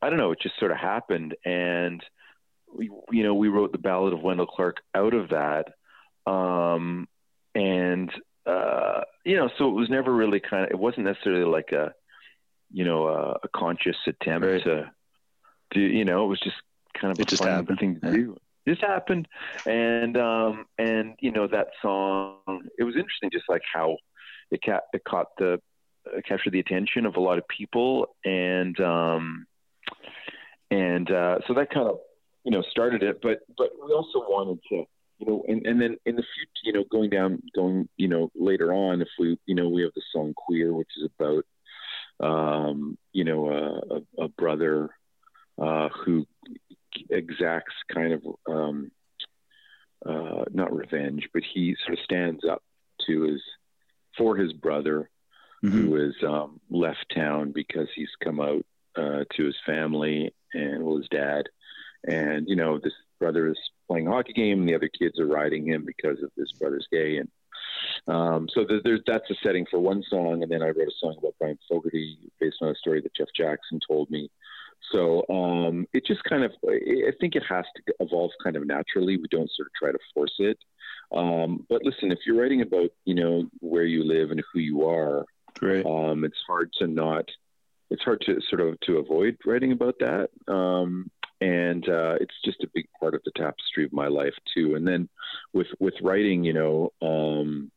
I 0.00 0.10
don't 0.10 0.18
know 0.18 0.32
it 0.32 0.40
just 0.40 0.58
sort 0.58 0.70
of 0.72 0.78
happened 0.78 1.34
and 1.44 2.02
we 2.74 2.90
you 3.10 3.22
know 3.22 3.34
we 3.34 3.48
wrote 3.48 3.72
the 3.72 3.78
ballad 3.78 4.12
of 4.12 4.22
Wendel 4.22 4.46
Clark 4.46 4.76
out 4.94 5.14
of 5.14 5.30
that 5.30 5.68
um 6.30 7.08
and 7.54 8.10
uh 8.46 9.00
you 9.24 9.36
know 9.36 9.48
so 9.58 9.68
it 9.68 9.72
was 9.74 9.90
never 9.90 10.12
really 10.12 10.40
kind 10.40 10.64
of 10.64 10.70
it 10.70 10.78
wasn't 10.78 11.04
necessarily 11.04 11.44
like 11.44 11.72
a 11.72 11.92
you 12.72 12.84
know 12.84 13.06
a, 13.08 13.32
a 13.42 13.48
conscious 13.54 13.96
attempt 14.06 14.46
Right. 14.46 14.64
to 14.64 14.90
do 15.72 15.80
you 15.80 16.04
know 16.04 16.24
it 16.24 16.28
was 16.28 16.40
just 16.40 16.56
kind 17.00 17.12
of 17.12 17.20
It 17.20 17.26
a 17.26 17.30
just 17.30 17.42
fun 17.42 17.50
happened. 17.50 17.78
thing 17.78 17.94
to 18.00 18.00
Yeah. 18.06 18.12
do 18.12 18.36
it 18.66 18.70
just 18.70 18.82
happened 18.82 19.26
and 19.66 20.16
um 20.16 20.66
and 20.78 21.14
you 21.20 21.32
know 21.32 21.46
that 21.48 21.68
song 21.82 22.36
it 22.78 22.84
was 22.84 22.94
interesting 22.96 23.30
just 23.32 23.48
like 23.48 23.62
how 23.74 23.96
it, 24.50 24.60
ca- 24.64 24.86
it 24.92 25.02
caught 25.04 25.28
the 25.38 25.60
uh, 26.06 26.20
captured 26.26 26.52
the 26.52 26.60
attention 26.60 27.06
of 27.06 27.16
a 27.16 27.20
lot 27.20 27.38
of 27.38 27.44
people 27.48 28.06
and 28.24 28.78
um 28.80 29.46
and 30.70 31.10
uh 31.10 31.38
so 31.46 31.54
that 31.54 31.70
kind 31.70 31.88
of 31.88 31.96
you 32.44 32.50
know 32.52 32.62
started 32.70 33.02
it 33.02 33.18
but 33.22 33.38
but 33.56 33.70
we 33.84 33.92
also 33.92 34.18
wanted 34.28 34.58
to 34.68 34.84
you 35.18 35.26
know 35.26 35.42
and 35.48 35.66
and 35.66 35.80
then 35.80 35.96
in 36.06 36.16
the 36.16 36.22
future 36.34 36.62
you 36.64 36.72
know 36.72 36.84
going 36.90 37.10
down 37.10 37.40
going 37.54 37.88
you 37.96 38.08
know 38.08 38.30
later 38.34 38.72
on 38.72 39.00
if 39.00 39.08
we 39.18 39.36
you 39.46 39.54
know 39.54 39.68
we 39.68 39.82
have 39.82 39.92
the 39.94 40.02
song 40.12 40.32
queer 40.36 40.72
which 40.72 40.90
is 40.98 41.08
about 41.18 41.44
um 42.20 42.96
you 43.12 43.24
know 43.24 43.50
a, 43.50 44.22
a, 44.22 44.24
a 44.24 44.28
brother 44.28 44.90
uh 45.60 45.88
who 45.90 46.26
exacts 47.10 47.74
kind 47.92 48.12
of 48.12 48.22
um 48.48 48.90
uh 50.04 50.44
not 50.52 50.74
revenge 50.74 51.28
but 51.32 51.42
he 51.54 51.76
sort 51.84 51.98
of 51.98 52.04
stands 52.04 52.44
up 52.44 52.62
to 53.06 53.22
his 53.22 53.40
for 54.16 54.36
his 54.36 54.52
brother 54.52 55.08
Mhm. 55.64 55.96
has 55.96 56.14
um, 56.28 56.60
left 56.70 57.06
town 57.14 57.52
because 57.52 57.86
he's 57.94 58.10
come 58.20 58.40
out 58.40 58.66
uh, 58.96 59.22
to 59.36 59.44
his 59.44 59.54
family 59.64 60.34
and 60.52 60.82
well 60.82 60.96
his 60.96 61.06
dad. 61.08 61.48
And 62.04 62.48
you 62.48 62.56
know 62.56 62.80
this 62.80 62.92
brother 63.20 63.46
is 63.46 63.56
playing 63.88 64.08
a 64.08 64.10
hockey 64.10 64.32
game 64.32 64.58
and 64.58 64.68
the 64.68 64.74
other 64.74 64.88
kids 64.88 65.20
are 65.20 65.26
riding 65.26 65.68
him 65.68 65.84
because 65.86 66.20
of 66.20 66.32
this 66.36 66.50
brother's 66.58 66.88
gay. 66.90 67.18
And 67.18 67.28
um, 68.08 68.48
so 68.52 68.66
there's 68.84 69.02
that's 69.06 69.30
a 69.30 69.36
setting 69.40 69.64
for 69.70 69.78
one 69.78 70.02
song. 70.10 70.42
And 70.42 70.50
then 70.50 70.62
I 70.62 70.70
wrote 70.70 70.88
a 70.88 70.98
song 70.98 71.14
about 71.16 71.36
Brian 71.38 71.58
Fogarty 71.68 72.18
based 72.40 72.56
on 72.60 72.70
a 72.70 72.74
story 72.74 73.00
that 73.00 73.14
Jeff 73.14 73.28
Jackson 73.36 73.78
told 73.88 74.10
me 74.10 74.32
so 74.90 75.24
um, 75.28 75.86
it 75.92 76.04
just 76.06 76.24
kind 76.24 76.44
of 76.44 76.52
I 76.68 77.12
think 77.20 77.34
it 77.34 77.42
has 77.48 77.64
to 77.76 77.94
evolve 78.00 78.30
kind 78.42 78.56
of 78.56 78.66
naturally. 78.66 79.16
We 79.16 79.28
don't 79.30 79.50
sort 79.54 79.68
of 79.68 79.72
try 79.74 79.92
to 79.92 79.98
force 80.14 80.34
it. 80.38 80.58
Um, 81.12 81.66
but 81.68 81.84
listen 81.84 82.10
if 82.10 82.20
you're 82.26 82.40
writing 82.40 82.62
about 82.62 82.90
you 83.04 83.14
know 83.14 83.44
where 83.60 83.84
you 83.84 84.04
live 84.04 84.30
and 84.30 84.42
who 84.52 84.60
you 84.60 84.88
are 84.88 85.24
Great. 85.58 85.84
um, 85.84 86.24
it's 86.24 86.38
hard 86.46 86.70
to 86.78 86.86
not 86.86 87.26
it's 87.90 88.02
hard 88.02 88.22
to 88.22 88.40
sort 88.48 88.62
of 88.62 88.80
to 88.80 88.96
avoid 88.98 89.36
writing 89.44 89.72
about 89.72 89.96
that. 90.00 90.30
Um, 90.48 91.10
and 91.40 91.86
uh, 91.88 92.14
it's 92.20 92.34
just 92.44 92.62
a 92.62 92.70
big 92.72 92.86
part 92.98 93.14
of 93.14 93.20
the 93.24 93.32
tapestry 93.36 93.84
of 93.84 93.92
my 93.92 94.08
life 94.08 94.34
too. 94.54 94.76
And 94.76 94.86
then 94.86 95.08
with 95.52 95.66
with 95.78 95.94
writing 96.02 96.44
you 96.44 96.54
know 96.54 96.92
um, 97.02 97.70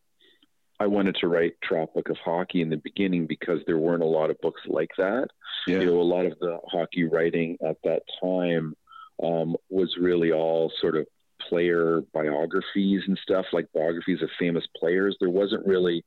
i 0.80 0.86
wanted 0.88 1.16
to 1.16 1.28
write 1.28 1.54
tropic 1.64 2.10
of 2.10 2.18
hockey 2.24 2.62
in 2.62 2.70
the 2.70 2.78
beginning 2.78 3.26
because 3.28 3.60
there 3.66 3.78
weren't 3.78 4.04
a 4.04 4.06
lot 4.06 4.30
of 4.30 4.40
books 4.42 4.62
like 4.68 4.92
that 4.98 5.28
Yeah. 5.68 5.80
you 5.80 5.86
know 5.88 6.00
a 6.02 6.04
lot 6.16 6.26
of 6.26 6.38
the 6.40 6.60
hockey 6.72 7.04
writing 7.06 7.58
at 7.66 7.78
that 7.84 8.04
time 8.22 8.76
um, 9.24 9.56
was 9.70 9.96
really 10.00 10.32
all 10.34 10.72
sort 10.82 10.96
of 10.98 11.08
player 11.50 12.02
biographies 12.14 13.04
and 13.08 13.18
stuff 13.22 13.46
like 13.54 13.68
biographies 13.74 14.22
of 14.22 14.30
famous 14.40 14.66
players 14.78 15.16
there 15.20 15.30
wasn't 15.30 15.66
really 15.66 16.04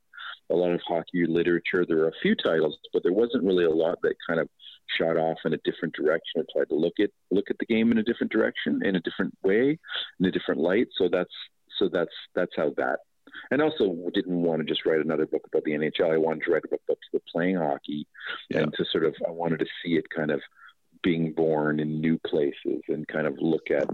a 0.51 0.55
lot 0.55 0.71
of 0.71 0.81
hockey 0.89 1.27
literature. 1.27 1.85
There 1.87 1.99
were 1.99 2.09
a 2.09 2.21
few 2.23 2.35
titles, 2.35 2.79
but 2.95 3.03
there 3.03 3.13
wasn't 3.13 3.45
really 3.45 3.65
a 3.67 3.71
lot 3.71 3.99
that 4.03 4.15
kind 4.27 4.41
of 4.41 4.49
shot 4.97 5.19
off 5.19 5.37
in 5.45 5.53
a 5.53 5.59
different 5.59 5.95
direction 5.95 6.41
or 6.41 6.45
tried 6.51 6.71
to 6.71 6.75
look 6.75 6.95
at 7.01 7.11
look 7.31 7.51
at 7.51 7.59
the 7.59 7.67
game 7.67 7.93
in 7.93 7.99
a 7.99 8.03
different 8.03 8.33
direction, 8.33 8.81
in 8.83 8.97
a 8.97 9.01
different 9.01 9.35
way, 9.43 9.79
in 10.19 10.27
a 10.27 10.31
different 10.31 10.59
light. 10.59 10.89
So 10.97 11.09
that's 11.13 11.35
so 11.79 11.91
that's 11.93 12.15
that's 12.35 12.53
how 12.57 12.73
that. 12.79 13.01
And 13.51 13.63
also 13.63 13.95
didn't 14.15 14.43
want 14.43 14.61
to 14.61 14.65
just 14.67 14.85
write 14.87 15.01
another 15.01 15.27
book 15.27 15.47
about 15.47 15.65
the 15.65 15.73
NHL. 15.73 16.13
I 16.13 16.17
wanted 16.19 16.45
to 16.45 16.53
write 16.53 16.65
a 16.65 16.69
book 16.69 16.81
about 16.89 16.99
people 17.11 17.25
playing 17.33 17.57
hockey, 17.57 18.07
Yeah. 18.51 18.61
and 18.61 18.73
to 18.75 18.85
sort 18.85 19.05
of 19.05 19.15
I 19.27 19.31
wanted 19.31 19.59
to 19.61 19.67
see 19.83 19.97
it 19.97 20.09
kind 20.15 20.31
of 20.31 20.41
being 21.03 21.33
born 21.33 21.79
in 21.81 22.01
new 22.01 22.19
places 22.27 22.83
and 22.89 23.07
kind 23.09 23.27
of 23.27 23.37
look 23.39 23.71
at 23.71 23.89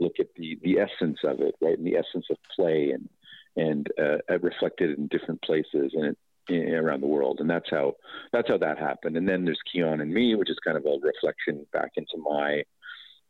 look 0.00 0.18
at 0.18 0.28
the 0.36 0.58
the 0.62 0.78
essence 0.78 1.18
of 1.24 1.40
it, 1.40 1.54
right, 1.60 1.78
and 1.78 1.86
the 1.86 1.96
essence 1.96 2.26
of 2.30 2.36
play 2.56 2.90
and 2.90 3.08
and 3.56 3.88
uh, 3.98 4.38
reflected 4.40 4.96
in 4.98 5.08
different 5.08 5.42
places 5.42 5.92
and 5.94 6.16
in, 6.48 6.74
around 6.74 7.00
the 7.00 7.06
world. 7.06 7.38
And 7.40 7.50
that's 7.50 7.70
how 7.70 7.94
that's 8.32 8.48
how 8.48 8.58
that 8.58 8.78
happened. 8.78 9.16
And 9.16 9.28
then 9.28 9.44
there's 9.44 9.60
Keon 9.72 10.00
and 10.00 10.12
me, 10.12 10.34
which 10.34 10.50
is 10.50 10.58
kind 10.64 10.76
of 10.76 10.84
a 10.86 10.98
reflection 11.02 11.66
back 11.72 11.92
into 11.96 12.16
my 12.18 12.62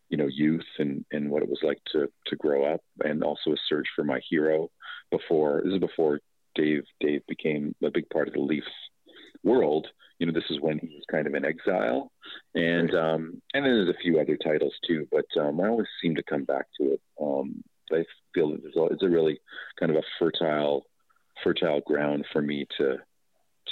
you 0.09 0.17
know 0.17 0.27
youth 0.27 0.67
and 0.79 1.05
and 1.13 1.31
what 1.31 1.43
it 1.43 1.49
was 1.49 1.61
like 1.63 1.79
to 1.93 2.09
to 2.27 2.37
grow 2.37 2.65
up, 2.73 2.81
and 3.05 3.23
also 3.23 3.53
a 3.53 3.57
search 3.69 3.87
for 3.95 4.05
my 4.05 4.21
hero. 4.29 4.71
Before 5.11 5.63
this 5.65 5.75
is 5.75 5.81
before 5.81 6.21
Dave 6.55 6.85
Dave 7.01 7.23
became 7.27 7.75
a 7.83 7.91
big 7.91 8.09
part 8.11 8.29
of 8.29 8.35
the 8.35 8.41
Leafs 8.41 8.67
world. 9.43 9.89
you 10.19 10.27
know, 10.27 10.33
this 10.33 10.51
is 10.51 10.61
when 10.61 10.79
he 10.79 10.89
was 10.89 11.05
kind 11.11 11.27
of 11.27 11.35
in 11.35 11.45
exile, 11.45 12.13
and 12.55 12.95
um, 12.95 13.43
and 13.55 13.65
then 13.65 13.73
there's 13.73 13.89
a 13.89 14.03
few 14.03 14.21
other 14.21 14.37
titles 14.37 14.75
too. 14.87 15.07
But 15.11 15.27
um, 15.41 15.61
I 15.61 15.69
always 15.69 15.89
seem 16.03 16.15
to 16.17 16.23
come 16.23 16.45
back 16.45 16.67
to 16.79 16.93
it. 16.93 17.01
Um, 17.21 17.63
I 17.93 18.05
feel 18.35 18.51
that 18.51 18.63
there's 18.63 18.77
a, 18.77 18.85
it's 18.93 19.03
a 19.03 19.09
really 19.09 19.41
kind 19.79 19.91
of 19.91 19.97
a 19.97 20.03
fertile, 20.19 20.85
fertile 21.43 21.81
ground 21.81 22.27
for 22.33 22.43
me 22.43 22.67
to 22.79 22.99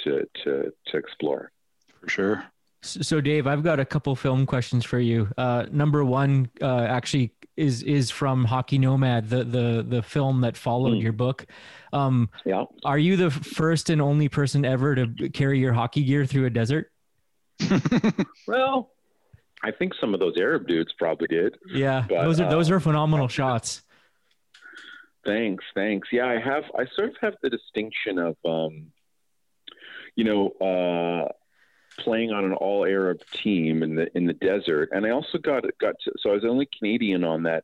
to 0.03 0.25
to 0.43 0.71
to 0.87 0.97
explore. 0.97 1.51
For 1.99 2.09
sure. 2.09 2.43
So, 2.81 3.19
Dave, 3.19 3.45
I've 3.45 3.61
got 3.61 3.81
a 3.81 3.85
couple 3.85 4.15
film 4.15 4.45
questions 4.45 4.85
for 4.85 4.99
you. 4.99 5.29
Uh, 5.37 5.65
number 5.69 6.05
one, 6.05 6.49
uh, 6.61 6.85
actually, 6.89 7.33
is 7.59 7.83
is 7.83 8.09
from 8.09 8.45
Hockey 8.45 8.77
Nomad, 8.79 9.29
the 9.29 9.43
the 9.43 9.85
the 9.87 10.01
film 10.01 10.41
that 10.41 10.55
followed 10.57 10.97
Mm. 10.97 11.01
your 11.03 11.11
book. 11.13 11.45
Um, 11.91 12.29
Yeah. 12.45 12.65
are 12.85 12.97
you 12.97 13.17
the 13.17 13.29
first 13.29 13.89
and 13.89 14.01
only 14.01 14.29
person 14.29 14.63
ever 14.65 14.95
to 14.95 15.29
carry 15.29 15.59
your 15.59 15.73
hockey 15.73 16.03
gear 16.03 16.25
through 16.25 16.45
a 16.45 16.49
desert? 16.49 16.91
Well, 18.47 18.91
I 19.63 19.71
think 19.71 19.93
some 19.99 20.13
of 20.13 20.19
those 20.19 20.35
Arab 20.39 20.67
dudes 20.67 20.91
probably 20.97 21.27
did. 21.27 21.55
Yeah, 21.73 22.05
But, 22.07 22.23
those 22.23 22.39
are 22.39 22.49
those 22.49 22.71
uh, 22.71 22.75
are 22.75 22.79
phenomenal 22.79 23.27
shots. 23.27 23.83
Thanks, 25.25 25.65
thanks. 25.75 26.07
Yeah, 26.11 26.25
I 26.27 26.39
have. 26.39 26.63
I 26.77 26.85
sort 26.95 27.09
of 27.09 27.15
have 27.21 27.33
the 27.43 27.49
distinction 27.49 28.17
of, 28.17 28.37
um, 28.45 28.87
you 30.15 30.23
know, 30.23 30.49
uh, 30.61 31.31
playing 31.99 32.31
on 32.31 32.45
an 32.45 32.53
all 32.53 32.85
Arab 32.85 33.21
team 33.31 33.83
in 33.83 33.95
the 33.95 34.07
in 34.17 34.25
the 34.25 34.33
desert, 34.33 34.89
and 34.91 35.05
I 35.05 35.11
also 35.11 35.37
got 35.37 35.63
got 35.79 35.95
to. 36.03 36.11
So 36.19 36.31
I 36.31 36.33
was 36.33 36.43
the 36.43 36.49
only 36.49 36.67
Canadian 36.77 37.23
on 37.23 37.43
that 37.43 37.63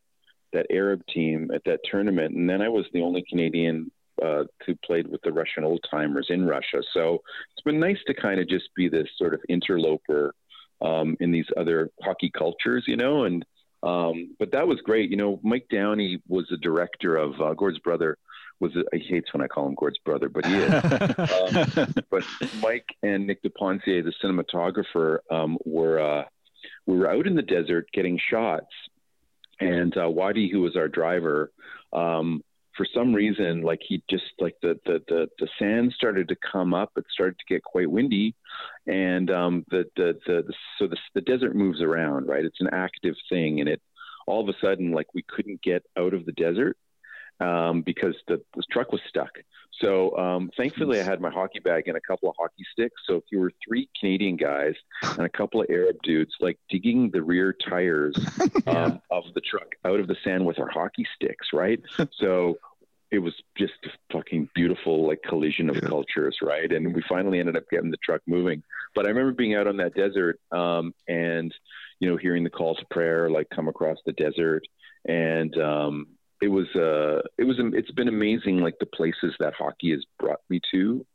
that 0.53 0.67
Arab 0.69 1.05
team 1.07 1.51
at 1.53 1.63
that 1.65 1.79
tournament, 1.89 2.35
and 2.35 2.49
then 2.49 2.61
I 2.61 2.69
was 2.69 2.85
the 2.93 3.01
only 3.01 3.23
Canadian 3.27 3.91
uh, 4.23 4.43
who 4.65 4.75
played 4.85 5.07
with 5.07 5.21
the 5.23 5.31
Russian 5.31 5.63
old 5.63 5.83
timers 5.89 6.27
in 6.29 6.45
Russia. 6.45 6.81
So 6.93 7.21
it's 7.53 7.63
been 7.63 7.79
nice 7.79 7.97
to 8.07 8.13
kind 8.13 8.39
of 8.39 8.47
just 8.47 8.69
be 8.75 8.87
this 8.87 9.09
sort 9.17 9.33
of 9.33 9.41
interloper 9.49 10.33
um, 10.81 11.17
in 11.19 11.31
these 11.31 11.47
other 11.57 11.89
hockey 12.01 12.31
cultures, 12.35 12.85
you 12.87 12.95
know, 12.95 13.25
and 13.25 13.45
um, 13.83 14.35
but 14.39 14.51
that 14.51 14.67
was 14.67 14.79
great. 14.81 15.11
You 15.11 15.17
know, 15.17 15.39
Mike 15.43 15.67
Downie 15.71 16.21
was 16.27 16.47
the 16.49 16.57
director 16.57 17.17
of 17.17 17.39
uh, 17.39 17.53
Gord's 17.53 17.79
brother. 17.79 18.17
Was 18.59 18.71
he 18.93 18.99
hates 18.99 19.33
when 19.33 19.41
I 19.41 19.47
call 19.47 19.67
him 19.67 19.75
Gord's 19.75 19.97
brother, 19.99 20.29
but 20.29 20.45
he 20.45 20.55
is. 20.55 20.71
um, 21.83 21.93
but 22.09 22.23
Mike 22.61 22.87
and 23.03 23.27
Nick 23.27 23.43
DePontier, 23.43 24.03
the 24.03 24.13
cinematographer, 24.23 25.17
um, 25.29 25.57
were 25.65 25.99
uh, 25.99 26.23
we 26.85 26.97
were 26.97 27.09
out 27.09 27.27
in 27.27 27.35
the 27.35 27.41
desert 27.41 27.87
getting 27.93 28.19
shots, 28.29 28.71
and 29.59 29.95
uh, 29.97 30.09
Wadi, 30.09 30.49
who 30.49 30.61
was 30.61 30.75
our 30.77 30.87
driver, 30.87 31.51
um, 31.91 32.43
for 32.77 32.85
some 32.93 33.13
reason, 33.13 33.61
like 33.61 33.81
he 33.85 34.01
just 34.09 34.23
like 34.39 34.55
the, 34.61 34.79
the 34.85 35.01
the 35.07 35.27
the 35.39 35.47
sand 35.59 35.93
started 35.95 36.27
to 36.29 36.35
come 36.51 36.73
up. 36.73 36.91
It 36.95 37.05
started 37.11 37.37
to 37.39 37.53
get 37.53 37.63
quite 37.63 37.89
windy, 37.89 38.35
and 38.87 39.29
um, 39.31 39.65
the, 39.69 39.85
the 39.95 40.17
the 40.25 40.43
the 40.47 40.53
so 40.77 40.87
the 40.87 40.97
the 41.13 41.21
desert 41.21 41.55
moves 41.55 41.81
around, 41.81 42.27
right? 42.27 42.45
It's 42.45 42.61
an 42.61 42.69
active 42.71 43.15
thing, 43.29 43.59
and 43.59 43.69
it 43.69 43.81
all 44.27 44.41
of 44.41 44.49
a 44.49 44.57
sudden 44.59 44.91
like 44.91 45.13
we 45.13 45.23
couldn't 45.23 45.61
get 45.61 45.83
out 45.97 46.13
of 46.13 46.25
the 46.25 46.31
desert 46.31 46.77
um, 47.39 47.81
because 47.81 48.15
the, 48.27 48.41
the 48.55 48.63
truck 48.71 48.91
was 48.91 49.01
stuck. 49.09 49.31
So 49.81 50.17
um, 50.17 50.51
thankfully, 50.55 51.01
I 51.01 51.03
had 51.03 51.19
my 51.19 51.29
hockey 51.29 51.59
bag 51.59 51.87
and 51.87 51.97
a 51.97 52.01
couple 52.01 52.29
of 52.29 52.35
hockey 52.39 52.63
sticks. 52.71 52.95
So 53.07 53.15
if 53.15 53.23
you 53.31 53.39
were 53.39 53.51
three 53.67 53.89
Canadian 53.99 54.37
guys 54.37 54.73
and 55.01 55.25
a 55.25 55.29
couple 55.29 55.61
of 55.61 55.67
Arab 55.69 55.97
dudes, 56.01 56.33
like 56.39 56.57
digging 56.69 57.11
the 57.11 57.21
rear 57.21 57.53
tires 57.67 58.15
um, 58.67 59.01
of 59.11 59.25
the 59.33 59.41
truck 59.41 59.75
out 59.83 59.99
of 59.99 60.07
the 60.07 60.15
sand 60.23 60.45
with 60.45 60.59
our 60.59 60.69
hockey 60.69 61.05
sticks, 61.15 61.47
right? 61.51 61.81
so 62.19 62.57
it 63.11 63.19
was 63.19 63.33
just 63.57 63.73
a 63.85 63.89
fucking 64.13 64.49
beautiful 64.55 65.07
like 65.07 65.21
collision 65.27 65.69
of 65.69 65.81
cultures, 65.81 66.37
right? 66.41 66.71
And 66.71 66.93
we 66.93 67.03
finally 67.07 67.39
ended 67.39 67.57
up 67.57 67.63
getting 67.69 67.91
the 67.91 67.97
truck 67.97 68.21
moving. 68.27 68.63
But 68.93 69.05
I 69.05 69.09
remember 69.09 69.33
being 69.33 69.55
out 69.55 69.67
on 69.67 69.77
that 69.77 69.93
desert 69.93 70.39
um, 70.51 70.93
and 71.07 71.53
you 71.99 72.09
know 72.09 72.17
hearing 72.17 72.43
the 72.43 72.49
call 72.49 72.75
to 72.75 72.85
prayer 72.91 73.29
like 73.29 73.49
come 73.49 73.67
across 73.67 73.97
the 74.05 74.11
desert 74.13 74.63
and 75.07 75.55
um, 75.57 76.07
it 76.41 76.47
was 76.47 76.67
uh 76.75 77.21
it 77.37 77.43
was 77.43 77.57
it's 77.73 77.91
been 77.91 78.07
amazing 78.07 78.59
like 78.59 78.75
the 78.79 78.85
places 78.85 79.33
that 79.39 79.53
hockey 79.53 79.91
has 79.91 80.03
brought 80.19 80.39
me 80.49 80.59
to 80.71 81.05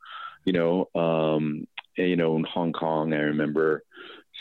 you 0.45 0.53
know 0.53 0.89
um 0.95 1.67
and, 1.97 2.09
you 2.09 2.17
know 2.17 2.37
in 2.37 2.45
hong 2.45 2.73
kong 2.73 3.13
i 3.13 3.19
remember 3.19 3.83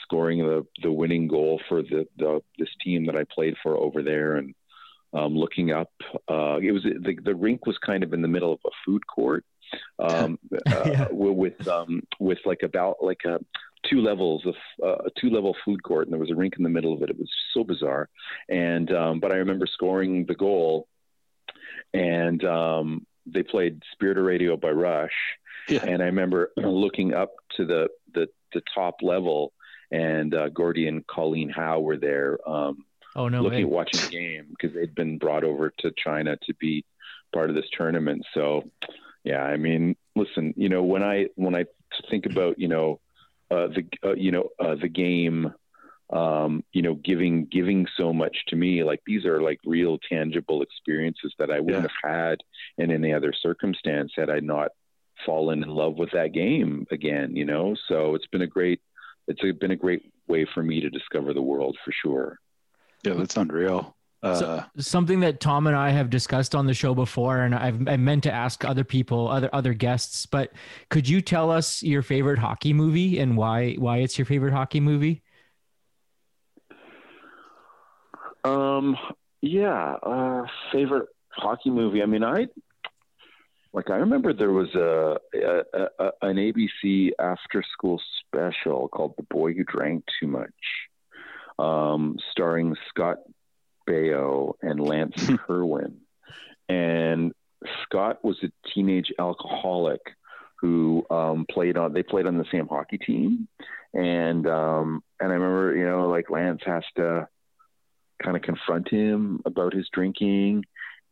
scoring 0.03 0.39
the 0.39 0.65
the 0.81 0.91
winning 0.91 1.27
goal 1.27 1.59
for 1.67 1.81
the, 1.81 2.07
the 2.17 2.41
this 2.57 2.69
team 2.83 3.05
that 3.05 3.15
i 3.15 3.23
played 3.33 3.55
for 3.61 3.75
over 3.75 4.01
there 4.01 4.35
and 4.35 4.53
um 5.13 5.35
looking 5.35 5.71
up 5.71 5.91
uh 6.29 6.57
it 6.61 6.71
was 6.71 6.83
the, 6.83 7.17
the 7.23 7.35
rink 7.35 7.65
was 7.65 7.77
kind 7.85 8.03
of 8.03 8.13
in 8.13 8.21
the 8.21 8.27
middle 8.27 8.53
of 8.53 8.59
a 8.65 8.69
food 8.85 9.05
court 9.07 9.43
um 9.99 10.39
uh, 10.71 11.05
with 11.11 11.67
um 11.67 12.01
with 12.19 12.39
like 12.45 12.63
about 12.63 12.97
like 13.01 13.21
a 13.25 13.39
two 13.89 14.01
levels 14.01 14.45
of 14.45 14.55
uh, 14.83 15.03
a 15.05 15.09
two 15.19 15.29
level 15.29 15.55
food 15.63 15.81
court 15.83 16.05
and 16.05 16.13
there 16.13 16.19
was 16.19 16.31
a 16.31 16.35
rink 16.35 16.55
in 16.57 16.63
the 16.63 16.69
middle 16.69 16.93
of 16.93 17.01
it 17.01 17.09
it 17.09 17.17
was 17.17 17.29
so 17.53 17.63
bizarre 17.63 18.09
and 18.49 18.91
um, 18.91 19.19
but 19.19 19.31
I 19.31 19.35
remember 19.35 19.65
scoring 19.67 20.25
the 20.27 20.35
goal, 20.35 20.87
and 21.93 22.43
um, 22.43 23.05
they 23.25 23.43
played 23.43 23.81
Spirit 23.93 24.17
of 24.17 24.25
Radio 24.25 24.57
by 24.57 24.69
Rush, 24.71 25.11
Yeah. 25.67 25.83
and 25.85 26.01
I 26.01 26.05
remember 26.05 26.51
looking 26.57 27.13
up 27.13 27.31
to 27.57 27.65
the 27.65 27.89
the, 28.13 28.27
the 28.53 28.61
top 28.73 28.95
level, 29.01 29.53
and 29.91 30.33
uh, 30.33 30.49
Gordy 30.49 30.87
and 30.87 31.05
Colleen 31.05 31.49
Howe 31.49 31.79
were 31.79 31.97
there, 31.97 32.37
um, 32.47 32.85
Oh 33.15 33.27
no 33.27 33.41
looking 33.41 33.59
way! 33.59 33.63
at 33.63 33.69
watching 33.69 34.01
the 34.01 34.07
game 34.09 34.47
because 34.49 34.75
they'd 34.75 34.95
been 34.95 35.17
brought 35.17 35.43
over 35.43 35.71
to 35.79 35.91
China 36.03 36.37
to 36.47 36.53
be 36.55 36.85
part 37.33 37.49
of 37.49 37.55
this 37.55 37.69
tournament. 37.77 38.25
So, 38.33 38.69
yeah, 39.23 39.43
I 39.43 39.57
mean, 39.57 39.95
listen, 40.15 40.53
you 40.57 40.69
know, 40.69 40.83
when 40.83 41.03
I 41.03 41.27
when 41.35 41.55
I 41.55 41.65
think 42.09 42.25
about 42.25 42.57
you 42.59 42.67
know 42.67 42.99
uh, 43.51 43.67
the 43.67 43.85
uh, 44.03 44.13
you 44.13 44.31
know 44.31 44.49
uh, 44.59 44.75
the 44.75 44.89
game 44.89 45.53
um, 46.11 46.63
you 46.73 46.81
know, 46.81 46.95
giving 46.95 47.45
giving 47.45 47.85
so 47.95 48.11
much 48.11 48.35
to 48.47 48.55
me. 48.55 48.83
Like 48.83 49.01
these 49.05 49.25
are 49.25 49.41
like 49.41 49.59
real 49.63 49.99
tangible 50.09 50.61
experiences 50.61 51.33
that 51.37 51.51
I 51.51 51.59
wouldn't 51.59 51.83
have 51.83 52.11
had 52.11 52.39
in 52.77 52.91
any 52.91 53.13
other 53.13 53.31
circumstance 53.31 54.11
had 54.15 54.29
I 54.29 54.39
not 54.39 54.71
fallen 55.25 55.61
in 55.61 55.69
love 55.69 55.97
with 55.97 56.11
that 56.11 56.33
game 56.33 56.87
again. 56.91 57.35
You 57.35 57.45
know, 57.45 57.75
so 57.87 58.15
it's 58.15 58.27
been 58.27 58.41
a 58.41 58.47
great 58.47 58.81
it's 59.27 59.41
been 59.59 59.71
a 59.71 59.75
great 59.75 60.11
way 60.27 60.47
for 60.51 60.63
me 60.63 60.81
to 60.81 60.89
discover 60.89 61.33
the 61.33 61.41
world 61.41 61.77
for 61.85 61.91
sure. 61.91 62.39
yeah, 63.03 63.13
that's 63.13 63.37
unreal. 63.37 63.95
Uh, 64.21 64.35
So- 64.35 64.63
Something 64.77 65.21
that 65.21 65.39
Tom 65.39 65.65
and 65.67 65.75
I 65.75 65.91
have 65.91 66.09
discussed 66.09 66.53
on 66.53 66.65
the 66.65 66.73
show 66.73 66.93
before, 66.93 67.39
and 67.39 67.55
I've 67.55 67.87
I 67.87 67.95
meant 67.97 68.23
to 68.23 68.31
ask 68.31 68.65
other 68.65 68.83
people, 68.83 69.27
other 69.29 69.49
other 69.53 69.73
guests, 69.73 70.25
but 70.25 70.51
could 70.89 71.07
you 71.07 71.21
tell 71.21 71.49
us 71.51 71.81
your 71.83 72.01
favorite 72.01 72.39
hockey 72.39 72.73
movie 72.73 73.19
and 73.19 73.37
why 73.37 73.75
why 73.75 73.97
it's 73.99 74.17
your 74.17 74.25
favorite 74.25 74.51
hockey 74.53 74.79
movie? 74.81 75.21
Um, 78.43 78.97
yeah, 79.41 79.95
uh, 80.03 80.43
favorite 80.71 81.07
hockey 81.31 81.69
movie. 81.69 82.01
I 82.01 82.05
mean, 82.05 82.23
I 82.23 82.47
like. 83.73 83.89
I 83.89 83.95
remember 83.95 84.33
there 84.33 84.51
was 84.51 84.73
a, 84.75 85.17
a, 85.33 85.87
a 85.99 86.11
an 86.21 86.37
ABC 86.37 87.11
after 87.19 87.63
school 87.73 88.01
special 88.25 88.87
called 88.87 89.13
"The 89.17 89.23
Boy 89.23 89.53
Who 89.53 89.63
Drank 89.63 90.05
Too 90.19 90.27
Much," 90.27 90.49
um, 91.57 92.17
starring 92.31 92.75
Scott 92.89 93.17
Baio 93.89 94.53
and 94.61 94.79
Lance 94.79 95.29
Kerwin. 95.47 95.97
And 96.67 97.33
Scott 97.83 98.23
was 98.23 98.37
a 98.43 98.51
teenage 98.73 99.11
alcoholic 99.19 100.01
who 100.61 101.05
um, 101.09 101.45
played 101.49 101.77
on. 101.77 101.93
They 101.93 102.03
played 102.03 102.27
on 102.27 102.37
the 102.37 102.45
same 102.51 102.67
hockey 102.67 102.97
team, 102.97 103.47
and 103.93 104.45
um, 104.45 105.01
and 105.19 105.31
I 105.31 105.35
remember, 105.35 105.75
you 105.75 105.85
know, 105.85 106.09
like 106.09 106.29
Lance 106.29 106.61
has 106.65 106.83
to 106.97 107.27
kind 108.23 108.35
of 108.35 108.43
confront 108.43 108.89
him 108.89 109.41
about 109.45 109.73
his 109.73 109.87
drinking 109.93 110.63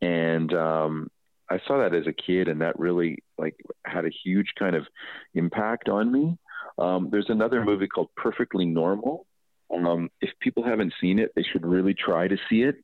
and 0.01 0.53
um 0.53 1.09
I 1.49 1.59
saw 1.65 1.77
that 1.77 1.95
as 1.95 2.07
a 2.07 2.13
kid 2.13 2.49
and 2.49 2.61
that 2.61 2.77
really 2.77 3.19
like 3.37 3.55
had 3.85 4.05
a 4.05 4.09
huge 4.23 4.53
kind 4.59 4.75
of 4.75 4.85
impact 5.33 5.89
on 5.89 6.11
me. 6.11 6.37
Um 6.77 7.09
there's 7.11 7.29
another 7.29 7.63
movie 7.63 7.87
called 7.87 8.09
Perfectly 8.15 8.65
Normal. 8.65 9.25
Um 9.73 10.09
if 10.21 10.29
people 10.39 10.63
haven't 10.63 10.93
seen 10.99 11.19
it, 11.19 11.31
they 11.35 11.43
should 11.43 11.65
really 11.65 11.93
try 11.93 12.27
to 12.27 12.37
see 12.49 12.61
it. 12.63 12.75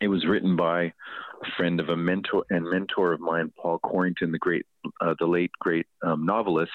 It 0.00 0.08
was 0.08 0.26
written 0.26 0.56
by 0.56 0.92
a 1.42 1.50
friend 1.56 1.80
of 1.80 1.88
a 1.88 1.96
mentor 1.96 2.44
and 2.50 2.68
mentor 2.68 3.12
of 3.12 3.20
mine, 3.20 3.52
Paul 3.56 3.78
Quarrington, 3.78 4.32
the 4.32 4.38
great, 4.38 4.66
uh, 5.00 5.14
the 5.18 5.26
late 5.26 5.50
great 5.58 5.86
um, 6.02 6.26
novelist, 6.26 6.72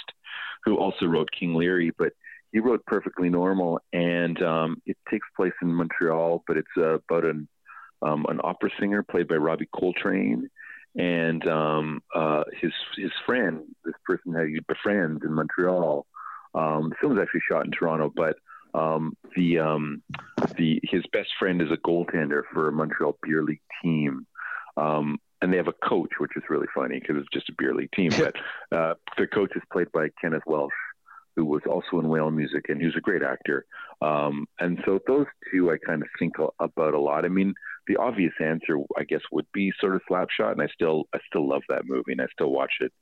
who 0.63 0.77
also 0.77 1.05
wrote 1.05 1.29
King 1.37 1.53
Leary. 1.53 1.91
But 1.97 2.13
he 2.51 2.59
wrote 2.59 2.85
Perfectly 2.85 3.29
Normal, 3.29 3.79
and 3.93 4.41
um, 4.41 4.81
it 4.85 4.97
takes 5.09 5.27
place 5.35 5.53
in 5.61 5.73
Montreal, 5.73 6.43
but 6.47 6.57
it's 6.57 6.67
uh, 6.77 6.95
about 6.95 7.25
an 7.25 7.47
um, 8.01 8.25
an 8.29 8.39
opera 8.43 8.71
singer 8.79 9.03
played 9.03 9.27
by 9.27 9.35
Robbie 9.35 9.69
Coltrane, 9.73 10.49
and 10.95 11.47
um, 11.47 12.01
uh, 12.15 12.43
his 12.59 12.71
his 12.97 13.11
friend, 13.25 13.61
this 13.85 13.93
person 14.05 14.33
that 14.33 14.47
he 14.47 14.59
befriends 14.67 15.23
in 15.23 15.33
Montreal. 15.33 16.05
Um, 16.53 16.89
the 16.89 16.95
film 16.99 17.15
was 17.15 17.21
actually 17.21 17.41
shot 17.49 17.65
in 17.65 17.71
Toronto, 17.71 18.11
but 18.13 18.35
um, 18.73 19.15
the 19.35 19.59
um, 19.59 20.03
the 20.57 20.79
his 20.83 21.03
best 21.13 21.29
friend 21.39 21.61
is 21.61 21.71
a 21.71 21.77
goaltender 21.77 22.43
for 22.53 22.67
a 22.67 22.71
Montreal 22.71 23.17
beer 23.23 23.43
league 23.43 23.61
team. 23.83 24.25
Um, 24.77 25.19
and 25.41 25.51
they 25.51 25.57
have 25.57 25.67
a 25.67 25.87
coach, 25.87 26.11
which 26.19 26.31
is 26.35 26.43
really 26.49 26.67
funny 26.73 26.99
because 26.99 27.17
it's 27.17 27.33
just 27.33 27.49
a 27.49 27.55
beer 27.57 27.73
league 27.73 27.91
team. 27.91 28.11
But 28.71 28.77
uh, 28.77 28.93
their 29.17 29.27
coach 29.27 29.51
is 29.55 29.63
played 29.71 29.91
by 29.91 30.09
Kenneth 30.21 30.43
Welsh, 30.45 30.71
who 31.35 31.45
was 31.45 31.63
also 31.67 31.99
in 31.99 32.07
Whale 32.07 32.31
Music, 32.31 32.65
and 32.69 32.81
who's 32.81 32.95
a 32.95 33.01
great 33.01 33.23
actor. 33.23 33.65
Um, 34.01 34.47
and 34.59 34.79
so 34.85 34.99
those 35.07 35.25
two, 35.51 35.71
I 35.71 35.77
kind 35.77 36.01
of 36.01 36.07
think 36.19 36.35
about 36.59 36.93
a 36.93 36.99
lot. 36.99 37.25
I 37.25 37.29
mean, 37.29 37.53
the 37.87 37.97
obvious 37.97 38.33
answer, 38.39 38.77
I 38.97 39.03
guess, 39.03 39.21
would 39.31 39.47
be 39.53 39.71
sort 39.79 39.95
of 39.95 40.01
Slapshot, 40.09 40.51
and 40.51 40.61
I 40.61 40.67
still, 40.67 41.05
I 41.13 41.19
still 41.27 41.47
love 41.47 41.63
that 41.69 41.85
movie, 41.85 42.11
and 42.11 42.21
I 42.21 42.27
still 42.31 42.51
watch 42.51 42.73
it 42.79 42.93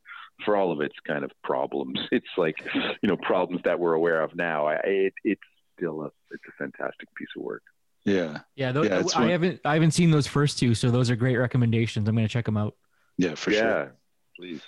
for 0.46 0.56
all 0.56 0.72
of 0.72 0.82
its 0.82 0.96
kind 1.06 1.24
of 1.24 1.32
problems. 1.44 2.00
It's 2.12 2.38
like, 2.38 2.56
you 2.74 3.10
know, 3.10 3.18
problems 3.18 3.62
that 3.66 3.80
we're 3.80 3.94
aware 3.94 4.22
of 4.22 4.36
now. 4.36 4.68
I, 4.68 4.76
it, 4.84 5.14
it's 5.24 5.42
still 5.80 6.02
a, 6.04 6.06
it's 6.32 6.44
a 6.48 6.52
fantastic 6.58 7.08
piece 7.16 7.28
of 7.38 7.44
work. 7.44 7.64
Yeah. 8.06 8.40
Yeah, 8.56 8.72
those, 8.72 8.88
Yeah, 8.88 9.00
it's 9.00 9.16
I 9.16 9.22
one- 9.22 9.30
haven't 9.30 9.62
I 9.66 9.74
haven't 9.74 9.92
seen 9.92 10.12
those 10.12 10.28
first 10.28 10.60
two, 10.60 10.76
so 10.76 10.92
those 10.92 11.10
are 11.10 11.16
great 11.16 11.38
recommendations. 11.38 12.08
I'm 12.08 12.16
gonna 12.16 12.28
check 12.28 12.46
them 12.46 12.58
out. 12.58 12.76
Yeah, 13.18 13.36
for 13.36 13.52
sure. 13.52 13.60
yeah, 13.62 13.84
sure. 13.86 13.96
please. 14.38 14.62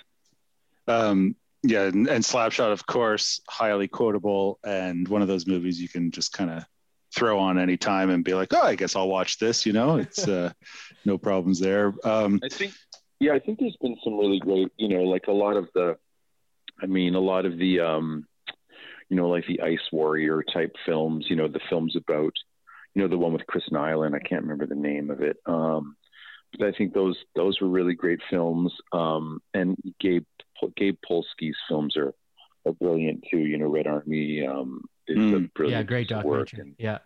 Um, 0.88 1.36
yeah, 1.64 1.84
and, 1.84 2.07
and 2.07 2.24
Slapshot, 2.24 2.72
of 2.72 2.86
course, 2.88 3.39
highly 3.47 3.88
quotable, 3.88 4.59
and 4.66 5.07
one 5.07 5.22
of 5.22 5.28
those 5.28 5.45
movies 5.47 5.80
you 5.82 5.88
can 5.88 6.12
just 6.12 6.34
kind 6.34 6.49
of 6.49 6.64
throw 7.16 7.38
on 7.39 7.59
any 7.59 7.78
time 7.78 8.09
and 8.09 8.24
be 8.24 8.34
like, 8.34 8.51
oh, 8.53 8.62
I 8.64 8.76
guess 8.76 8.95
I'll 8.95 9.07
watch 9.09 9.38
this. 9.38 9.66
You 9.66 9.74
know, 9.74 9.95
it's 10.05 10.28
uh, 10.28 10.51
no 11.05 11.18
problems 11.18 11.59
there. 11.59 11.93
Um, 12.03 12.39
I 12.43 12.49
think, 12.49 12.74
yeah, 13.20 13.34
I 13.34 13.39
think 13.39 13.59
there's 13.59 13.78
been 13.82 13.95
some 14.03 14.18
really 14.18 14.39
great, 14.39 14.70
you 14.78 14.88
know, 14.89 15.03
like 15.03 15.28
a 15.28 15.32
lot 15.32 15.55
of 15.55 15.70
the, 15.76 15.97
I 16.82 16.88
mean, 16.88 17.14
a 17.16 17.20
lot 17.20 17.45
of 17.45 17.57
the, 17.57 17.80
um, 17.80 18.26
you 19.12 19.18
know, 19.18 19.28
like 19.28 19.45
the 19.45 19.59
Ice 19.62 19.86
Warrior 19.91 20.41
type 20.41 20.74
films, 20.86 21.26
you 21.30 21.36
know, 21.36 21.49
the 21.49 21.59
films 21.70 21.97
about, 21.97 22.32
you 22.95 23.01
know, 23.01 23.09
the 23.09 23.18
one 23.18 23.34
with 23.34 23.45
Chris 23.45 23.66
Nyland, 23.70 24.16
I 24.16 24.20
can't 24.20 24.43
remember 24.43 24.66
the 24.66 24.74
name 24.76 25.12
of 25.12 25.22
it. 25.22 25.36
Um, 25.45 25.97
but 26.57 26.66
I 26.66 26.72
think 26.72 26.93
those, 26.93 27.18
those 27.36 27.59
were 27.59 27.68
really 27.68 27.93
great 27.93 28.22
films. 28.30 28.72
Um, 28.93 29.41
and 29.53 29.76
Gabe, 29.99 30.24
Gabe 30.78 30.97
Polsky's 31.05 31.57
films 31.68 31.97
are, 31.97 32.14
are 32.66 32.72
brilliant 32.72 33.26
too. 33.30 33.39
You 33.39 33.57
know, 33.57 33.68
Red 33.68 33.86
Army, 33.88 34.47
um, 34.47 34.86
is 35.09 35.18
a 35.18 35.20
Mm. 35.20 35.53
brilliant 35.55 35.80
yeah, 35.82 35.84
great 35.84 36.07
piece 36.07 36.24
work. 36.24 36.47
documentary. 36.51 36.62
And, 36.62 36.76
Yeah. 36.80 36.97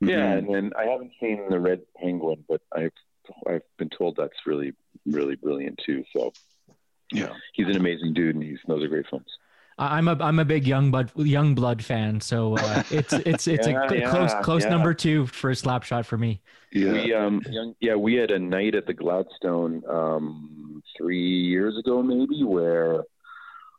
yeah, 0.00 0.34
mhm. 0.34 0.38
and 0.38 0.54
then 0.54 0.72
I 0.76 0.86
haven't 0.90 1.12
seen 1.20 1.48
the 1.48 1.60
Red 1.60 1.82
Penguin, 1.96 2.44
but 2.48 2.60
I've 2.74 2.90
I've 3.46 3.62
been 3.78 3.88
told 3.88 4.16
that's 4.16 4.46
really 4.46 4.72
really 5.06 5.36
brilliant 5.36 5.78
too. 5.86 6.02
So 6.12 6.32
yeah, 7.12 7.34
he's 7.52 7.68
an 7.68 7.76
amazing 7.76 8.14
dude, 8.14 8.34
and 8.34 8.42
he's 8.42 8.58
those 8.66 8.82
are 8.82 8.88
great 8.88 9.06
films. 9.08 9.30
I- 9.78 9.98
I'm 9.98 10.08
a 10.08 10.16
I'm 10.20 10.38
a 10.38 10.44
big 10.44 10.66
young 10.66 10.90
blood 10.90 11.10
young 11.16 11.54
blood 11.54 11.82
fan, 11.84 12.20
so 12.20 12.54
uh, 12.56 12.82
it's 12.90 13.12
it's 13.14 13.46
it's 13.46 13.66
Yeah, 13.66 13.90
a 13.90 13.94
yeah, 13.94 14.10
close 14.10 14.34
close 14.34 14.62
yeah. 14.62 14.70
number 14.70 14.94
two 14.94 15.26
for 15.26 15.50
Slapshot 15.52 16.04
for 16.04 16.18
me. 16.18 16.40
yeah. 16.72 16.92
We 16.92 17.14
um 17.14 17.42
young, 17.50 17.74
yeah 17.80 17.94
we 17.96 18.14
had 18.14 18.30
a 18.30 18.38
night 18.38 18.74
at 18.74 18.86
the 18.86 18.94
Gladstone 18.94 19.82
um 19.88 20.82
three 20.96 21.42
years 21.42 21.76
ago 21.78 22.02
maybe 22.02 22.42
where 22.44 23.04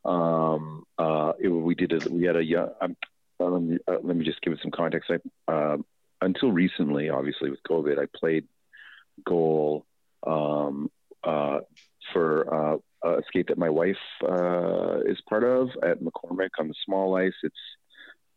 um 0.04 0.84
uh 0.98 1.32
it, 1.40 1.48
we 1.48 1.74
did 1.74 1.92
a, 1.92 2.10
we 2.10 2.24
had 2.24 2.36
a 2.36 2.44
young 2.44 2.68
um, 2.80 2.96
uh, 3.40 3.44
let 3.46 3.62
me 3.62 3.78
uh, 3.88 3.96
let 4.02 4.16
me 4.16 4.24
just 4.24 4.40
give 4.42 4.52
it 4.52 4.60
some 4.62 4.70
context. 4.70 5.10
I 5.10 5.18
um 5.72 5.84
until 6.20 6.52
recently, 6.52 7.10
obviously 7.10 7.50
with 7.50 7.62
COVID, 7.68 7.98
I 7.98 8.06
played 8.18 8.46
goal 9.26 9.86
um 10.26 10.90
uh 11.22 11.60
for 12.12 12.54
uh 12.74 12.76
a 13.04 13.22
skate 13.28 13.48
that 13.48 13.58
my 13.58 13.70
wife 13.70 13.96
uh 14.22 15.00
is 15.06 15.20
part 15.28 15.44
of 15.44 15.68
at 15.82 16.00
McCormick 16.00 16.50
on 16.58 16.68
the 16.68 16.74
small 16.84 17.16
ice. 17.16 17.34
It's 17.42 17.54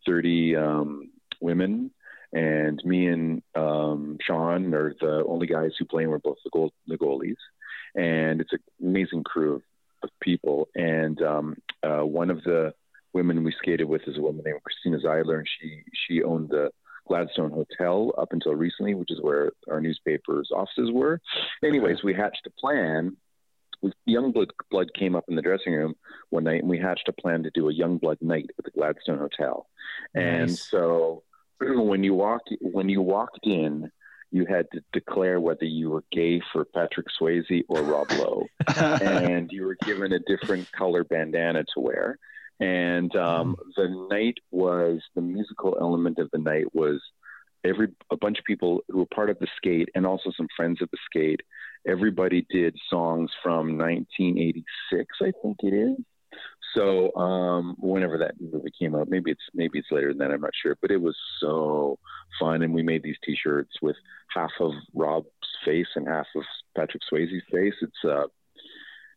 30 0.05 0.55
um, 0.55 1.09
women, 1.41 1.91
and 2.33 2.81
me 2.85 3.07
and 3.07 3.41
um, 3.55 4.17
Sean 4.21 4.73
are 4.73 4.93
the 4.99 5.23
only 5.27 5.47
guys 5.47 5.71
who 5.77 5.85
play, 5.85 6.03
and 6.03 6.11
we're 6.11 6.19
both 6.19 6.37
the, 6.43 6.49
goal, 6.51 6.71
the 6.87 6.97
goalies. 6.97 7.35
And 7.95 8.41
it's 8.41 8.53
an 8.53 8.59
amazing 8.81 9.23
crew 9.23 9.55
of, 9.55 9.61
of 10.03 10.09
people. 10.21 10.67
And 10.75 11.21
um, 11.21 11.55
uh, 11.83 12.05
one 12.05 12.29
of 12.29 12.43
the 12.43 12.73
women 13.13 13.43
we 13.43 13.53
skated 13.57 13.87
with 13.87 14.01
is 14.07 14.17
a 14.17 14.21
woman 14.21 14.43
named 14.45 14.61
Christina 14.63 14.99
Zeidler, 14.99 15.39
and 15.39 15.47
she 15.59 15.81
she 16.07 16.23
owned 16.23 16.49
the 16.49 16.69
Gladstone 17.07 17.51
Hotel 17.51 18.13
up 18.17 18.33
until 18.33 18.53
recently, 18.53 18.93
which 18.93 19.11
is 19.11 19.21
where 19.21 19.51
our 19.69 19.81
newspaper's 19.81 20.49
offices 20.53 20.91
were. 20.91 21.19
Anyways, 21.63 22.03
we 22.03 22.13
hatched 22.13 22.45
a 22.45 22.51
plan. 22.51 23.15
We, 23.81 23.91
young 24.05 24.31
blood, 24.31 24.51
blood 24.71 24.93
came 24.93 25.15
up 25.15 25.25
in 25.27 25.35
the 25.35 25.41
dressing 25.41 25.73
room 25.73 25.95
one 26.29 26.43
night, 26.45 26.61
and 26.61 26.69
we 26.69 26.79
hatched 26.79 27.07
a 27.07 27.13
plan 27.13 27.43
to 27.43 27.51
do 27.53 27.69
a 27.69 27.73
young 27.73 27.97
blood 27.97 28.17
night 28.21 28.47
at 28.57 28.65
the 28.65 28.71
Gladstone 28.71 29.19
Hotel. 29.19 29.67
And 30.15 30.47
Nice. 30.49 30.67
so 30.69 31.23
when 31.59 32.03
you 32.03 32.13
walked 32.13 32.51
when 32.61 32.89
you 32.89 33.01
walked 33.01 33.39
in, 33.43 33.91
you 34.31 34.45
had 34.45 34.67
to 34.73 34.81
declare 34.93 35.39
whether 35.39 35.65
you 35.65 35.89
were 35.89 36.03
gay 36.11 36.41
for 36.51 36.65
Patrick 36.65 37.07
Swayze 37.19 37.63
or 37.69 37.81
Rob 37.81 38.11
Lowe, 38.11 38.45
and 38.77 39.49
you 39.51 39.65
were 39.65 39.77
given 39.85 40.11
a 40.11 40.19
different 40.19 40.71
color 40.71 41.03
bandana 41.03 41.63
to 41.73 41.79
wear. 41.79 42.17
And 42.59 43.15
um, 43.15 43.55
the 43.75 44.07
night 44.09 44.39
was 44.49 45.01
the 45.15 45.21
musical 45.21 45.77
element 45.79 46.17
of 46.17 46.29
the 46.31 46.39
night 46.39 46.73
was 46.73 46.99
every 47.63 47.89
a 48.11 48.17
bunch 48.17 48.39
of 48.39 48.45
people 48.45 48.81
who 48.89 48.99
were 48.99 49.05
part 49.13 49.29
of 49.29 49.37
the 49.39 49.47
skate 49.55 49.89
and 49.95 50.05
also 50.05 50.31
some 50.35 50.47
friends 50.55 50.81
of 50.81 50.89
the 50.91 50.97
skate. 51.05 51.41
Everybody 51.87 52.45
did 52.49 52.75
songs 52.89 53.31
from 53.41 53.77
1986, 53.77 55.05
I 55.21 55.31
think 55.41 55.57
it 55.63 55.73
is. 55.73 55.97
So 56.75 57.15
um, 57.15 57.75
whenever 57.79 58.17
that 58.19 58.35
movie 58.39 58.71
came 58.77 58.93
out, 58.93 59.09
maybe 59.09 59.31
it's 59.31 59.41
maybe 59.53 59.79
it's 59.79 59.87
later 59.91 60.09
than 60.09 60.19
that. 60.19 60.31
I'm 60.31 60.41
not 60.41 60.51
sure, 60.61 60.77
but 60.81 60.91
it 60.91 61.01
was 61.01 61.15
so 61.39 61.97
fun, 62.39 62.61
and 62.61 62.73
we 62.73 62.83
made 62.83 63.03
these 63.03 63.15
T-shirts 63.23 63.71
with 63.81 63.95
half 64.35 64.51
of 64.59 64.73
Rob's 64.93 65.27
face 65.65 65.87
and 65.95 66.07
half 66.07 66.27
of 66.35 66.43
Patrick 66.75 67.01
Swayze's 67.11 67.43
face. 67.51 67.73
It's 67.81 68.03
uh, 68.03 68.27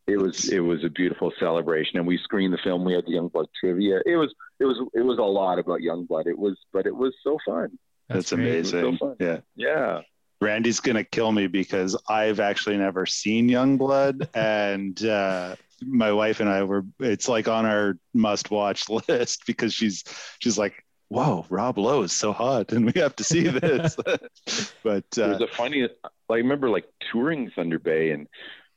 it 0.07 0.17
was 0.17 0.49
it 0.49 0.61
was 0.61 0.85
a 0.85 0.89
beautiful 0.91 1.33
celebration, 1.39 1.99
and 1.99 2.07
we 2.07 2.19
screened 2.19 2.55
the 2.55 2.59
film. 2.59 2.85
We 2.85 2.95
had 2.95 3.05
the 3.05 3.13
Youngblood 3.13 3.47
trivia. 3.59 4.01
It 4.07 4.17
was 4.17 4.33
it 4.59 4.65
was 4.65 4.81
it 4.95 5.03
was 5.03 5.19
a 5.19 5.23
lot 5.23 5.59
about 5.59 5.81
Youngblood. 5.81 6.27
It 6.27 6.39
was, 6.39 6.57
but 6.73 6.87
it 6.87 6.95
was 6.95 7.15
so 7.23 7.39
fun. 7.45 7.79
That's, 8.09 8.33
great. 8.33 8.47
It 8.47 8.59
was 8.59 8.71
so 8.71 8.79
amazing. 8.79 8.99
fun. 8.99 9.17
yeah. 9.21 9.39
Yeah. 9.55 10.01
Randy's 10.41 10.81
gonna 10.81 11.05
kill 11.05 11.33
me 11.33 11.47
because 11.47 11.97
I've 12.09 12.41
actually 12.41 12.77
never 12.79 13.07
seen 13.07 13.49
Youngblood, 13.49 14.29
and 14.35 15.05
uh, 15.05 15.57
my 15.83 16.13
wife 16.13 16.41
and 16.41 16.49
I 16.49 16.63
were. 16.65 16.85
It's 16.99 17.29
like 17.29 17.49
on 17.49 17.67
our 17.67 17.99
must-watch 18.15 18.89
list 19.09 19.43
because 19.47 19.75
she's 19.75 20.05
she's 20.39 20.57
like, 20.59 20.85
"Whoa, 21.09 21.45
Rob 21.51 21.79
Lowe 21.79 22.03
is 22.03 22.13
so 22.13 22.33
hot, 22.33 22.73
and 22.73 22.87
we 22.87 23.01
have 23.01 23.17
to 23.17 23.25
see 23.25 23.49
this." 23.49 23.97
but 24.83 25.05
uh, 25.19 25.29
There's 25.29 25.43
a 25.43 25.49
funny. 25.57 25.89
I 26.31 26.35
remember 26.35 26.71
like 26.71 26.87
touring 27.13 27.51
Thunder 27.55 27.79
Bay, 27.79 28.13
and 28.13 28.27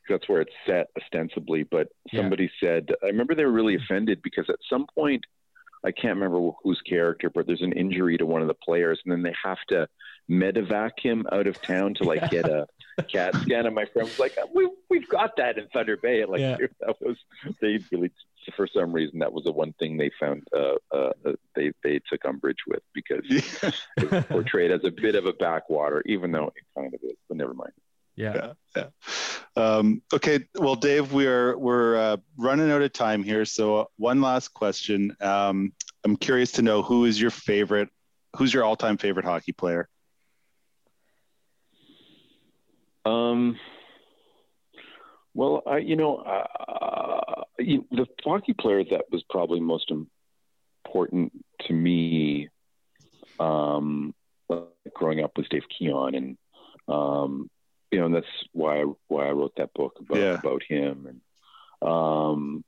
that's 0.08 0.28
where 0.28 0.42
it's 0.42 0.52
set 0.66 0.88
ostensibly. 1.00 1.62
But 1.62 1.88
Yeah. 2.12 2.20
somebody 2.20 2.50
said, 2.60 2.90
I 3.02 3.06
remember 3.06 3.34
they 3.34 3.44
were 3.44 3.52
really 3.52 3.76
offended 3.76 4.20
because 4.22 4.50
at 4.50 4.58
some 4.68 4.86
point, 4.94 5.24
I 5.84 5.92
can't 5.92 6.18
remember 6.18 6.50
whose 6.62 6.80
character, 6.82 7.30
but 7.30 7.46
there's 7.46 7.62
an 7.62 7.72
injury 7.72 8.18
to 8.18 8.26
one 8.26 8.42
of 8.42 8.48
the 8.48 8.54
players, 8.54 9.00
and 9.04 9.12
then 9.12 9.22
they 9.22 9.34
have 9.42 9.58
to 9.68 9.88
medevac 10.30 10.92
him 10.98 11.26
out 11.32 11.46
of 11.46 11.60
town 11.62 11.94
to 11.94 12.04
like 12.04 12.30
get 12.30 12.46
a 12.46 12.66
CAT 13.08 13.34
scan. 13.36 13.66
And 13.66 13.74
my 13.74 13.84
friend 13.86 14.08
was 14.08 14.18
like, 14.18 14.36
"We 14.54 14.70
we've 14.88 15.08
got 15.08 15.36
that 15.36 15.58
in 15.58 15.68
Thunder 15.68 15.96
Bay." 15.96 16.24
Like 16.24 16.40
Yeah. 16.40 16.56
that 16.80 16.96
was 17.00 17.16
they 17.60 17.78
really 17.92 18.10
for 18.56 18.66
some 18.66 18.92
reason 18.92 19.20
that 19.20 19.32
was 19.32 19.44
the 19.44 19.52
one 19.52 19.72
thing 19.74 19.96
they 19.96 20.10
found 20.20 20.46
uh, 20.54 20.74
uh, 20.92 21.12
uh, 21.24 21.32
they 21.54 21.72
they 21.82 22.00
took 22.10 22.24
umbrage 22.24 22.58
with 22.66 22.82
because 22.92 23.22
it 23.28 24.10
was 24.10 24.24
portrayed 24.26 24.70
as 24.70 24.84
a 24.84 24.90
bit 24.90 25.14
of 25.14 25.26
a 25.26 25.32
backwater, 25.32 26.02
even 26.06 26.30
though 26.30 26.52
it 26.54 26.64
kind 26.76 26.92
of 26.92 27.00
is. 27.02 27.16
But 27.28 27.38
never 27.38 27.54
mind. 27.54 27.72
Yeah. 28.16 28.52
yeah. 28.76 28.86
Um, 29.56 30.02
okay, 30.12 30.46
well, 30.54 30.76
Dave, 30.76 31.12
we're 31.12 31.56
we're 31.56 31.96
uh, 31.96 32.16
running 32.36 32.70
out 32.70 32.82
of 32.82 32.92
time 32.92 33.22
here. 33.22 33.44
So 33.44 33.78
uh, 33.78 33.84
one 33.96 34.20
last 34.20 34.48
question. 34.54 35.16
Um, 35.20 35.72
I'm 36.04 36.16
curious 36.16 36.52
to 36.52 36.62
know 36.62 36.82
who 36.82 37.04
is 37.06 37.20
your 37.20 37.30
favorite, 37.30 37.88
who's 38.36 38.52
your 38.52 38.64
all-time 38.64 38.98
favorite 38.98 39.24
hockey 39.24 39.52
player? 39.52 39.88
Um, 43.04 43.58
well, 45.34 45.62
I, 45.66 45.78
you 45.78 45.96
know, 45.96 46.16
uh, 46.16 47.42
you, 47.58 47.84
the 47.90 48.06
hockey 48.24 48.54
player 48.54 48.84
that 48.90 49.04
was 49.10 49.22
probably 49.28 49.60
most 49.60 49.90
important 49.90 51.32
to 51.62 51.72
me 51.72 52.48
um, 53.38 54.14
growing 54.94 55.22
up 55.22 55.36
was 55.36 55.48
Dave 55.50 55.64
Keon, 55.76 56.14
and 56.14 56.36
um, 56.88 57.50
you 57.90 57.98
know, 57.98 58.06
and 58.06 58.14
that's 58.14 58.26
why 58.52 58.82
I, 58.82 58.84
why 59.08 59.26
I 59.28 59.32
wrote 59.32 59.54
that 59.56 59.74
book 59.74 59.96
about 60.00 60.18
Yeah. 60.18 60.34
about 60.34 60.62
him. 60.68 61.06
And 61.08 61.90
um, 61.90 62.64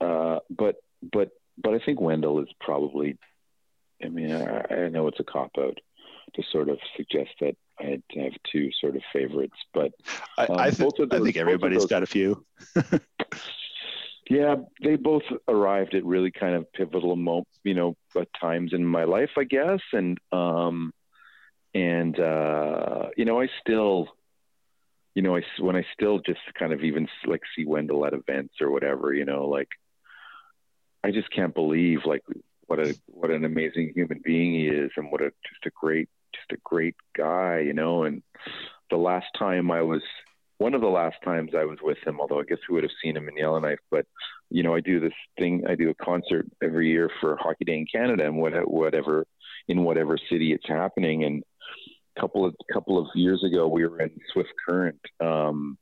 uh, 0.00 0.38
but 0.50 0.76
but 1.12 1.30
but 1.58 1.74
I 1.74 1.78
think 1.84 2.00
Wendel 2.00 2.40
is 2.40 2.48
probably. 2.60 3.18
I 4.04 4.08
mean, 4.08 4.32
I, 4.32 4.74
I 4.74 4.88
know 4.88 5.08
it's 5.08 5.20
a 5.20 5.24
cop 5.24 5.52
out 5.58 5.78
to 6.34 6.42
sort 6.50 6.68
of 6.68 6.78
suggest 6.96 7.30
that 7.40 7.56
I'd 7.80 8.02
have 8.16 8.32
two 8.50 8.70
sort 8.80 8.96
of 8.96 9.02
favorites, 9.12 9.56
but 9.72 9.92
I, 10.38 10.46
Um, 10.46 10.58
I, 10.58 10.70
th- 10.70 10.78
both 10.78 10.98
of 10.98 11.12
I 11.12 11.18
those- 11.18 11.24
think 11.24 11.36
both 11.36 11.42
of 11.42 11.48
everybody's 11.48 11.78
those- 11.80 11.90
got 11.90 12.02
a 12.02 12.06
few. 12.06 12.44
yeah, 14.30 14.56
they 14.82 14.96
both 14.96 15.22
arrived 15.48 15.94
at 15.94 16.04
really 16.04 16.30
kind 16.30 16.54
of 16.54 16.72
pivotal, 16.72 17.16
mo- 17.16 17.46
you 17.62 17.74
know, 17.74 17.96
uh, 18.16 18.24
times 18.40 18.72
in 18.72 18.84
my 18.84 19.04
life, 19.04 19.30
I 19.36 19.44
guess, 19.44 19.80
and 19.92 20.18
um, 20.32 20.92
and 21.74 22.18
uh, 22.18 23.10
you 23.16 23.24
know, 23.24 23.40
I 23.40 23.48
still, 23.60 24.08
you 25.14 25.22
know, 25.22 25.36
I 25.36 25.42
when 25.58 25.76
I 25.76 25.84
still 25.92 26.20
just 26.20 26.40
kind 26.58 26.72
of 26.72 26.82
even 26.84 27.08
like 27.26 27.42
see 27.54 27.64
Wendel 27.66 28.06
at 28.06 28.14
events 28.14 28.54
or 28.60 28.70
whatever, 28.70 29.12
you 29.12 29.24
know, 29.24 29.46
like 29.48 29.68
I 31.02 31.10
just 31.10 31.30
can't 31.30 31.54
believe 31.54 32.00
like 32.06 32.22
what 32.66 32.78
a 32.78 32.96
what 33.06 33.30
an 33.30 33.44
amazing 33.44 33.92
human 33.94 34.20
being 34.24 34.54
he 34.54 34.68
is, 34.68 34.90
and 34.96 35.10
what 35.12 35.20
a 35.20 35.32
just 35.50 35.66
a 35.66 35.70
great 35.78 36.08
a 36.52 36.56
great 36.64 36.96
guy, 37.16 37.60
you 37.60 37.72
know. 37.72 38.04
And 38.04 38.22
the 38.90 38.96
last 38.96 39.26
time 39.38 39.70
I 39.70 39.82
was 39.82 40.02
one 40.58 40.74
of 40.74 40.80
the 40.80 40.86
last 40.86 41.16
times 41.24 41.50
I 41.56 41.64
was 41.64 41.78
with 41.82 41.98
him, 42.06 42.20
although 42.20 42.40
I 42.40 42.44
guess 42.44 42.58
we 42.68 42.74
would 42.74 42.84
have 42.84 42.92
seen 43.02 43.16
him 43.16 43.28
in 43.28 43.36
Yellowknife, 43.36 43.80
but 43.90 44.06
you 44.50 44.62
know, 44.62 44.74
I 44.74 44.80
do 44.80 45.00
this 45.00 45.12
thing, 45.38 45.64
I 45.68 45.74
do 45.74 45.90
a 45.90 46.04
concert 46.04 46.46
every 46.62 46.88
year 46.90 47.10
for 47.20 47.36
Hockey 47.36 47.64
Day 47.64 47.78
in 47.78 47.86
Canada 47.90 48.24
and 48.24 48.36
what, 48.38 48.52
whatever, 48.70 49.26
in 49.68 49.82
whatever 49.82 50.16
city 50.30 50.52
it's 50.52 50.68
happening. 50.68 51.24
And 51.24 51.42
a 52.16 52.20
couple 52.20 52.44
of, 52.44 52.54
couple 52.72 52.98
of 52.98 53.08
years 53.14 53.42
ago, 53.42 53.66
we 53.66 53.86
were 53.86 54.00
in 54.00 54.12
Swift 54.32 54.52
Current, 54.64 55.00
um, 55.20 55.76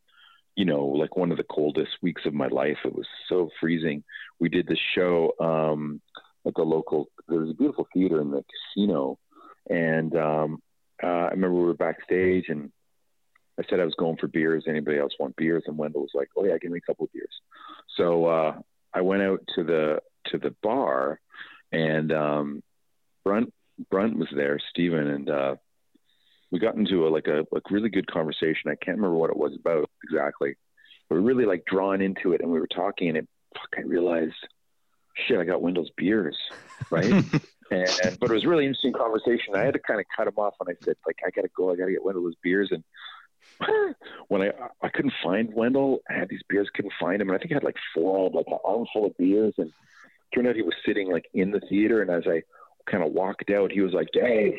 you 0.56 0.64
know, 0.64 0.86
like 0.86 1.16
one 1.16 1.30
of 1.30 1.36
the 1.36 1.44
coldest 1.44 1.90
weeks 2.00 2.22
of 2.24 2.34
my 2.34 2.48
life. 2.48 2.78
It 2.84 2.94
was 2.94 3.06
so 3.28 3.50
freezing. 3.60 4.04
We 4.40 4.48
did 4.48 4.66
the 4.66 4.78
show, 4.94 5.32
um, 5.38 6.00
at 6.46 6.54
the 6.54 6.62
local, 6.62 7.08
there 7.28 7.40
was 7.40 7.50
a 7.50 7.54
beautiful 7.54 7.86
theater 7.92 8.20
in 8.20 8.30
the 8.30 8.44
casino. 8.74 9.18
And, 9.68 10.16
um, 10.16 10.62
uh, 11.02 11.06
I 11.06 11.30
remember 11.30 11.58
we 11.58 11.64
were 11.64 11.74
backstage 11.74 12.48
and 12.48 12.70
I 13.58 13.64
said 13.68 13.80
I 13.80 13.84
was 13.84 13.94
going 13.94 14.16
for 14.16 14.28
beers. 14.28 14.64
Anybody 14.66 14.98
else 14.98 15.12
want 15.18 15.36
beers? 15.36 15.64
And 15.66 15.76
Wendel 15.76 16.02
was 16.02 16.10
like, 16.14 16.28
"Oh 16.36 16.44
yeah, 16.44 16.56
give 16.58 16.70
me 16.70 16.78
a 16.78 16.86
couple 16.86 17.04
of 17.04 17.12
beers." 17.12 17.40
So 17.96 18.26
uh, 18.26 18.58
I 18.94 19.02
went 19.02 19.22
out 19.22 19.40
to 19.56 19.64
the 19.64 20.00
to 20.26 20.38
the 20.38 20.54
bar, 20.62 21.20
and 21.70 22.12
um, 22.12 22.62
Brunt 23.24 23.52
Brunt 23.90 24.16
was 24.16 24.28
there, 24.34 24.58
Stephen, 24.70 25.06
and 25.06 25.30
uh, 25.30 25.56
we 26.50 26.58
got 26.58 26.76
into 26.76 27.06
a, 27.06 27.10
like 27.10 27.26
a 27.26 27.46
like 27.52 27.70
really 27.70 27.90
good 27.90 28.10
conversation. 28.10 28.70
I 28.70 28.76
can't 28.82 28.96
remember 28.96 29.16
what 29.16 29.30
it 29.30 29.36
was 29.36 29.54
about 29.58 29.88
exactly. 30.04 30.54
We 31.10 31.16
were 31.16 31.22
really 31.22 31.44
like 31.44 31.64
drawn 31.66 32.00
into 32.00 32.32
it, 32.32 32.40
and 32.40 32.50
we 32.50 32.60
were 32.60 32.68
talking, 32.68 33.08
and 33.08 33.18
it 33.18 33.28
fuck, 33.54 33.68
I 33.76 33.82
realized, 33.82 34.34
shit, 35.26 35.38
I 35.38 35.44
got 35.44 35.60
Wendel's 35.60 35.90
beers, 35.96 36.38
right? 36.90 37.22
and 37.70 38.18
but 38.20 38.30
it 38.30 38.34
was 38.34 38.46
really 38.46 38.66
interesting 38.66 38.92
conversation. 38.92 39.54
I 39.54 39.64
had 39.64 39.74
to 39.74 39.80
kind 39.80 40.00
of 40.00 40.06
cut 40.16 40.26
him 40.26 40.34
off, 40.36 40.54
and 40.60 40.68
I 40.68 40.84
said, 40.84 40.96
like, 41.06 41.18
I 41.26 41.30
gotta 41.30 41.48
go, 41.56 41.72
I 41.72 41.76
gotta 41.76 41.92
get 41.92 42.04
Wendel's 42.04 42.36
beers, 42.42 42.70
and 42.70 42.84
when 44.28 44.42
I 44.42 44.52
I 44.82 44.88
couldn't 44.88 45.14
find 45.22 45.52
Wendel, 45.52 46.00
I 46.08 46.14
had 46.14 46.28
these 46.28 46.42
beers, 46.48 46.68
couldn't 46.74 46.94
find 47.00 47.20
him, 47.20 47.28
and 47.28 47.36
I 47.36 47.38
think 47.38 47.52
I 47.52 47.56
had 47.56 47.64
like 47.64 47.76
four, 47.94 48.30
like 48.30 48.46
an 48.48 48.58
armful 48.64 49.06
of 49.06 49.16
beers, 49.16 49.54
and 49.58 49.72
turned 50.34 50.48
out 50.48 50.56
he 50.56 50.62
was 50.62 50.74
sitting 50.84 51.10
like 51.10 51.26
in 51.34 51.50
the 51.50 51.60
theater, 51.60 52.02
and 52.02 52.10
as 52.10 52.24
I 52.26 52.42
kind 52.90 53.04
of 53.04 53.12
walked 53.12 53.50
out, 53.50 53.72
he 53.72 53.80
was 53.80 53.92
like, 53.92 54.08
"Dave," 54.12 54.58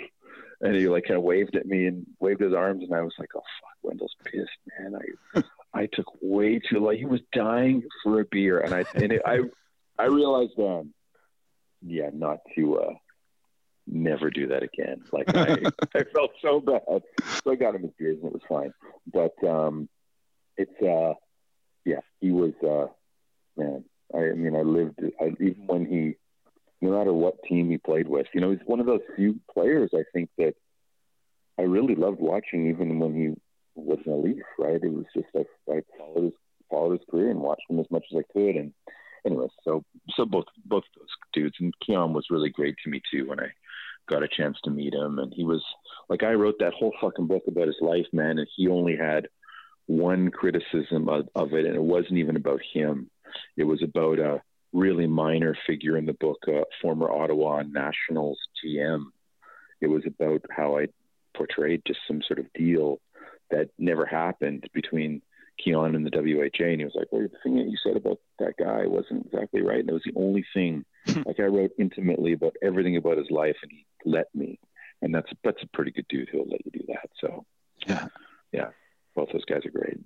and 0.62 0.76
he 0.76 0.88
like 0.88 1.06
kind 1.06 1.18
of 1.18 1.24
waved 1.24 1.56
at 1.56 1.66
me 1.66 1.86
and 1.88 2.06
waved 2.20 2.42
his 2.42 2.54
arms, 2.54 2.84
and 2.84 2.94
I 2.94 3.02
was 3.02 3.14
like, 3.20 3.30
"Oh 3.36 3.40
fuck, 3.62 3.78
Wendel's 3.82 4.16
pissed, 4.24 4.50
man." 4.80 4.96
I 5.36 5.44
I 5.74 5.88
took 5.92 6.08
way 6.22 6.60
too 6.60 6.80
long. 6.80 6.96
He 6.96 7.06
was 7.06 7.22
dying 7.32 7.84
for 8.04 8.22
a 8.22 8.26
beer, 8.26 8.60
and 8.60 8.74
I 8.74 8.86
and 8.96 9.12
it, 9.12 9.22
I 9.26 9.40
I 9.98 10.06
realized 10.06 10.54
then, 10.58 10.94
yeah, 11.86 12.10
not 12.14 12.40
to 12.56 12.78
uh 12.80 12.94
never 13.88 14.30
do 14.30 14.48
that 14.48 14.64
again. 14.64 15.04
Like 15.12 15.28
I, 15.36 15.58
I 15.96 16.04
felt 16.14 16.32
so 16.42 16.60
bad. 16.60 16.82
So 17.44 17.52
I 17.52 17.56
got 17.56 17.76
him 17.76 17.82
his 17.84 17.92
beers 17.98 18.18
and 18.22 18.28
it 18.28 18.34
was 18.34 18.42
fine. 18.48 18.74
But 19.12 19.48
um 19.48 19.90
it's 20.58 20.82
uh 20.82 21.14
yeah, 21.86 22.00
he 22.22 22.32
was 22.32 22.54
uh 22.64 22.88
man, 23.58 23.84
I, 24.14 24.18
I 24.18 24.34
mean 24.34 24.56
I 24.56 24.62
lived 24.62 25.00
I, 25.20 25.32
even 25.40 25.68
when 25.68 25.86
he 25.86 26.16
no 26.82 26.98
matter 26.98 27.14
what 27.14 27.44
team 27.48 27.70
he 27.70 27.78
played 27.78 28.08
with, 28.08 28.28
you 28.34 28.42
know, 28.42 28.52
he's 28.52 28.60
one 28.66 28.80
of 28.80 28.86
those 28.86 29.02
few 29.16 29.40
players 29.54 29.92
I 29.94 30.04
think 30.14 30.30
that 30.38 30.54
I 31.60 31.64
really 31.64 31.96
loved 31.96 32.20
watching 32.20 32.70
even 32.70 33.00
when 33.00 33.14
he 33.14 33.34
was 33.76 34.00
an 34.06 34.14
elite, 34.14 34.44
right? 34.58 34.82
It 34.82 34.92
was 34.92 35.06
just 35.14 35.28
I, 35.36 35.46
I 35.72 35.82
followed 35.98 36.24
his 36.24 36.34
followed 36.70 36.94
his 36.94 37.08
career 37.10 37.30
and 37.30 37.42
watched 37.42 37.70
him 37.70 37.80
as 37.80 37.86
much 37.92 38.06
as 38.12 38.18
I 38.18 38.34
could 38.34 38.56
and 38.56 38.74
anyway, 39.26 39.48
so 39.64 39.84
so 40.16 40.26
both 40.26 40.46
both 40.66 40.84
those 40.98 41.08
dudes 41.34 41.56
and 41.60 41.74
Keon 41.86 42.14
was 42.14 42.28
really 42.30 42.50
great 42.50 42.76
to 42.84 42.90
me 42.90 43.02
too 43.12 43.30
when 43.30 43.40
I 43.40 43.48
got 44.10 44.24
a 44.24 44.28
chance 44.28 44.58
to 44.64 44.72
meet 44.72 44.94
him. 44.94 45.20
And 45.20 45.34
he 45.34 45.44
was 45.44 45.64
like, 46.10 46.24
I 46.24 46.34
wrote 46.34 46.56
that 46.60 46.74
whole 46.74 46.94
fucking 47.02 47.28
book 47.28 47.44
about 47.48 47.68
his 47.68 47.78
life, 47.82 48.06
man. 48.12 48.38
And 48.38 48.48
he 48.56 48.68
only 48.68 48.96
had 48.96 49.28
one 49.86 50.30
criticism 50.30 51.10
of, 51.10 51.28
of 51.36 51.54
it. 51.54 51.66
And 51.66 51.76
it 51.76 51.82
wasn't 51.82 52.18
even 52.18 52.36
about 52.36 52.62
him. 52.74 53.10
It 53.58 53.64
was 53.64 53.82
about 53.84 54.20
a 54.20 54.42
really 54.72 55.08
minor 55.08 55.56
figure 55.68 55.98
in 55.98 56.06
the 56.06 56.14
book, 56.14 56.40
a 56.48 56.64
former 56.82 57.12
Ottawa 57.12 57.64
Nationals 57.64 58.40
GM. 58.64 59.06
It 59.82 59.88
was 59.88 60.04
about 60.06 60.42
how 60.50 60.78
I 60.78 60.88
portrayed 61.36 61.82
just 61.86 62.00
some 62.08 62.22
sort 62.28 62.40
of 62.40 62.52
deal 62.54 63.00
that 63.52 63.70
never 63.78 64.06
happened 64.06 64.68
between 64.74 65.22
Keon 65.64 65.96
and 65.96 66.06
the 66.06 66.12
WHA. 66.12 66.66
And 66.66 66.80
he 66.80 66.86
was 66.86 66.96
like, 66.96 67.08
well, 67.12 67.22
the 67.22 67.30
thing 67.44 67.56
that 67.58 67.68
you 67.70 67.78
said 67.84 67.96
about 67.98 68.20
that 68.40 68.54
guy 68.58 68.86
wasn't 68.88 69.26
exactly 69.26 69.62
right. 69.62 69.80
And 69.80 69.90
it 69.90 69.94
was 69.94 70.04
the 70.06 70.20
only 70.20 70.46
thing, 70.54 70.86
like 71.26 71.40
I 71.40 71.44
wrote 71.44 71.72
intimately 71.80 72.34
about 72.34 72.56
everything 72.64 72.98
about 72.98 73.18
his 73.18 73.30
life 73.32 73.56
and 73.62 73.72
he 73.72 73.86
let 74.06 74.28
me. 74.34 74.60
And 75.02 75.14
that's, 75.14 75.32
that's 75.44 75.62
a 75.64 75.68
pretty 75.76 75.92
good 75.92 76.06
dude 76.10 76.30
who'll 76.30 76.48
let 76.48 76.66
you 76.66 76.72
do 76.72 76.86
that. 76.88 77.10
So 77.20 77.46
Yeah. 77.88 78.08
yeah, 78.52 78.68
both 79.16 79.30
those 79.34 79.46
guys 79.46 79.66
are 79.66 79.72
great. 79.72 79.98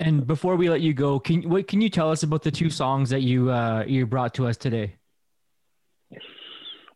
And 0.00 0.26
before 0.26 0.54
we 0.56 0.68
let 0.70 0.80
you 0.80 0.94
go, 0.94 1.18
can 1.18 1.48
what 1.50 1.66
can 1.66 1.80
you 1.80 1.88
tell 1.88 2.12
us 2.12 2.22
about 2.22 2.42
the 2.44 2.52
two 2.52 2.70
songs 2.70 3.10
that 3.10 3.22
you 3.22 3.50
uh, 3.50 3.82
you 3.84 4.06
brought 4.06 4.32
to 4.34 4.46
us 4.46 4.56
today? 4.56 4.94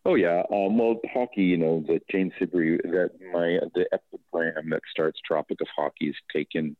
Oh 0.05 0.15
yeah, 0.15 0.43
um, 0.51 0.77
well, 0.77 0.99
hockey. 1.13 1.43
You 1.43 1.57
know, 1.57 1.83
the 1.85 1.99
Jane 2.11 2.31
Siberry 2.39 2.77
that 2.83 3.11
my 3.33 3.59
the 3.73 3.85
epigram 3.93 4.69
that 4.69 4.81
starts 4.89 5.19
"Tropic 5.25 5.59
of 5.61 5.67
Hockey" 5.75 6.07
is 6.09 6.15
taken 6.31 6.75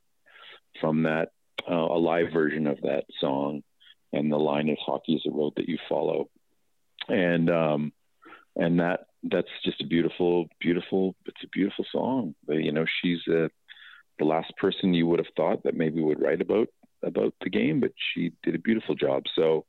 from 0.79 1.03
that 1.03 1.29
uh, 1.69 1.73
a 1.73 1.99
live 1.99 2.31
version 2.31 2.67
of 2.67 2.81
that 2.81 3.05
song, 3.19 3.63
and 4.11 4.31
the 4.31 4.37
line 4.37 4.69
is 4.69 4.77
"Hockey 4.85 5.13
is 5.13 5.25
a 5.27 5.31
road 5.31 5.53
that 5.57 5.69
you 5.69 5.77
follow," 5.89 6.29
and 7.07 7.49
um, 7.49 7.93
and 8.55 8.79
that 8.79 9.07
that's 9.23 9.47
just 9.63 9.81
a 9.81 9.87
beautiful, 9.87 10.47
beautiful. 10.59 11.15
It's 11.25 11.43
a 11.43 11.47
beautiful 11.47 11.85
song. 11.91 12.35
But 12.45 12.57
you 12.57 12.71
know, 12.71 12.85
she's 13.01 13.19
uh, 13.27 13.47
the 14.19 14.25
last 14.25 14.53
person 14.57 14.93
you 14.93 15.07
would 15.07 15.19
have 15.19 15.33
thought 15.35 15.63
that 15.63 15.75
maybe 15.75 16.01
would 16.01 16.21
write 16.21 16.41
about 16.41 16.67
about 17.03 17.33
the 17.41 17.49
game, 17.49 17.79
but 17.79 17.91
she 18.13 18.33
did 18.43 18.55
a 18.55 18.59
beautiful 18.59 18.95
job. 18.95 19.23
So 19.35 19.65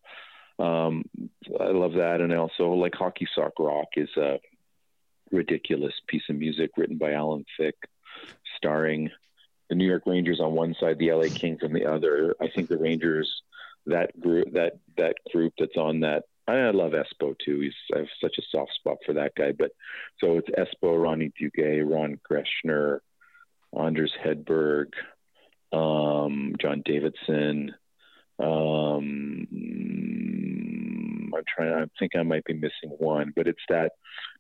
um, 0.59 1.05
I 1.61 1.71
love 1.71 1.95
that, 1.95 2.21
and 2.21 2.33
also 2.33 2.71
like 2.71 2.95
Hockey 2.95 3.27
Sock 3.35 3.53
Rock 3.59 3.89
is 3.97 4.11
a 4.17 4.39
ridiculous 5.31 5.95
piece 6.07 6.23
of 6.29 6.37
music 6.37 6.71
written 6.77 6.99
by 6.99 7.13
Alan 7.13 7.45
Thicke, 7.59 7.89
starring 8.57 9.11
the 9.75 9.79
New 9.79 9.89
York 9.89 10.05
Rangers 10.07 10.41
on 10.41 10.53
one 10.53 10.77
side, 10.79 10.99
the 10.99 11.13
LA 11.13 11.27
Kings 11.35 11.59
on 11.65 11.73
the 11.73 11.85
other. 11.85 12.37
I 12.41 12.49
think 12.55 12.69
the 12.69 12.79
Rangers 12.79 13.43
that 13.87 14.19
group 14.21 14.53
that 14.53 14.79
that 14.97 15.17
group 15.33 15.53
that's 15.59 15.77
on 15.77 16.01
that. 16.01 16.23
I 16.47 16.71
love 16.71 16.93
Espo 16.93 17.35
too. 17.45 17.61
He's 17.61 17.75
I 17.93 17.99
have 17.99 18.09
such 18.21 18.39
a 18.39 18.43
soft 18.51 18.73
spot 18.75 18.99
for 19.05 19.15
that 19.15 19.35
guy. 19.37 19.53
But 19.53 19.73
so 20.21 20.39
it's 20.39 20.49
Espo, 20.51 21.03
Ronnie 21.03 21.33
Duguay, 21.41 21.83
Ron 21.85 22.21
Greschner, 22.31 23.01
Anders 23.77 24.13
Hedberg, 24.25 24.93
um, 25.73 26.55
John 26.61 26.83
Davidson. 26.85 27.75
Um, 28.39 29.49
I'm 31.35 31.45
trying. 31.57 31.73
I 31.73 31.87
think 31.99 32.15
I 32.15 32.23
might 32.23 32.45
be 32.45 32.55
missing 32.55 32.91
one, 32.99 33.33
but 33.35 33.49
it's 33.49 33.59
that 33.69 33.93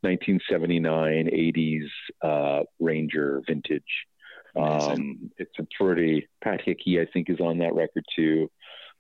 1979 0.02 1.26
80s 1.26 1.88
uh, 2.22 2.64
Ranger 2.78 3.42
vintage. 3.48 3.82
Um, 4.56 5.30
it's 5.38 5.58
a 5.58 5.66
pretty 5.78 6.28
Pat 6.42 6.60
Hickey, 6.64 7.00
I 7.00 7.06
think, 7.12 7.28
is 7.30 7.40
on 7.40 7.58
that 7.58 7.74
record 7.74 8.04
too. 8.14 8.50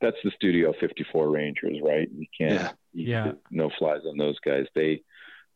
That's 0.00 0.16
the 0.24 0.32
Studio 0.36 0.72
54 0.80 1.30
Rangers, 1.30 1.78
right? 1.82 2.08
You 2.12 2.26
can't, 2.36 2.54
Yeah. 2.54 2.72
you- 2.92 3.06
Yeah. 3.12 3.32
no 3.50 3.70
flies 3.78 4.02
on 4.06 4.16
those 4.18 4.38
guys. 4.40 4.66
They 4.74 5.02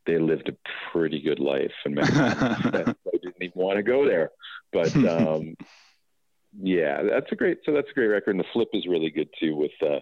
they 0.06 0.16
lived 0.18 0.48
a 0.48 0.56
pretty 0.90 1.20
good 1.20 1.38
life, 1.38 1.74
and 1.84 1.98
I 2.02 2.94
didn't 3.12 3.36
even 3.42 3.52
want 3.54 3.76
to 3.76 3.82
go 3.82 4.06
there. 4.06 4.30
But 4.72 4.94
um, 5.04 5.54
yeah, 6.60 7.02
that's 7.02 7.30
a 7.30 7.34
great. 7.36 7.58
So 7.66 7.72
that's 7.72 7.90
a 7.90 7.94
great 7.94 8.06
record, 8.06 8.30
and 8.30 8.40
the 8.40 8.44
flip 8.52 8.68
is 8.72 8.86
really 8.86 9.10
good 9.10 9.28
too. 9.38 9.54
With 9.54 9.72
uh, 9.82 10.00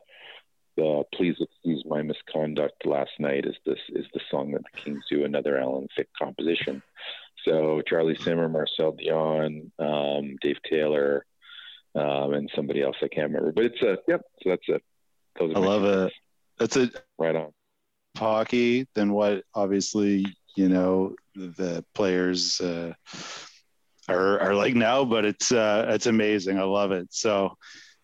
the 0.77 1.03
"Please 1.13 1.35
Excuse 1.41 1.83
My 1.87 2.03
Misconduct" 2.03 2.87
last 2.87 3.11
night 3.19 3.47
is 3.47 3.57
this 3.65 3.79
is 3.89 4.07
the 4.15 4.21
song 4.31 4.53
that 4.53 4.63
the 4.63 4.81
Kings 4.81 5.03
do, 5.11 5.25
another 5.25 5.59
Alan 5.59 5.89
Thicke 5.97 6.09
composition. 6.17 6.83
So 7.47 7.81
Charlie 7.87 8.17
Simmer, 8.17 8.49
Marcel 8.49 8.93
Dionne, 8.95 9.71
um, 9.79 10.37
Dave 10.43 10.59
Taylor, 10.69 11.25
um, 11.95 12.35
and 12.35 12.51
somebody 12.55 12.83
else 12.83 12.97
I 13.03 13.09
can't 13.09 13.29
remember. 13.33 13.53
But 13.53 13.67
it's 13.67 13.83
a 13.83 13.99
yep. 14.09 14.23
So 14.43 14.51
that's 14.51 14.69
it. 14.69 14.83
Those 15.39 15.53
I 15.55 15.59
love 15.61 15.85
it. 15.85 16.13
That's 16.59 16.77
a 16.77 16.91
Right 17.19 17.37
on. 17.37 17.53
hockey 18.17 18.87
than 18.95 19.13
what 19.13 19.45
obviously 19.55 20.27
you 20.57 20.69
know 20.69 21.15
the 21.35 21.85
players 21.95 22.61
uh, 22.61 22.93
are 24.09 24.41
are 24.41 24.55
like 24.55 24.75
now. 24.75 25.05
But 25.05 25.25
it's 25.25 25.53
uh, 25.53 25.87
it's 25.91 26.07
amazing. 26.07 26.59
I 26.59 26.65
love 26.65 26.93
it. 26.93 27.09
So, 27.11 27.57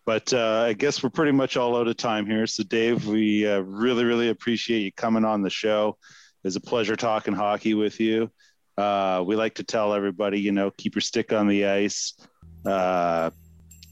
but 0.05 0.31
uh, 0.33 0.63
I 0.67 0.73
guess 0.73 1.03
we're 1.03 1.09
pretty 1.09 1.31
much 1.31 1.57
all 1.57 1.75
out 1.75 1.87
of 1.87 1.97
time 1.97 2.25
here. 2.25 2.47
So, 2.47 2.63
Dave, 2.63 3.05
we 3.07 3.47
uh, 3.47 3.59
really 3.59 4.05
really 4.05 4.29
appreciate 4.29 4.81
you 4.81 4.91
coming 4.93 5.25
on 5.25 5.41
the 5.41 5.49
show. 5.49 5.97
It's 6.43 6.55
a 6.55 6.61
pleasure 6.61 6.95
talking 6.95 7.33
hockey 7.33 7.73
with 7.73 7.99
you. 7.99 8.29
Uh, 8.77 9.23
we 9.25 9.35
like 9.35 9.55
to 9.55 9.63
tell 9.63 9.93
everybody, 9.93 10.39
you 10.39 10.51
know, 10.51 10.71
keep 10.71 10.95
your 10.95 11.01
stick 11.01 11.31
on 11.31 11.47
the 11.47 11.65
ice, 11.65 12.13
uh, 12.65 13.29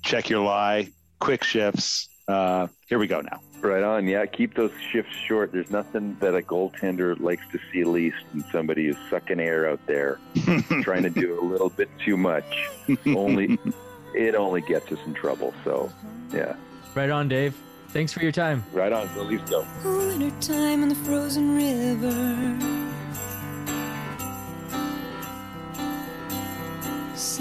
check 0.04 0.30
your 0.30 0.44
lie, 0.44 0.88
quick 1.20 1.44
shifts. 1.44 2.10
Uh, 2.28 2.68
here 2.88 3.00
we 3.00 3.08
go 3.08 3.22
now. 3.22 3.42
Right 3.62 3.84
on. 3.84 4.08
Yeah, 4.08 4.26
keep 4.26 4.56
those 4.56 4.72
shifts 4.92 5.14
short. 5.28 5.52
There's 5.52 5.70
nothing 5.70 6.18
that 6.20 6.34
a 6.34 6.42
goaltender 6.42 7.20
likes 7.20 7.44
to 7.52 7.60
see 7.72 7.84
least 7.84 8.18
than 8.32 8.44
somebody 8.52 8.88
who's 8.88 8.98
sucking 9.10 9.40
air 9.40 9.70
out 9.70 9.86
there, 9.86 10.20
trying 10.82 11.04
to 11.04 11.12
do 11.12 11.40
a 11.40 11.44
little 11.44 11.70
bit 11.70 11.90
too 12.00 12.18
much. 12.18 12.70
Only 13.06 13.60
it 14.16 14.34
only 14.34 14.62
gets 14.62 14.92
us 14.92 15.00
in 15.06 15.14
trouble. 15.14 15.54
So, 15.64 15.92
yeah. 16.34 16.56
Right 16.96 17.10
on, 17.10 17.28
Dave. 17.28 17.56
Thanks 17.90 18.14
for 18.14 18.22
your 18.24 18.32
time. 18.32 18.64
Right 18.72 18.92
on. 18.92 19.14
Go 19.14 19.24
Leafs 19.24 19.50
go. 19.50 19.66
Winter 19.84 20.32
time 20.40 20.82
in 20.82 20.90
the 20.90 20.96
frozen 20.96 21.56
river. 21.56 22.91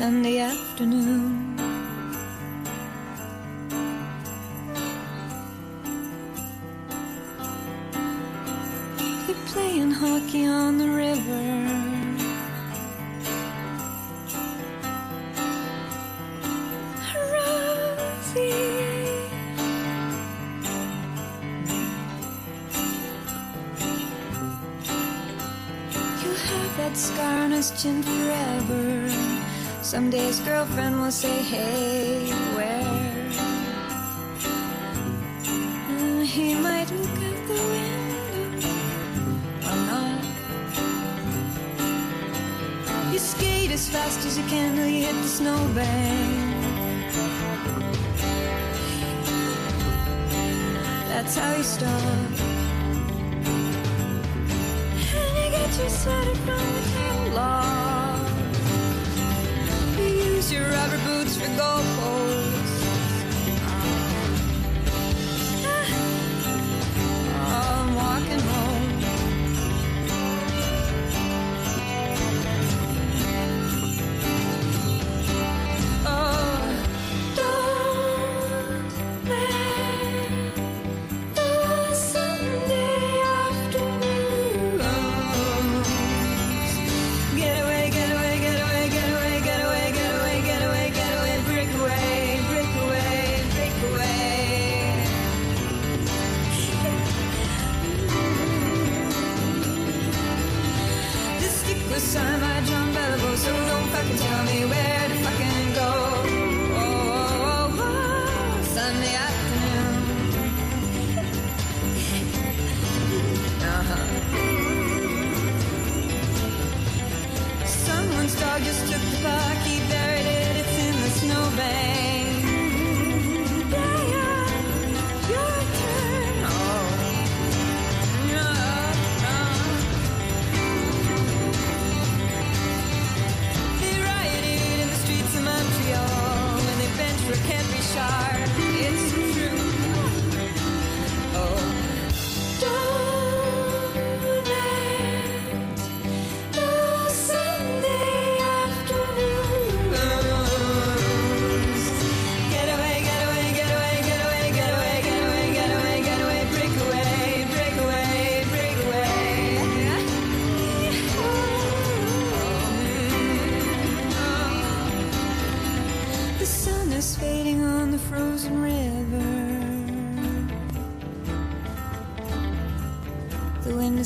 Sunday 0.00 0.38
afternoon. 0.38 1.56
They're 9.26 9.44
playing 9.52 9.90
hockey 9.90 10.46
on 10.46 10.78
the 10.78 10.88
river. 10.88 11.42
Rosie. 17.34 18.40
You'll 26.22 26.42
have 26.48 26.76
that 26.78 26.96
scar 26.96 27.42
on 27.44 27.50
his 27.50 27.70
chin 27.82 28.02
forever. 28.02 29.29
Someday 29.90 30.26
his 30.26 30.38
girlfriend 30.38 31.00
will 31.00 31.10
say, 31.10 31.42
Hey, 31.42 32.30
where? 32.54 32.86
Uh, 35.90 36.22
he 36.22 36.54
might 36.54 36.88
look 36.92 37.10
out 37.10 37.48
the 37.48 37.60
window 37.72 38.70
or 39.66 39.76
not. 39.90 40.22
You 43.12 43.18
skate 43.18 43.72
as 43.72 43.88
fast 43.88 44.24
as 44.26 44.38
you 44.38 44.44
can 44.44 44.76
till 44.76 44.86
you 44.86 45.06
hit 45.06 45.16
the 45.22 45.26
snowbank. 45.26 47.12
That's 51.08 51.36
how 51.36 51.56
you 51.56 51.64
start. 51.64 52.40
And 55.18 55.32
you 55.42 55.50
get 55.50 55.78
your 55.80 55.90
sweater 55.90 56.36
from 56.46 56.62
the 56.76 56.82
table 56.94 57.19
go 61.60 61.99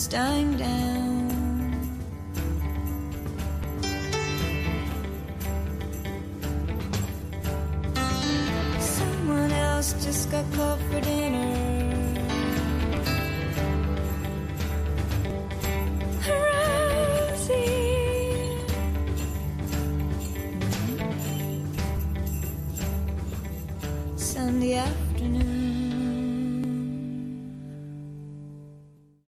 dying 0.07 0.57
down. 0.57 0.84